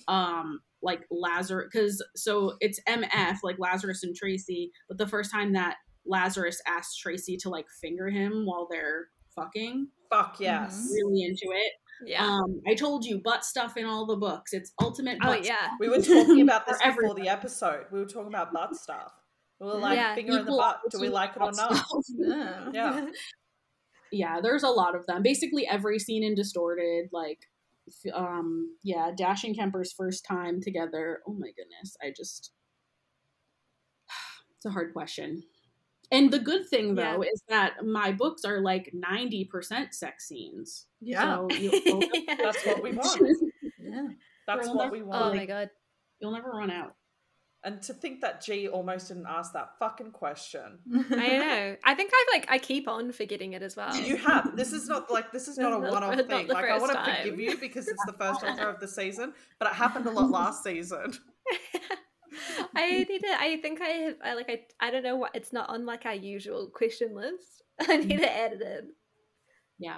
um 0.07 0.59
like 0.81 1.05
lazarus 1.11 1.69
because 1.71 2.03
so 2.15 2.55
it's 2.59 2.79
mf 2.89 3.37
like 3.43 3.57
lazarus 3.59 4.03
and 4.03 4.15
tracy 4.15 4.71
but 4.87 4.97
the 4.97 5.07
first 5.07 5.31
time 5.31 5.53
that 5.53 5.75
lazarus 6.05 6.61
asks 6.67 6.95
tracy 6.97 7.37
to 7.37 7.49
like 7.49 7.67
finger 7.81 8.09
him 8.09 8.45
while 8.45 8.67
they're 8.69 9.07
fucking 9.35 9.87
Fuck 10.09 10.39
yes. 10.39 10.89
really 10.91 11.23
into 11.23 11.45
it 11.55 11.71
Yeah. 12.05 12.25
um 12.25 12.61
i 12.67 12.73
told 12.73 13.05
you 13.05 13.19
butt 13.23 13.43
stuff 13.45 13.77
in 13.77 13.85
all 13.85 14.05
the 14.05 14.15
books 14.15 14.53
it's 14.53 14.71
ultimate 14.81 15.17
oh 15.21 15.27
butt 15.27 15.45
yeah. 15.45 15.69
We 15.79 15.89
were 15.89 15.97
talking 16.01 16.41
about 16.47 16.65
this 16.67 16.77
before 16.77 16.91
everyone. 16.91 17.21
the 17.21 17.29
episode. 17.29 17.85
We 17.91 17.99
were 17.99 18.05
talking 18.05 18.27
about 18.29 18.51
butt 18.53 18.75
stuff. 18.75 19.11
We 19.59 19.67
were 19.67 19.75
like, 19.75 19.95
Yeah. 19.97 20.15
finger 20.15 20.31
in 20.33 20.37
the 20.39 20.43
Equal 20.43 20.57
butt. 20.57 20.79
Do 20.89 20.99
we 20.99 21.09
like 21.09 21.31
it 21.35 21.41
or 21.41 21.51
not? 21.51 21.75
stuff. 21.75 21.85
Yeah. 22.17 22.69
Yeah. 22.73 23.05
yeah 24.11 24.39
there's 24.41 24.63
a 24.63 24.69
lot 24.69 24.95
of 24.95 25.05
them 25.05 25.21
basically 25.23 25.65
every 25.67 25.97
scene 25.99 26.23
in 26.23 26.35
distorted 26.35 27.07
like 27.13 27.39
f- 27.87 28.13
um 28.13 28.75
yeah 28.83 29.11
dash 29.15 29.43
and 29.45 29.55
kemper's 29.55 29.93
first 29.93 30.25
time 30.25 30.59
together 30.61 31.19
oh 31.27 31.33
my 31.33 31.47
goodness 31.55 31.95
i 32.03 32.11
just 32.15 32.51
it's 34.57 34.65
a 34.65 34.69
hard 34.71 34.91
question 34.93 35.43
and 36.11 36.31
the 36.31 36.39
mm. 36.39 36.43
good 36.43 36.67
thing 36.67 36.95
though 36.95 37.21
is 37.21 37.41
that 37.47 37.85
my 37.85 38.11
books 38.11 38.43
are 38.45 38.61
like 38.61 38.93
90% 38.95 39.93
sex 39.93 40.27
scenes 40.27 40.87
Yeah. 40.99 41.35
so 41.35 41.47
you, 41.51 41.81
you'll, 41.85 42.01
That's 42.37 42.65
what 42.65 42.83
we 42.83 42.91
want. 42.93 43.21
Yeah. 43.79 44.07
That's 44.47 44.67
Girl, 44.67 44.75
what 44.75 44.91
we 44.91 45.01
want. 45.01 45.21
oh 45.21 45.25
want. 45.27 45.37
my 45.37 45.45
god. 45.45 45.69
you'll 46.19 46.31
never 46.31 46.49
run 46.49 46.71
out 46.71 46.95
And 47.63 47.81
to 47.83 47.93
think 47.93 48.21
that 48.21 48.43
G 48.43 48.67
almost 48.67 49.07
didn't 49.07 49.27
ask 49.27 49.53
that 49.53 49.77
fucking 49.79 50.11
question. 50.11 50.79
I 51.11 51.27
know. 51.37 51.75
I 51.83 51.93
think 51.95 52.11
I've 52.13 52.39
like 52.39 52.51
I 52.51 52.57
keep 52.57 52.87
on 52.87 53.11
forgetting 53.11 53.53
it 53.53 53.61
as 53.61 53.75
well. 53.75 53.95
You 53.95 54.17
have. 54.17 54.55
This 54.55 54.73
is 54.73 54.87
not 54.87 55.11
like 55.11 55.31
this 55.31 55.47
is 55.47 55.57
not 55.57 55.73
a 55.73 55.79
one-off 55.79 56.17
not 56.17 56.27
thing. 56.27 56.47
Like 56.47 56.65
I 56.65 56.77
want 56.77 56.93
to 56.93 57.15
forgive 57.15 57.39
you 57.39 57.57
because 57.57 57.87
it's 57.87 58.05
the 58.05 58.13
first 58.13 58.43
author 58.43 58.67
of 58.67 58.79
the 58.79 58.87
season, 58.87 59.33
but 59.59 59.67
it 59.69 59.75
happened 59.75 60.07
a 60.07 60.11
lot 60.11 60.29
last 60.31 60.63
season. 60.63 61.13
I 62.75 63.05
need 63.09 63.19
to. 63.19 63.35
I 63.39 63.57
think 63.61 63.81
I 63.81 63.87
have. 63.87 64.15
I 64.23 64.33
like. 64.33 64.49
I. 64.49 64.61
I 64.87 64.91
don't 64.91 65.03
know 65.03 65.15
what. 65.17 65.35
It's 65.35 65.51
not 65.53 65.69
on 65.69 65.85
like 65.85 66.05
our 66.05 66.13
usual 66.13 66.67
question 66.67 67.15
list. 67.15 67.63
I 67.81 67.97
need 67.97 68.17
to 68.19 68.31
add 68.31 68.53
it 68.53 68.61
in. 68.61 68.89
yeah 69.79 69.97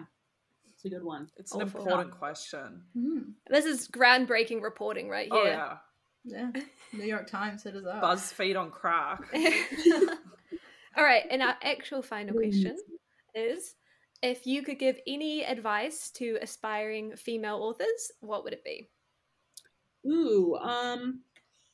it's 0.73 0.85
a 0.85 0.89
good 0.89 1.03
one 1.03 1.27
It's 1.37 1.53
an 1.53 1.61
important 1.61 2.11
question. 2.17 2.81
Mm. 2.97 3.33
This 3.49 3.65
is 3.65 3.87
groundbreaking 3.87 4.61
reporting 4.61 5.09
right 5.09 5.31
here. 5.31 5.41
Oh 5.41 5.45
yeah, 5.45 5.77
Yeah. 6.23 6.51
New 6.93 7.05
York 7.05 7.27
Times 7.29 7.63
hit 7.63 7.75
us 7.75 7.85
up. 7.85 8.01
BuzzFeed 8.03 8.59
on 8.59 8.69
crack. 8.71 9.19
All 10.95 11.03
right, 11.03 11.23
and 11.31 11.41
our 11.41 11.55
actual 11.63 12.01
final 12.01 12.33
question 12.35 12.77
is: 13.33 13.75
If 14.21 14.45
you 14.45 14.61
could 14.61 14.77
give 14.79 14.99
any 15.07 15.43
advice 15.43 16.11
to 16.15 16.37
aspiring 16.41 17.15
female 17.15 17.57
authors, 17.57 18.11
what 18.21 18.43
would 18.43 18.53
it 18.53 18.63
be? 18.63 18.89
ooh 20.05 20.55
um 20.57 21.21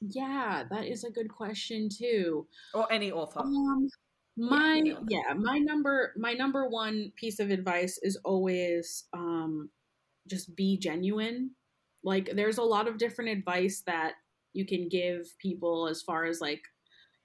yeah 0.01 0.63
that 0.69 0.85
is 0.85 1.03
a 1.03 1.11
good 1.11 1.29
question 1.29 1.89
too 1.89 2.47
or 2.73 2.91
any 2.91 3.11
author. 3.11 3.41
Um, 3.41 3.89
my 4.37 4.81
yeah, 5.09 5.19
author. 5.19 5.39
my 5.39 5.57
number 5.57 6.13
my 6.17 6.33
number 6.33 6.67
one 6.67 7.11
piece 7.17 7.39
of 7.39 7.49
advice 7.49 7.99
is 8.01 8.17
always 8.23 9.05
um 9.13 9.69
just 10.29 10.55
be 10.55 10.77
genuine. 10.77 11.51
Like 12.03 12.29
there's 12.33 12.57
a 12.57 12.63
lot 12.63 12.87
of 12.87 12.97
different 12.97 13.31
advice 13.31 13.83
that 13.85 14.13
you 14.53 14.65
can 14.65 14.87
give 14.87 15.25
people 15.41 15.87
as 15.87 16.01
far 16.01 16.25
as 16.25 16.39
like 16.39 16.61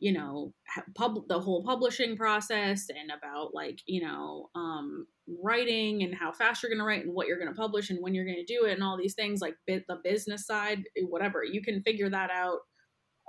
you 0.00 0.12
know 0.12 0.52
pub 0.96 1.28
the 1.28 1.38
whole 1.38 1.62
publishing 1.64 2.16
process 2.16 2.88
and 2.90 3.10
about 3.10 3.54
like 3.54 3.78
you 3.86 4.02
know 4.02 4.50
um 4.54 5.06
writing 5.42 6.02
and 6.02 6.14
how 6.14 6.32
fast 6.32 6.62
you're 6.62 6.70
going 6.70 6.78
to 6.78 6.84
write 6.84 7.04
and 7.04 7.14
what 7.14 7.26
you're 7.26 7.38
going 7.38 7.48
to 7.48 7.58
publish 7.58 7.90
and 7.90 7.98
when 8.02 8.14
you're 8.14 8.26
going 8.26 8.44
to 8.44 8.44
do 8.44 8.66
it 8.66 8.72
and 8.72 8.82
all 8.82 8.96
these 8.96 9.14
things 9.14 9.40
like 9.40 9.56
bit 9.66 9.84
the 9.88 9.98
business 10.04 10.46
side 10.46 10.84
eh, 10.98 11.02
whatever 11.08 11.42
you 11.42 11.62
can 11.62 11.82
figure 11.82 12.10
that 12.10 12.30
out 12.30 12.58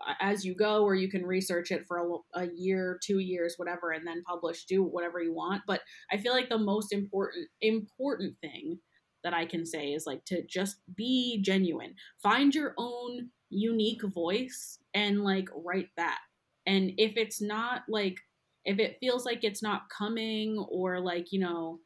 uh, 0.06 0.14
as 0.20 0.44
you 0.44 0.54
go 0.54 0.84
or 0.84 0.94
you 0.94 1.10
can 1.10 1.26
research 1.26 1.72
it 1.72 1.86
for 1.88 1.98
a, 2.36 2.42
a 2.42 2.48
year 2.54 3.00
two 3.02 3.20
years 3.20 3.54
whatever 3.56 3.92
and 3.92 4.06
then 4.06 4.22
publish 4.24 4.66
do 4.66 4.84
whatever 4.84 5.22
you 5.22 5.34
want 5.34 5.62
but 5.66 5.82
i 6.12 6.18
feel 6.18 6.34
like 6.34 6.50
the 6.50 6.58
most 6.58 6.92
important 6.92 7.48
important 7.62 8.36
thing 8.42 8.78
that 9.24 9.34
i 9.34 9.46
can 9.46 9.66
say 9.66 9.94
is 9.94 10.06
like 10.06 10.24
to 10.26 10.46
just 10.46 10.78
be 10.96 11.42
genuine. 11.42 11.96
Find 12.22 12.54
your 12.54 12.74
own 12.78 13.30
unique 13.50 14.04
voice 14.04 14.80
and 14.94 15.24
like 15.24 15.50
write 15.56 15.90
that. 15.98 16.20
And 16.66 16.94
if 16.98 17.14
it's 17.16 17.42
not 17.42 17.82
like 17.90 18.18
if 18.64 18.80
it 18.80 18.98
feels 19.00 19.26
like 19.26 19.44
it's 19.44 19.62
not 19.62 19.90
coming 19.96 20.58
or 20.70 21.00
like 21.00 21.32
you 21.32 21.40
know 21.40 21.80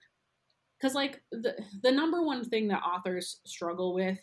because 0.80 0.96
like 0.96 1.22
the 1.32 1.56
the 1.84 1.92
number 1.92 2.24
one 2.24 2.44
thing 2.44 2.68
that 2.68 2.82
authors 2.82 3.42
struggle 3.46 3.94
with 3.94 4.20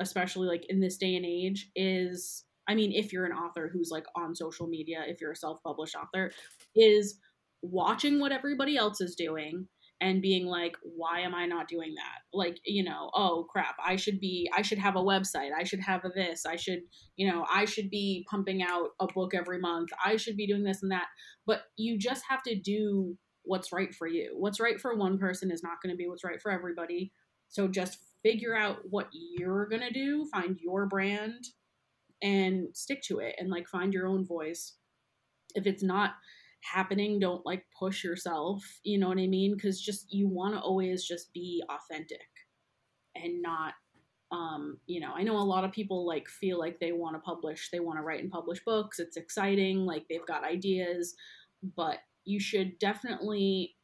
especially 0.00 0.46
like 0.46 0.66
in 0.68 0.80
this 0.80 0.96
day 0.96 1.16
and 1.16 1.26
age 1.26 1.70
is 1.74 2.44
i 2.68 2.74
mean 2.74 2.92
if 2.92 3.12
you're 3.12 3.24
an 3.24 3.32
author 3.32 3.70
who's 3.72 3.90
like 3.90 4.06
on 4.16 4.34
social 4.34 4.66
media 4.66 5.02
if 5.06 5.20
you're 5.20 5.32
a 5.32 5.36
self-published 5.36 5.96
author 5.96 6.30
is 6.74 7.18
watching 7.62 8.20
what 8.20 8.32
everybody 8.32 8.76
else 8.76 9.00
is 9.00 9.14
doing 9.14 9.66
and 10.02 10.20
being 10.20 10.46
like 10.46 10.76
why 10.82 11.20
am 11.20 11.34
i 11.34 11.46
not 11.46 11.68
doing 11.68 11.94
that? 11.94 12.18
Like 12.32 12.58
you 12.66 12.84
know 12.84 13.10
oh 13.14 13.46
crap 13.50 13.76
i 13.84 13.96
should 13.96 14.20
be 14.20 14.48
i 14.54 14.60
should 14.60 14.78
have 14.78 14.94
a 14.96 15.02
website 15.02 15.50
i 15.58 15.64
should 15.64 15.80
have 15.80 16.02
this 16.14 16.44
i 16.44 16.54
should 16.54 16.80
you 17.16 17.26
know 17.30 17.46
i 17.52 17.64
should 17.64 17.88
be 17.88 18.26
pumping 18.30 18.62
out 18.62 18.90
a 19.00 19.06
book 19.06 19.34
every 19.34 19.58
month 19.58 19.88
i 20.04 20.16
should 20.16 20.36
be 20.36 20.46
doing 20.46 20.64
this 20.64 20.82
and 20.82 20.92
that. 20.92 21.06
But 21.46 21.62
you 21.78 21.98
just 21.98 22.24
have 22.28 22.42
to 22.42 22.54
do 22.60 23.16
what's 23.46 23.72
right 23.72 23.94
for 23.94 24.06
you. 24.06 24.34
What's 24.36 24.60
right 24.60 24.80
for 24.80 24.94
one 24.94 25.18
person 25.18 25.50
is 25.50 25.62
not 25.62 25.80
going 25.82 25.92
to 25.94 25.96
be 25.96 26.08
what's 26.08 26.24
right 26.24 26.40
for 26.40 26.50
everybody. 26.50 27.12
So 27.48 27.68
just 27.68 27.98
figure 28.22 28.56
out 28.56 28.78
what 28.90 29.08
you're 29.12 29.66
going 29.66 29.82
to 29.82 29.92
do 29.92 30.26
find 30.32 30.58
your 30.60 30.86
brand 30.86 31.44
and 32.22 32.68
stick 32.72 33.02
to 33.02 33.20
it 33.20 33.36
and 33.38 33.50
like 33.50 33.68
find 33.68 33.94
your 33.94 34.06
own 34.06 34.26
voice. 34.26 34.74
If 35.54 35.66
it's 35.66 35.82
not 35.82 36.14
happening 36.62 37.20
don't 37.20 37.46
like 37.46 37.62
push 37.78 38.02
yourself 38.02 38.64
you 38.82 38.98
know 38.98 39.06
what 39.06 39.18
i 39.18 39.26
mean? 39.26 39.54
Because 39.54 39.80
just 39.80 40.12
you 40.12 40.26
want 40.26 40.54
to 40.54 40.60
always 40.60 41.04
just 41.04 41.32
be 41.32 41.62
authentic 41.70 42.26
and 43.14 43.40
not 43.40 43.74
um 44.32 44.78
you 44.86 44.98
know 44.98 45.12
i 45.14 45.22
know 45.22 45.36
a 45.36 45.38
lot 45.38 45.64
of 45.64 45.70
people 45.70 46.04
like 46.06 46.28
feel 46.28 46.58
like 46.58 46.80
they 46.80 46.90
want 46.90 47.14
to 47.14 47.20
publish 47.20 47.70
they 47.70 47.78
want 47.78 47.96
to 47.96 48.02
write 48.02 48.22
and 48.22 48.30
publish 48.30 48.58
books 48.64 48.98
it's 48.98 49.16
exciting 49.16 49.86
like 49.86 50.04
they've 50.08 50.26
got 50.26 50.42
ideas 50.42 51.14
but 51.76 51.98
you 52.26 52.40
should 52.40 52.78
definitely 52.78 53.74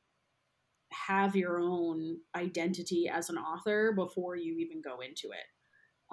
have 1.06 1.34
your 1.34 1.58
own 1.58 2.18
identity 2.36 3.10
as 3.10 3.30
an 3.30 3.38
author 3.38 3.92
before 3.96 4.36
you 4.36 4.58
even 4.58 4.82
go 4.82 5.00
into 5.00 5.28
it 5.28 5.46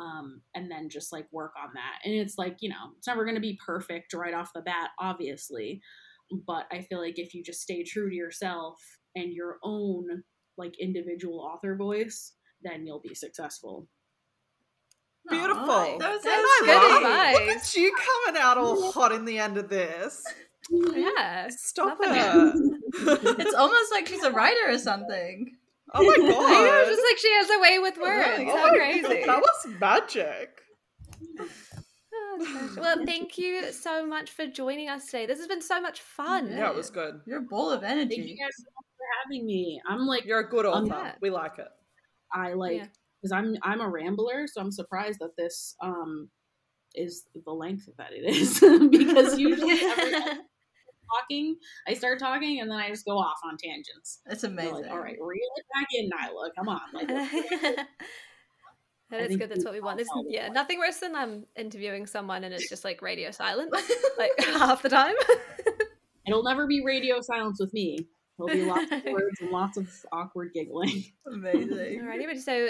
um, 0.01 0.41
and 0.55 0.71
then 0.71 0.88
just 0.89 1.11
like 1.11 1.27
work 1.34 1.51
on 1.61 1.69
that 1.73 1.99
and 2.05 2.13
it's 2.13 2.38
like 2.38 2.57
you 2.61 2.69
know 2.69 2.93
it's 2.97 3.07
never 3.07 3.25
going 3.25 3.36
to 3.36 3.41
be 3.41 3.59
perfect 3.65 4.13
right 4.13 4.34
off 4.34 4.53
the 4.55 4.61
bat 4.61 4.91
obviously 4.99 5.82
but 6.47 6.65
i 6.71 6.82
feel 6.82 6.99
like 6.99 7.19
if 7.19 7.34
you 7.34 7.43
just 7.43 7.61
stay 7.61 7.84
true 7.84 8.09
to 8.09 8.15
yourself 8.15 8.80
and 9.15 9.34
your 9.34 9.57
own 9.63 10.23
like 10.57 10.80
individual 10.80 11.39
author 11.39 11.75
voice 11.75 12.34
then 12.61 12.86
you'll 12.86 13.01
be 13.01 13.15
successful 13.15 13.88
Beautiful. 15.30 15.69
Aw, 15.69 15.97
that 15.99 16.11
was 16.11 16.25
And 16.25 16.32
so 16.32 16.32
I 16.32 16.61
good 16.65 16.97
advice. 16.97 17.34
Look 17.36 17.57
at 17.57 17.75
you 17.75 17.93
coming 18.25 18.41
out 18.41 18.57
all 18.57 18.91
hot 18.91 19.11
in 19.11 19.25
the 19.25 19.38
end 19.38 19.57
of 19.57 19.69
this. 19.69 20.23
Yeah. 20.72 21.47
Stop 21.49 21.99
Loving 21.99 22.15
it. 22.15 22.80
It's 23.39 23.53
almost 23.55 23.91
like 23.91 24.07
she's 24.07 24.24
a 24.24 24.32
writer 24.32 24.70
or 24.70 24.78
something. 24.78 25.55
oh 25.93 26.03
my 26.03 26.13
I 26.13 26.17
know, 26.17 26.32
god. 26.32 26.86
just 26.86 27.01
like 27.09 27.17
she 27.17 27.32
has 27.34 27.49
a 27.49 27.59
way 27.59 27.80
with 27.80 27.97
words. 27.97 28.28
Oh 28.51 28.57
How 28.57 28.70
crazy. 28.74 29.01
God, 29.01 29.28
that 29.28 29.41
was 29.41 29.67
magic. 29.80 30.61
Oh, 32.41 32.70
well, 32.80 33.05
thank 33.05 33.38
you 33.38 33.72
so 33.74 34.05
much 34.05 34.32
for 34.32 34.45
joining 34.47 34.88
us 34.88 35.05
today. 35.07 35.26
This 35.26 35.39
has 35.39 35.47
been 35.47 35.61
so 35.61 35.82
much 35.82 35.99
fun. 35.99 36.49
Yeah, 36.49 36.70
it 36.70 36.76
was 36.76 36.89
good. 36.89 37.20
You're 37.26 37.39
a 37.39 37.41
ball 37.41 37.70
of 37.72 37.84
energy. 37.84 38.15
Thank 38.15 38.30
you 38.30 38.38
guys 38.38 38.53
so 38.57 38.63
much 38.63 38.86
for 38.97 39.05
having 39.26 39.45
me. 39.45 39.82
I'm 39.89 40.05
like, 40.07 40.24
You're 40.26 40.39
a 40.39 40.49
good 40.49 40.65
author. 40.65 40.78
Um, 40.93 41.03
yeah. 41.05 41.15
We 41.22 41.32
like 41.32 41.59
it. 41.59 41.67
I 42.34 42.53
like 42.53 42.78
Yeah. 42.78 42.86
because 43.22 43.32
I'm 43.34 43.57
I'm 43.63 43.82
a 43.82 43.89
rambler, 43.89 44.47
so 44.47 44.61
I'm 44.61 44.72
surprised 44.72 45.20
that 45.20 45.36
this 45.38 45.76
um 45.82 46.30
is 46.95 47.26
the 47.45 47.51
length 47.51 47.89
that 47.97 48.13
it 48.13 48.24
is 48.26 48.59
because 48.91 49.38
usually 49.38 49.74
every 49.84 50.11
time 50.11 50.24
I'm 50.30 50.38
talking, 51.12 51.55
I 51.88 51.93
start 51.93 52.20
talking 52.20 52.62
and 52.62 52.70
then 52.70 52.78
I 52.78 52.89
just 52.89 53.05
go 53.05 53.18
off 53.18 53.39
on 53.43 53.57
tangents. 53.57 54.20
It's 54.28 54.41
They're 54.41 54.51
amazing. 54.51 54.74
like, 54.84 54.91
all 54.91 54.99
right, 54.99 55.18
reel 55.20 55.39
it 55.55 55.66
back 55.74 55.88
in, 55.93 56.10
Nyla. 56.10 56.49
Come 56.55 56.70
on, 56.70 56.82
like 56.93 57.88
That 59.12 59.22
is 59.22 59.38
good. 59.38 59.49
That's 59.49 59.66
what 59.66 59.74
we 59.74 59.80
want. 59.80 59.97
There's, 59.97 60.07
all 60.14 60.26
yeah, 60.28 60.49
nothing 60.49 60.78
worse 60.78 60.97
than 60.97 61.16
um 61.16 61.45
interviewing 61.55 62.05
someone 62.05 62.43
and 62.43 62.53
it's 62.53 62.70
just 62.70 62.84
like 62.84 63.01
radio 63.01 63.32
silence, 63.32 63.74
like 64.18 64.32
half 64.39 64.84
the 64.84 64.89
time. 64.89 65.16
it'll 66.28 66.43
never 66.43 66.68
be 66.68 66.84
radio 66.86 67.20
silence 67.22 67.60
with 67.60 67.74
me. 67.74 68.07
There'll 68.38 68.53
be 68.53 68.66
lots 68.70 68.91
of 68.91 69.03
words 69.05 69.41
and 69.41 69.49
lots 69.49 69.78
of 69.78 69.89
awkward 70.12 70.51
giggling. 70.53 71.05
amazing. 71.26 72.01
Alrighty, 72.01 72.26
but 72.28 72.38
so 72.38 72.70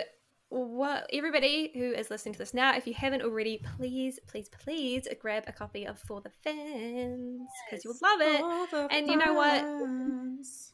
what 0.50 1.08
everybody 1.14 1.72
who 1.74 1.92
is 1.92 2.10
listening 2.10 2.34
to 2.34 2.40
this 2.40 2.54
now, 2.54 2.76
if 2.76 2.88
you 2.88 2.94
haven't 2.94 3.22
already, 3.22 3.62
please, 3.78 4.20
please, 4.28 4.50
please 4.50 5.08
grab 5.22 5.44
a 5.48 5.52
copy 5.52 5.86
of 5.86 6.00
For 6.00 6.22
the 6.22 6.32
Fans 6.44 7.42
because 7.70 7.86
you'll 7.86 7.96
love 8.02 8.20
it. 8.22 8.92
And 8.92 9.08
you 9.08 9.16
know 9.18 9.34
what? 9.34 9.64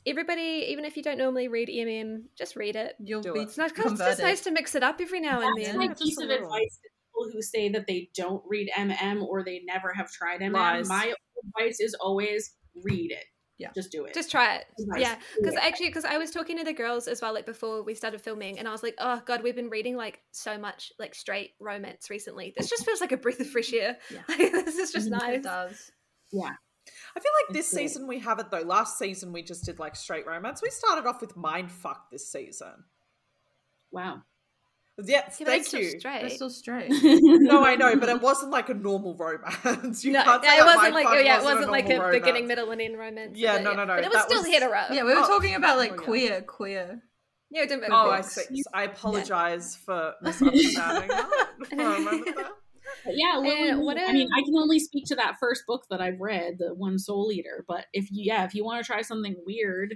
Everybody, 0.05 0.67
even 0.69 0.85
if 0.85 0.95
you 0.95 1.03
don't 1.03 1.17
normally 1.17 1.47
read 1.47 1.67
MM, 1.69 2.23
just 2.37 2.55
read 2.55 2.75
it. 2.75 2.95
You'll 3.03 3.21
Do 3.21 3.33
be 3.33 3.39
it. 3.41 3.43
It's 3.43 3.57
nice 3.57 3.71
'cause 3.73 3.91
it's 3.91 4.01
just 4.01 4.21
nice 4.21 4.41
to 4.41 4.51
mix 4.51 4.75
it 4.75 4.83
up 4.83 5.01
every 5.01 5.19
now 5.19 5.41
and 5.41 5.57
That's 5.57 5.69
then. 5.69 5.77
my 5.77 5.87
piece 5.93 6.17
of 6.21 6.29
advice 6.29 6.79
to 6.81 6.89
people 7.09 7.31
who 7.33 7.41
say 7.41 7.69
that 7.69 7.85
they 7.87 8.09
don't 8.15 8.43
read 8.47 8.69
MM 8.77 9.23
or 9.23 9.43
they 9.43 9.61
never 9.65 9.93
have 9.93 10.09
tried 10.11 10.41
MM. 10.41 10.53
Lies. 10.53 10.87
My 10.87 11.13
advice 11.43 11.79
is 11.79 11.95
always 11.99 12.55
read 12.83 13.11
it. 13.11 13.25
Yeah. 13.57 13.69
Just 13.73 13.91
do 13.91 14.03
it. 14.05 14.13
Just 14.13 14.29
try 14.31 14.55
it. 14.57 14.65
Advice. 14.79 14.99
Yeah, 15.01 15.15
because 15.37 15.53
Yeah. 15.53 15.61
actually, 15.63 15.87
because 15.87 16.03
I 16.05 16.17
was 16.17 16.29
talking 16.31 16.57
to 16.57 16.63
the 16.65 16.73
girls 16.73 17.07
as 17.07 17.21
well, 17.21 17.33
like 17.33 17.45
before 17.45 17.83
we 17.83 17.95
started 17.95 18.21
filming, 18.21 18.59
and 18.59 18.67
I 18.67 18.71
was 18.71 18.83
like, 18.83 18.95
"Oh 18.97 19.21
God, 19.25 19.43
we've 19.43 19.55
been 19.55 19.69
reading 19.69 19.95
like 19.95 20.21
so 20.31 20.57
much 20.57 20.91
like 20.99 21.15
straight 21.15 21.51
romance 21.59 22.09
recently. 22.09 22.53
This 22.57 22.69
just 22.69 22.85
feels 22.85 22.99
like 22.99 23.13
a 23.13 23.17
breath 23.17 23.39
of 23.39 23.47
fresh 23.49 23.71
air. 23.73 23.97
Yeah. 24.11 24.21
Like, 24.27 24.51
this 24.51 24.75
is 24.75 24.91
just 24.91 25.09
nice 25.09 25.21
It 25.37 25.43
nice." 25.43 25.43
does. 25.43 25.91
I 27.15 27.19
feel 27.19 27.31
like 27.47 27.55
this 27.55 27.67
season 27.67 28.07
we 28.07 28.19
have 28.19 28.39
it 28.39 28.51
though. 28.51 28.59
Last 28.61 28.99
season 28.99 29.31
we 29.31 29.41
just 29.41 29.63
did 29.65 29.79
like 29.79 29.95
straight 29.95 30.27
romance. 30.27 30.61
We 30.61 30.69
started 30.69 31.07
off 31.07 31.21
with 31.21 31.35
mindfuck 31.35 32.09
this 32.11 32.29
season. 32.29 32.83
Wow. 33.91 34.23
Yeah, 34.97 35.23
Yeah, 35.39 35.45
thank 35.45 35.73
you. 35.73 35.91
They're 35.91 35.99
Straight. 35.99 36.31
still 36.31 36.49
straight. 36.49 36.89
No, 37.01 37.63
I 37.65 37.75
know, 37.75 37.95
but 37.97 38.07
it 38.09 38.21
wasn't 38.21 38.51
like 38.51 38.69
a 38.69 38.73
normal 38.73 39.15
romance. 39.17 40.03
You 40.05 40.13
no, 40.13 40.23
can't 40.23 40.43
say 40.43 40.55
it 40.55 40.59
that 40.59 40.75
wasn't 40.75 40.93
like 40.93 41.07
oh, 41.09 41.13
yeah, 41.15 41.35
it 41.39 41.43
wasn't 41.43 41.55
wasn't 41.55 41.71
like 41.71 41.85
a 41.89 41.97
normal 41.97 42.11
beginning, 42.19 42.47
middle, 42.47 42.71
and 42.71 42.81
end 42.81 42.97
romance. 42.97 43.37
Yeah, 43.37 43.55
but 43.55 43.63
no, 43.63 43.73
no, 43.73 43.85
no, 43.85 43.95
But 43.95 44.03
it 44.05 44.09
was 44.09 44.13
that 44.13 44.29
still 44.29 44.41
was- 44.43 44.47
hetero. 44.47 44.83
yeah, 44.91 45.03
we 45.03 45.13
were 45.13 45.19
Oh. 45.21 45.27
talking 45.27 45.55
about 45.55 45.77
like 45.77 45.91
Oh, 45.91 45.95
yeah. 45.95 46.05
queer, 46.05 46.41
queer. 46.43 47.01
yeah, 47.51 47.63
it 47.63 47.69
didn't 47.69 47.91
Oh, 47.91 48.09
I 48.09 48.21
see. 48.21 48.63
I 48.73 48.83
apologize 48.85 49.75
for 49.75 50.13
misunderstanding 50.21 51.09
that 51.09 51.29
for 51.69 51.75
a 51.81 51.99
moment 51.99 52.29
yeah, 53.07 53.37
Lily, 53.37 53.75
what 53.75 53.97
I 53.99 54.11
mean, 54.13 54.29
I 54.35 54.41
can 54.43 54.53
only 54.57 54.79
speak 54.79 55.05
to 55.07 55.15
that 55.15 55.35
first 55.39 55.63
book 55.67 55.83
that 55.89 56.01
I've 56.01 56.19
read, 56.19 56.55
the 56.59 56.73
one 56.73 56.97
Soul 56.99 57.31
Eater. 57.31 57.65
But 57.67 57.85
if 57.93 58.05
you, 58.11 58.23
yeah, 58.25 58.45
if 58.45 58.53
you 58.55 58.63
want 58.63 58.83
to 58.83 58.87
try 58.91 59.01
something 59.01 59.35
weird, 59.45 59.95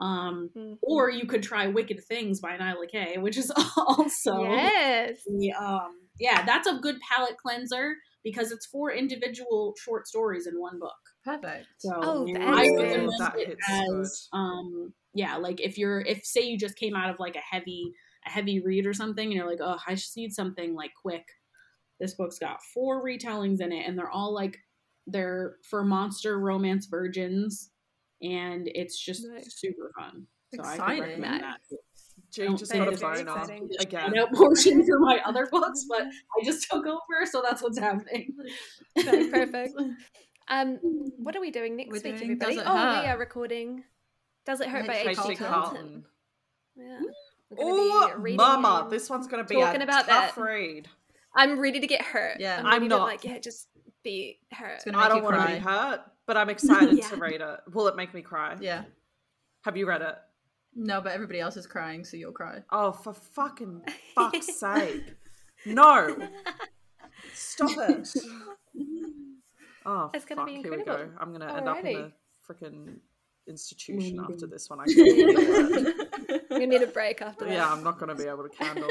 um, 0.00 0.50
Mhm. 0.56 0.78
or 0.82 1.10
you 1.10 1.26
could 1.26 1.42
try 1.42 1.66
Wicked 1.68 2.02
Things 2.04 2.40
by 2.40 2.56
Nyla 2.58 2.88
K, 2.90 3.18
which 3.18 3.36
is 3.36 3.50
also 3.76 4.42
yes. 4.42 5.22
the, 5.26 5.52
um, 5.52 6.00
yeah, 6.18 6.44
that's 6.44 6.66
a 6.66 6.78
good 6.78 6.96
palate 7.00 7.36
cleanser 7.38 7.94
because 8.22 8.50
it's 8.52 8.66
four 8.66 8.92
individual 8.92 9.74
short 9.78 10.06
stories 10.08 10.46
in 10.46 10.58
one 10.58 10.78
book. 10.78 10.96
Perfect. 11.24 11.66
So 11.78 11.92
Oh, 12.02 12.26
that 12.32 12.42
I 12.42 12.62
is 12.64 12.72
recommend 12.82 13.12
That 13.18 13.38
it 13.38 13.58
as 13.70 14.28
um 14.32 14.92
yeah, 15.14 15.36
like 15.36 15.60
if 15.60 15.78
you're 15.78 16.00
if 16.00 16.24
say 16.24 16.42
you 16.42 16.58
just 16.58 16.76
came 16.76 16.94
out 16.96 17.10
of 17.10 17.20
like 17.20 17.36
a 17.36 17.40
heavy 17.40 17.92
a 18.26 18.30
heavy 18.30 18.60
read 18.60 18.86
or 18.86 18.94
something 18.94 19.24
and 19.26 19.32
you're 19.34 19.48
like, 19.48 19.60
oh, 19.62 19.78
I 19.86 19.94
just 19.94 20.16
need 20.16 20.32
something 20.32 20.74
like 20.74 20.92
quick. 21.00 21.24
This 22.00 22.14
book's 22.14 22.38
got 22.38 22.62
four 22.74 23.04
retellings 23.04 23.60
in 23.60 23.70
it 23.72 23.86
and 23.86 23.96
they're 23.98 24.10
all 24.10 24.34
like 24.34 24.58
they're 25.06 25.56
for 25.68 25.84
monster 25.84 26.38
romance 26.40 26.86
virgins 26.86 27.70
and 28.22 28.68
it's 28.74 28.98
just 28.98 29.26
Nice. 29.26 29.54
super 29.58 29.92
fun. 29.98 30.26
So 30.54 30.62
I 30.62 30.74
Exciting. 30.74 31.02
recommend 31.02 31.42
that. 31.42 31.60
Jay 32.32 32.44
don't 32.46 32.56
just 32.56 32.70
think 32.72 32.84
got 32.84 32.88
a 32.88 32.92
it's 32.92 33.00
very 33.02 33.24
boner 33.24 33.40
exciting. 33.40 33.68
again. 33.80 34.04
I 34.04 34.08
know 34.08 34.26
portion 34.28 34.84
for 34.86 34.98
my 35.00 35.20
other 35.24 35.46
books, 35.50 35.84
but 35.88 36.02
I 36.02 36.44
just 36.44 36.68
took 36.70 36.86
over, 36.86 37.26
so 37.30 37.42
that's 37.42 37.62
what's 37.62 37.78
happening. 37.78 38.34
No, 38.96 39.28
perfect. 39.30 39.74
Um, 40.46 40.78
what 41.16 41.34
are 41.34 41.40
we 41.40 41.50
doing 41.50 41.74
next 41.74 41.88
We're 41.88 41.94
week, 41.94 42.02
doing 42.02 42.16
everybody? 42.16 42.56
Does 42.56 42.64
It 42.64 42.68
Oh, 42.68 42.76
Hurt? 42.76 43.02
we 43.02 43.08
are 43.08 43.16
recording. 43.16 43.82
Does 44.44 44.60
it 44.60 44.68
hurt 44.68 44.86
by 44.86 44.96
H.D. 44.96 45.08
H.D. 45.12 45.22
H.D. 45.32 45.36
Carlton. 45.36 45.74
Carlton. 45.78 46.04
Yeah. 46.76 47.00
Oh, 47.58 48.20
mama, 48.36 48.86
this 48.90 49.08
one's 49.08 49.26
gonna 49.26 49.44
be 49.44 49.54
talking 49.54 49.80
a 49.80 49.84
about 49.84 50.06
tough 50.06 50.34
that. 50.34 50.40
read. 50.40 50.88
I'm 51.34 51.58
ready 51.58 51.80
to 51.80 51.86
get 51.86 52.02
hurt. 52.02 52.40
Yeah. 52.40 52.58
I'm, 52.62 52.82
I'm 52.82 52.88
not. 52.88 52.98
To, 52.98 53.02
like, 53.04 53.24
yeah, 53.24 53.38
just 53.38 53.68
be 54.02 54.38
hurt. 54.52 54.74
It's 54.74 54.84
gonna 54.84 54.98
I 54.98 55.08
don't 55.08 55.24
want 55.24 55.40
to 55.40 55.46
be 55.54 55.58
hurt, 55.60 56.00
but 56.26 56.36
I'm 56.36 56.48
excited 56.56 56.98
Yeah. 56.98 57.08
to 57.08 57.16
read 57.16 57.40
it. 57.40 57.60
Will 57.72 57.86
it 57.88 57.96
make 57.96 58.12
me 58.14 58.22
cry? 58.22 58.56
Yeah. 58.60 58.82
Have 59.62 59.76
you 59.76 59.86
read 59.86 60.02
it? 60.02 60.14
No, 60.76 61.00
but 61.00 61.12
everybody 61.12 61.40
else 61.40 61.56
is 61.56 61.66
crying, 61.66 62.04
so 62.04 62.16
you'll 62.16 62.32
cry. 62.32 62.58
Oh, 62.70 62.90
for 62.92 63.14
fucking 63.14 63.82
fuck's 64.14 64.58
sake! 64.60 65.14
No, 65.66 66.16
stop 67.32 67.70
it. 67.88 68.08
Oh, 69.86 70.10
It's 70.14 70.24
gonna 70.24 70.42
oh, 70.42 70.46
fuck, 70.46 70.54
be 70.54 70.62
here 70.62 70.76
we 70.76 70.84
go. 70.84 71.08
I'm 71.20 71.32
gonna 71.32 71.54
end 71.54 71.68
up 71.68 71.78
in 71.78 71.84
Alrighty. 71.84 72.12
a 72.48 72.52
freaking 72.52 72.96
institution 73.46 74.16
Winding. 74.16 74.34
after 74.34 74.46
this 74.46 74.68
one. 74.70 74.80
I 74.80 74.84
can't 74.84 74.96
do 74.96 75.94
it. 76.28 76.44
we 76.50 76.66
need 76.66 76.82
a 76.82 76.86
break 76.86 77.20
after 77.22 77.44
that. 77.44 77.52
yeah, 77.52 77.70
I'm 77.70 77.84
not 77.84 77.98
gonna 77.98 78.14
be 78.14 78.24
able 78.24 78.48
to 78.48 78.64
handle. 78.64 78.90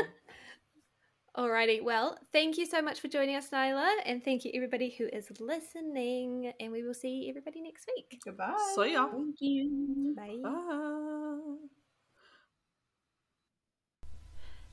Alrighty. 1.35 1.81
Well, 1.81 2.17
thank 2.31 2.59
you 2.59 2.65
so 2.65 2.81
much 2.81 2.99
for 2.99 3.07
joining 3.07 3.35
us, 3.35 3.49
Nyla, 3.49 3.89
and 4.05 4.23
thank 4.23 4.45
you 4.45 4.51
everybody 4.53 4.93
who 4.95 5.07
is 5.11 5.31
listening. 5.39 6.53
And 6.59 6.71
we 6.71 6.83
will 6.83 6.93
see 6.93 7.27
everybody 7.27 7.61
next 7.61 7.89
week. 7.95 8.21
Goodbye. 8.23 8.55
See 8.75 8.93
ya. 8.93 9.09
Thank 9.11 9.37
you. 9.39 10.13
Bye. 10.15 10.41
Bye. 10.43 11.82